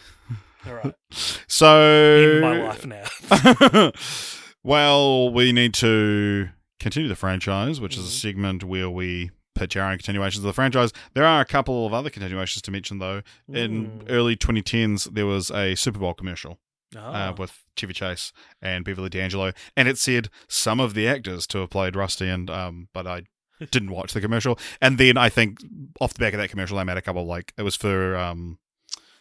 [0.68, 0.94] All right.
[1.48, 3.91] So In my life now.
[4.64, 6.49] well, we need to
[6.80, 8.22] continue the franchise, which is a Mhm.
[8.22, 10.91] segment where we pitch our own continuations of the franchise.
[11.14, 13.22] There are a couple of other continuations to mention, though.
[13.48, 14.06] In Mm.
[14.10, 16.60] early 2010s, there was a Super Bowl commercial
[16.95, 16.99] Oh.
[16.99, 18.31] uh, with Chevy Chase
[18.61, 22.49] and Beverly D'Angelo, and it said some of the actors to have played Rusty, and
[22.49, 23.23] um, but I
[23.72, 24.57] didn't watch the commercial.
[24.81, 25.60] And then I think
[26.02, 28.57] off the back of that commercial, they made a couple like it was for um,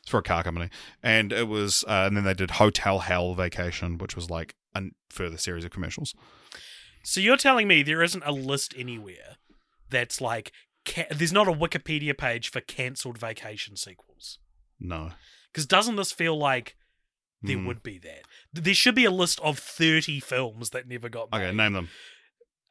[0.02, 0.68] it's for a car company,
[1.02, 4.82] and it was, uh, and then they did Hotel Hell Vacation, which was like a
[5.10, 6.14] further series of commercials.
[7.04, 9.36] So you're telling me there isn't a list anywhere
[9.90, 10.52] that's like
[10.86, 14.38] ca- there's not a Wikipedia page for cancelled vacation sequels?
[14.80, 15.12] No,
[15.52, 16.76] Because doesn't this feel like
[17.42, 17.66] there Hmm.
[17.66, 18.22] would be that?
[18.52, 21.42] There should be a list of 30 films that never got made.
[21.42, 21.88] okay, name them.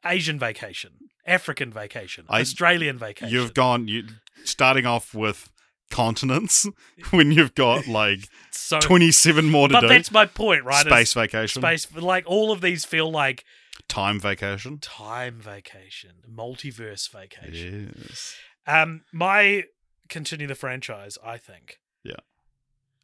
[0.04, 0.92] Asian Vacation,
[1.26, 3.32] African Vacation, I- Australian Vacation.
[3.32, 4.08] You've gone you
[4.44, 5.50] starting off with
[5.92, 6.66] continents
[7.10, 9.88] when you've got like so, 27 more to but do.
[9.88, 10.84] that's my point, right?
[10.84, 11.62] is Space vacation.
[11.62, 11.86] space.
[11.94, 13.44] Like all of these feel like
[13.88, 14.78] Time Vacation.
[14.78, 17.94] Time Vacation, Multiverse Vacation.
[18.08, 18.34] Yes.
[18.66, 19.64] Um, my
[20.08, 21.18] continue the franchise.
[21.24, 21.78] I think.
[22.02, 22.16] Yeah.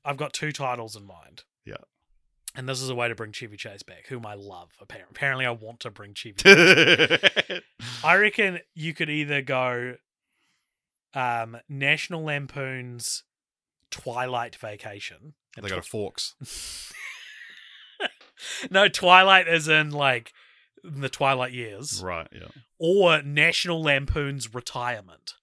[0.05, 1.45] I've got two titles in mind.
[1.65, 1.77] Yeah.
[2.55, 4.71] And this is a way to bring Chevy Chase back, whom I love.
[4.81, 6.37] Apparently, apparently I want to bring Chevy.
[6.39, 7.63] Chase back.
[8.03, 9.97] I reckon you could either go
[11.15, 13.25] um, National Lampoon's
[13.91, 15.35] Twilight Vacation.
[15.61, 16.35] they got a forks.
[18.71, 20.33] no, Twilight is in like
[20.85, 22.49] the Twilight years, Right, yeah.
[22.79, 25.35] or National Lampoon's Retirement,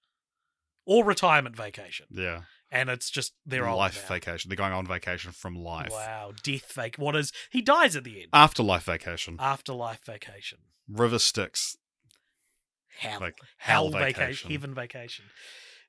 [0.86, 2.42] or Retirement Vacation, Yeah.
[2.70, 4.48] and it's just they're all life vacation.
[4.48, 5.90] They're going on vacation from life.
[5.92, 6.96] Wow, death vac.
[6.96, 8.30] What is he dies at the end?
[8.32, 9.36] Afterlife vacation.
[9.38, 10.58] Afterlife vacation.
[10.88, 11.76] River Styx.
[12.98, 14.20] Hell, Like, hell, hell vacation.
[14.22, 14.50] vacation.
[14.50, 15.24] heaven vacation.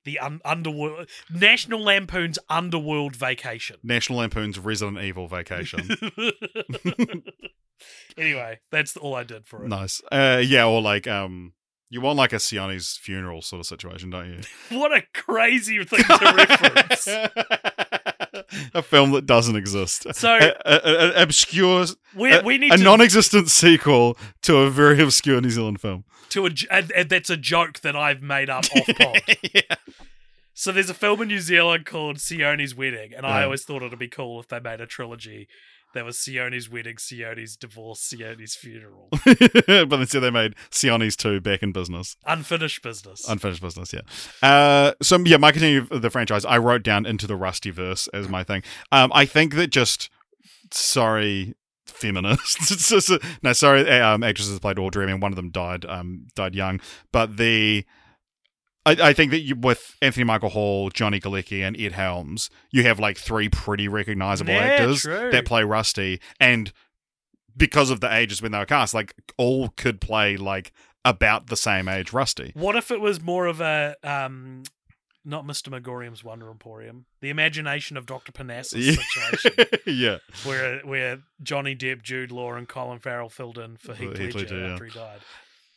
[0.06, 3.78] The un- underworld, National Lampoon's Underworld Vacation.
[3.84, 5.90] National Lampoon's Resident Evil vacation.
[8.18, 9.68] anyway, that's all I did for it.
[9.70, 10.02] nice.
[10.12, 11.54] Uh, yeah, or like um
[11.90, 14.40] you want like a Sione's funeral sort of situation, don't you?
[14.78, 17.08] What a crazy thing to reference.
[18.74, 20.06] a film that doesn't exist.
[20.16, 20.76] So- a, a,
[21.20, 21.86] a- obscure,
[22.16, 26.04] We, a, we need a to, non-existent sequel to a very obscure New Zealand film.
[26.30, 29.22] To a and, and that's a joke that I've made up off pod.
[29.54, 29.76] yeah.
[30.54, 34.00] So there's a film in New Zealand called Sione's Wedding, and I always thought it'd
[34.00, 35.48] be cool if they made a trilogy
[35.94, 39.10] that was Sione's Wedding, Sione's Divorce, Sione's Funeral.
[39.26, 42.16] but instead they made Sione's 2 back in business.
[42.26, 43.28] Unfinished business.
[43.28, 44.02] Unfinished business, yeah.
[44.48, 48.08] Uh, so yeah, my continue of the franchise, I wrote down into the Rusty verse
[48.10, 48.64] as my thing.
[48.92, 50.10] Um, I think that just
[50.72, 51.56] sorry,
[51.98, 52.92] feminists.
[53.10, 55.04] A- no, sorry, um, actresses played Audrey.
[55.04, 56.80] I mean, one of them died, um, died young,
[57.12, 57.86] but the.
[58.86, 62.84] I, I think that you, with Anthony Michael Hall, Johnny Galecki, and Ed Helms, you
[62.84, 65.30] have like three pretty recognizable Yeah, actors true.
[65.32, 66.72] that play Rusty, and
[67.56, 70.72] because of the ages when they were cast, like all could play like
[71.04, 72.52] about the same age Rusty.
[72.54, 74.64] What if it was more of a um
[75.28, 75.70] not Mr.
[75.70, 78.32] Magorium's Wonder Emporium, the imagination of Dr.
[78.32, 80.18] Parnassus situation, yeah.
[80.46, 84.56] where where Johnny Depp, Jude Law, and Colin Farrell filled in for Heath Heath Ledger
[84.56, 84.74] Ledger, yeah.
[84.74, 85.20] after he died.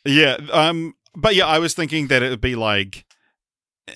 [0.05, 0.37] Yeah.
[0.51, 3.05] Um but yeah, I was thinking that it would be like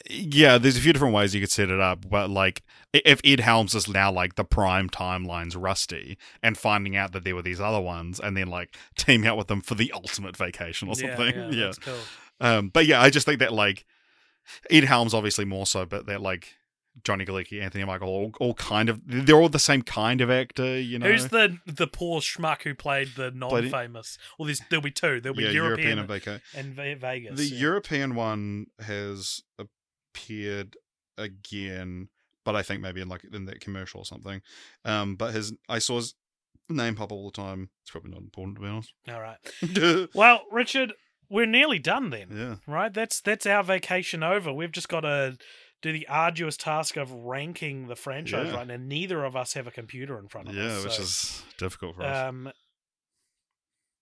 [0.10, 2.64] yeah, there's a few different ways you could set it up, but like
[2.94, 7.36] if Ed Helms is now like the prime timelines Rusty and finding out that there
[7.36, 10.90] were these other ones and then like teaming up with them for the ultimate vacation
[10.90, 11.36] or Yeah, something.
[11.36, 11.66] yeah, Yeah.
[11.66, 12.00] that's cool.
[12.42, 13.86] Um but yeah, I just think that like
[14.70, 16.56] Ed Helms obviously more so, but that like
[17.04, 20.80] Johnny Galecki, Anthony Michael, all, all kind of they're all the same kind of actor,
[20.80, 21.12] you know.
[21.12, 24.18] Who's the the poor schmuck who played the non-famous?
[24.40, 25.20] Well, there's, there'll be two.
[25.20, 27.38] There'll be yeah, European, and Vaca- and Vegas.
[27.38, 27.60] The yeah.
[27.60, 30.78] European one has appeared
[31.18, 32.10] again,
[32.46, 34.42] but I think maybe in like in that commercial or something.
[34.86, 36.16] Um, but his I saw his
[36.70, 37.70] name pop all the time.
[37.84, 38.94] It's probably not important to be honest.
[39.10, 40.10] All right.
[40.16, 40.94] Well, Richard,
[41.30, 42.60] we're nearly done then.
[42.68, 42.94] Right?
[42.94, 44.52] That's that's our vacation over.
[44.54, 45.38] We've just got to
[45.82, 48.56] do the arduous task of ranking the franchise Yeah.
[48.58, 48.78] right now.
[48.78, 50.78] Neither of us have a computer in front of yeah, us.
[50.80, 52.30] Yeah, which so, is difficult for us.
[52.30, 52.52] um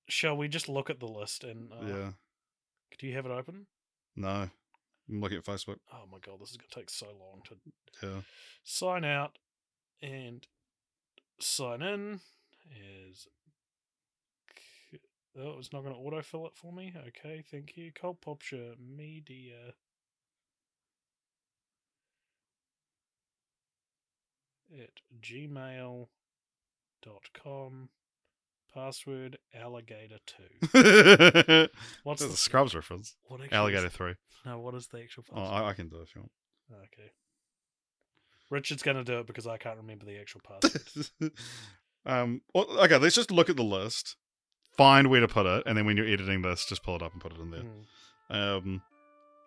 [0.10, 2.10] shall we just look at the list and uh, yeah,
[3.00, 3.68] do you have it open?
[4.16, 4.50] no,
[5.10, 5.78] I'm looking at Facebook.
[5.92, 7.56] Oh my god, this is gonna take so long to
[8.08, 8.22] Yeah,
[8.64, 9.38] sign out
[10.02, 10.46] and
[11.40, 12.20] sign in
[13.10, 13.28] is
[15.40, 19.74] oh it's not going to autofill it for me okay thank you cult popture media
[24.74, 24.90] at
[25.22, 26.08] gmail
[27.04, 27.90] dot com
[28.74, 30.18] password alligator
[30.72, 31.68] 2
[32.04, 33.16] what's that's the a Scrubs reference.
[33.28, 34.16] what Alligator is, three.
[34.46, 36.84] no what is the actual Oh, I, I can do it if you want.
[36.86, 37.12] okay
[38.50, 41.32] richard's going to do it because i can't remember the actual password
[42.06, 42.42] um.
[42.54, 44.16] Well, okay, let's just look at the list,
[44.78, 47.14] find where to put it, and then when you're editing this, just pull it up
[47.14, 47.64] and put it in there.
[48.30, 48.36] Hmm.
[48.36, 48.82] Um.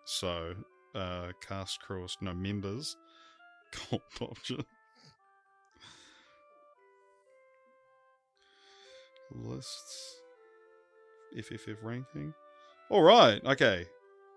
[0.05, 0.53] So,
[0.95, 2.95] uh, cast crew, no members,
[3.71, 4.63] Cold option.
[9.31, 10.21] Lists.
[11.37, 12.33] FFF ranking.
[12.89, 13.43] All right.
[13.45, 13.85] Okay.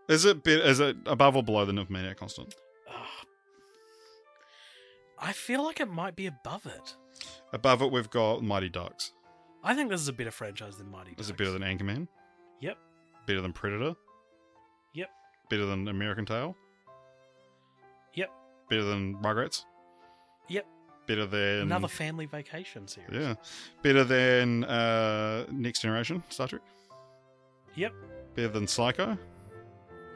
[0.08, 0.60] Is it bit?
[0.66, 2.54] Is it above or below the Nymphomaniac constant?
[2.88, 3.06] Ah.
[5.20, 6.96] I feel like it might be above it.
[7.52, 9.12] Above it, we've got Mighty Ducks.
[9.62, 11.22] I think this is a better franchise than Mighty Ducks.
[11.22, 12.08] Is it better than Anchorman?
[12.60, 12.78] Yep.
[13.26, 13.94] Better than Predator?
[14.94, 15.08] Yep.
[15.50, 16.56] Better than American Tail?
[18.14, 18.30] Yep.
[18.68, 19.64] Better than Rugrats?
[20.48, 20.66] Yep.
[21.06, 23.10] Better than Another family vacation series.
[23.12, 23.34] yeah.
[23.82, 26.62] Better than uh, Next Generation Star Trek?
[27.74, 27.92] Yep.
[28.34, 29.18] Better than Psycho?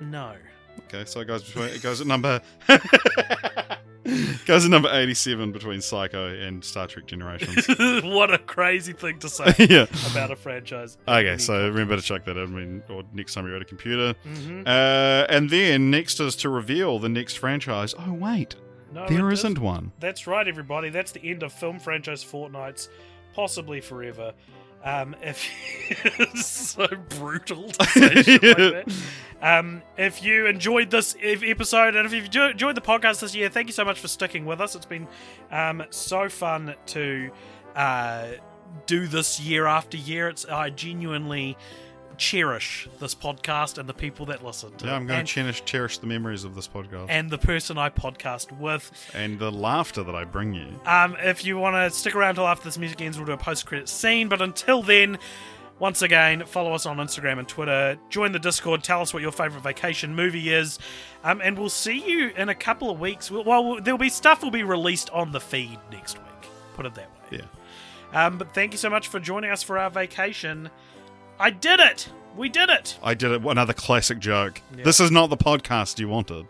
[0.01, 0.35] No.
[0.87, 2.41] Okay, so it goes between, it goes at number
[4.47, 7.67] Goes to number 87 between Psycho and Star Trek Generations.
[8.05, 9.87] what a crazy thing to say yeah.
[10.11, 10.97] about a franchise.
[11.07, 12.49] Okay, so remember to check that out.
[12.49, 14.15] I mean, or next time you're at a computer.
[14.25, 17.95] hmm Uh, and then next is to reveal the next franchise.
[17.99, 18.57] Oh, wait.
[18.93, 19.93] No, there isn't one.
[19.99, 20.89] That's right, everybody.
[20.91, 22.89] That's the end of film franchise fortnights,
[23.35, 24.33] possibly forever.
[24.85, 25.43] Um, if
[26.37, 26.87] so
[27.19, 28.93] brutal to say shit like that.
[29.43, 33.67] Um, if you enjoyed this episode and if you've enjoyed the podcast this year, thank
[33.67, 34.75] you so much for sticking with us.
[34.75, 35.07] It's been
[35.51, 37.31] um, so fun to
[37.77, 38.29] uh,
[38.87, 40.29] do this year after year.
[40.29, 41.59] It's I genuinely
[42.19, 44.95] cherish this podcast and the people that listen to Yeah.
[44.97, 48.57] I'm going to cherish, cherish the memories of this podcast and the person I podcast
[48.59, 48.91] with.
[49.15, 50.69] and the laughter that I bring you.
[50.87, 53.37] Um, if you want to stick around till after this music ends, we'll do a
[53.37, 54.29] post-credit scene.
[54.29, 55.19] But until then,
[55.79, 57.99] once again, follow us on Instagram and Twitter.
[58.09, 58.85] Join the Discord.
[58.85, 60.79] Tell us what your favorite vacation movie is,
[61.25, 63.29] um, and we'll see you in a couple of weeks.
[63.31, 66.51] Well, well, there'll be stuff will be released on the feed next week.
[66.75, 67.39] Put it that way.
[67.41, 67.47] Yeah.
[68.27, 70.71] Um, but thank you so much for joining us for our vacation.
[71.39, 72.09] I did it.
[72.37, 72.97] We did it.
[73.03, 73.45] I did it.
[73.45, 74.61] Another classic joke.
[74.77, 74.85] Yeah.
[74.85, 76.47] This is not the podcast you wanted.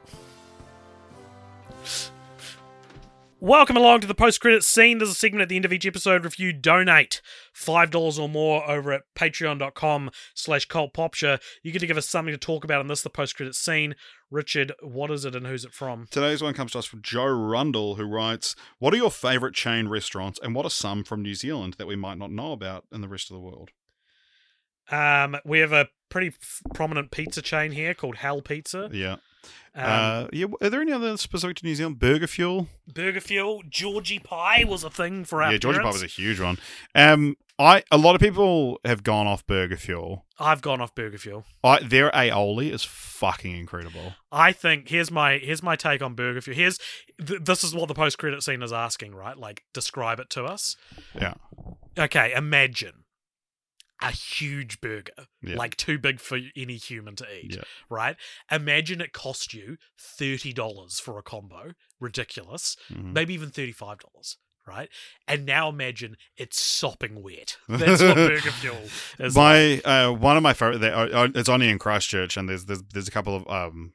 [3.41, 4.99] Welcome along to the post credits scene.
[4.99, 6.25] There's a segment at the end of each episode.
[6.25, 7.21] If you donate
[7.53, 12.33] five dollars or more over at patreon.com slash cultpopture, you get to give us something
[12.33, 13.97] to talk about in this the post credits scene.
[14.31, 16.07] Richard, what is it and who's it from?
[16.11, 19.89] Today's one comes to us from Joe Rundle, who writes, What are your favourite chain
[19.89, 23.03] restaurants and what are some from New Zealand that we might not know about in
[23.03, 23.71] the rest of the world?
[24.91, 28.89] Um, we have a pretty f- prominent pizza chain here called Hell Pizza.
[28.93, 29.17] Yeah.
[29.77, 30.47] Um, uh, yeah.
[30.61, 31.99] Are there any other specific to New Zealand?
[31.99, 32.69] Burger Fuel?
[32.87, 36.03] Burger Fuel, Georgie Pie was a thing for our yeah, Georgie parents.
[36.03, 36.59] was a huge one.
[36.95, 40.25] Um, I a lot of people have gone off Burger Fuel.
[40.39, 41.45] I've gone off Burger Fuel.
[41.63, 44.15] I, their aioli is fucking incredible.
[44.33, 46.57] I think here's my here's my take on Burger Fuel.
[46.57, 46.79] Here's
[47.25, 49.37] th- this is what the post credit scene is asking, right?
[49.37, 50.77] Like describe it to us.
[51.15, 51.35] Yeah.
[51.97, 53.04] Okay, imagine
[54.03, 55.13] a huge burger,
[55.43, 55.57] Yeah.
[55.57, 57.63] like too big for any human to eat, Yeah.
[57.89, 58.17] right?
[58.51, 62.77] Imagine it cost you thirty dollars for a combo, ridiculous.
[62.93, 63.13] Mhm.
[63.13, 64.37] Maybe even thirty five dollars.
[64.67, 64.89] Right,
[65.29, 67.59] and now imagine it's sopping wet.
[67.69, 68.81] That's what Burger Fuel
[69.19, 69.37] is.
[69.37, 69.85] like.
[69.85, 70.79] My uh, one of my favorite.
[70.79, 73.93] they- uh, uh, It's only in Christchurch, and there's there's, there's a couple of um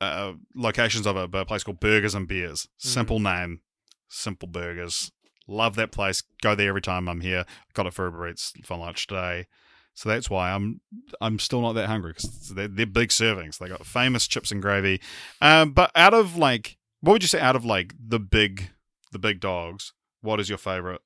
[0.00, 2.68] uh, locations of it, but a place called Burgers and Beers.
[2.78, 3.62] Simple name,
[4.08, 5.10] simple burgers.
[5.48, 6.22] Love that place.
[6.42, 7.44] Go there every time I'm here.
[7.74, 9.46] Got it for Uber Eats for lunch today.
[9.94, 10.80] So that's why I'm
[11.20, 13.58] I'm still not that hungry because they're, they're big servings.
[13.58, 15.00] They got famous chips and gravy.
[15.40, 17.40] Um, but out of like, what would you say?
[17.40, 18.70] Out of like the big
[19.12, 21.00] the big dogs, what is your favorite?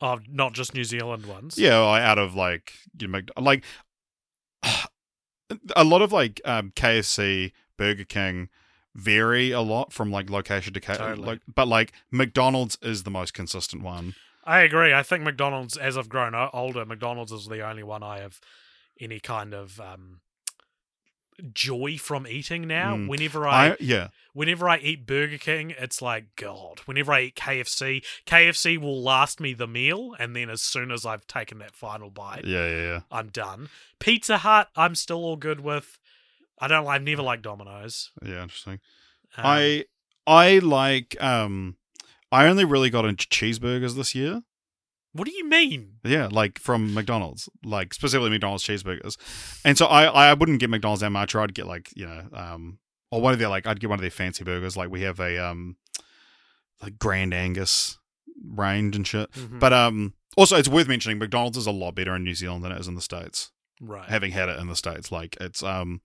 [0.00, 1.58] Oh, not just New Zealand ones.
[1.58, 3.64] Yeah, out of like you know, like
[5.74, 8.48] a lot of like um, KFC, Burger King
[8.94, 11.26] vary a lot from like location to ca- Totally.
[11.26, 14.14] like, but like McDonald's is the most consistent one.
[14.44, 14.92] I agree.
[14.92, 18.40] I think McDonald's, as I've grown older, McDonald's is the only one I have
[19.00, 20.20] any kind of um,
[21.52, 22.96] joy from eating now.
[22.96, 23.08] Mm.
[23.08, 26.80] Whenever I, I yeah, whenever I eat Burger King, it's like God.
[26.84, 31.04] Whenever I eat KFC, KFC will last me the meal, and then as soon as
[31.06, 33.00] I've taken that final bite, yeah, yeah, yeah.
[33.10, 33.68] I'm done.
[33.98, 35.98] Pizza Hut, I'm still all good with.
[36.58, 36.86] I don't.
[36.86, 38.10] I've never liked Domino's.
[38.24, 38.80] Yeah, interesting.
[39.36, 39.84] Um, I
[40.26, 41.76] I like um
[42.32, 44.42] I only really got into cheeseburgers this year.
[45.12, 45.98] What do you mean?
[46.04, 49.16] Yeah, like from McDonald's, like specifically McDonald's cheeseburgers.
[49.64, 52.28] And so I I wouldn't get McDonald's that much, or I'd get like you know
[52.32, 52.78] um
[53.10, 54.76] or one of their like I'd get one of their fancy burgers.
[54.76, 55.76] Like we have a um
[56.82, 57.98] like Grand Angus
[58.44, 59.30] range and shit.
[59.32, 59.60] Mhm.
[59.60, 62.72] But um also it's worth mentioning McDonald's is a lot better in New Zealand than
[62.72, 63.50] it is in the states.
[63.80, 64.08] right.
[64.08, 66.00] Having had it in the states, like it's um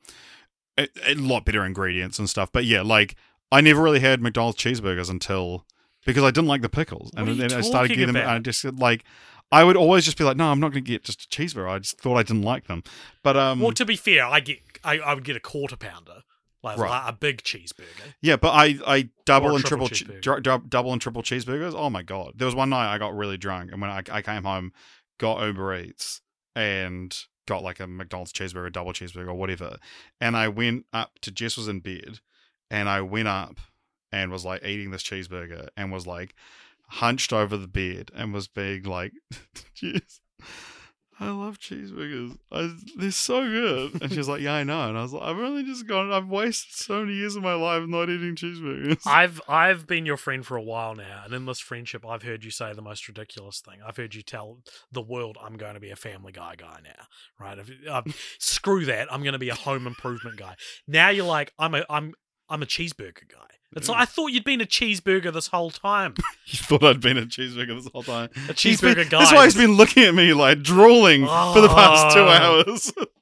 [0.79, 2.51] a, a lot better ingredients and stuff.
[2.51, 3.15] But yeah, like
[3.51, 5.65] I never really had McDonald's cheeseburgers until
[6.05, 8.13] because I didn't like the pickles, What and are you then I started talking getting
[8.13, 8.23] them.
[8.23, 8.35] about?
[8.37, 9.03] And I just like
[9.51, 11.69] I would always just be like, no, I'm not going to get just a cheeseburger.
[11.69, 12.83] I just thought I didn't like them.
[13.23, 16.21] But um, Well, to be fair, I get I, I would get a quarter pounder,
[16.63, 16.89] like, Right.
[16.89, 18.13] like a big cheeseburger.
[18.21, 20.41] yeah, but I I double Or a and triple triple che- cheeseburger.
[20.43, 21.73] dr- double and triple cheeseburgers.
[21.75, 22.33] Oh my god!
[22.35, 24.71] There was one night I got really drunk, and when I, I came home,
[25.19, 26.21] got Uber Eats
[26.55, 27.17] and
[27.49, 29.77] got like a McDonald's cheeseburger, double cheeseburger, or whatever,
[30.21, 32.19] and I went up to Jess was in bed,
[32.69, 33.59] and I went up
[34.11, 36.35] and was like eating this cheeseburger and was like
[36.87, 39.13] hunched over the bed and was being like,
[39.73, 40.21] Jess.
[41.21, 42.37] I love cheeseburgers.
[42.51, 44.01] I, they're so good.
[44.01, 44.87] And she was like, Yeah, I know.
[44.87, 47.53] And I was like, I've only just gone, I've wasted so many years of my
[47.53, 49.01] life not eating cheeseburgers.
[49.05, 52.43] I've I've been your friend for a while now, and in this friendship, I've heard
[52.43, 53.79] you say the most ridiculous thing.
[53.85, 54.59] I've heard you tell
[54.91, 57.05] the world, "I'm going to be a Family Guy guy now."
[57.39, 57.59] Right?
[57.89, 58.03] Uh,
[58.37, 59.11] screw that.
[59.11, 60.55] I'm going to be a Home Improvement guy.
[60.87, 62.13] Now you're like, I'm a I'm
[62.49, 63.45] I'm a cheeseburger guy.
[63.75, 64.01] It's like mm.
[64.01, 66.15] I thought you'd been a cheeseburger this whole time.
[66.47, 68.29] You thought I'd been a cheeseburger this whole time.
[68.49, 69.19] A He's been- cheeseburger guy.
[69.19, 72.27] That's why he's been looking at me like drooling for the past two oh.
[72.27, 72.91] hours.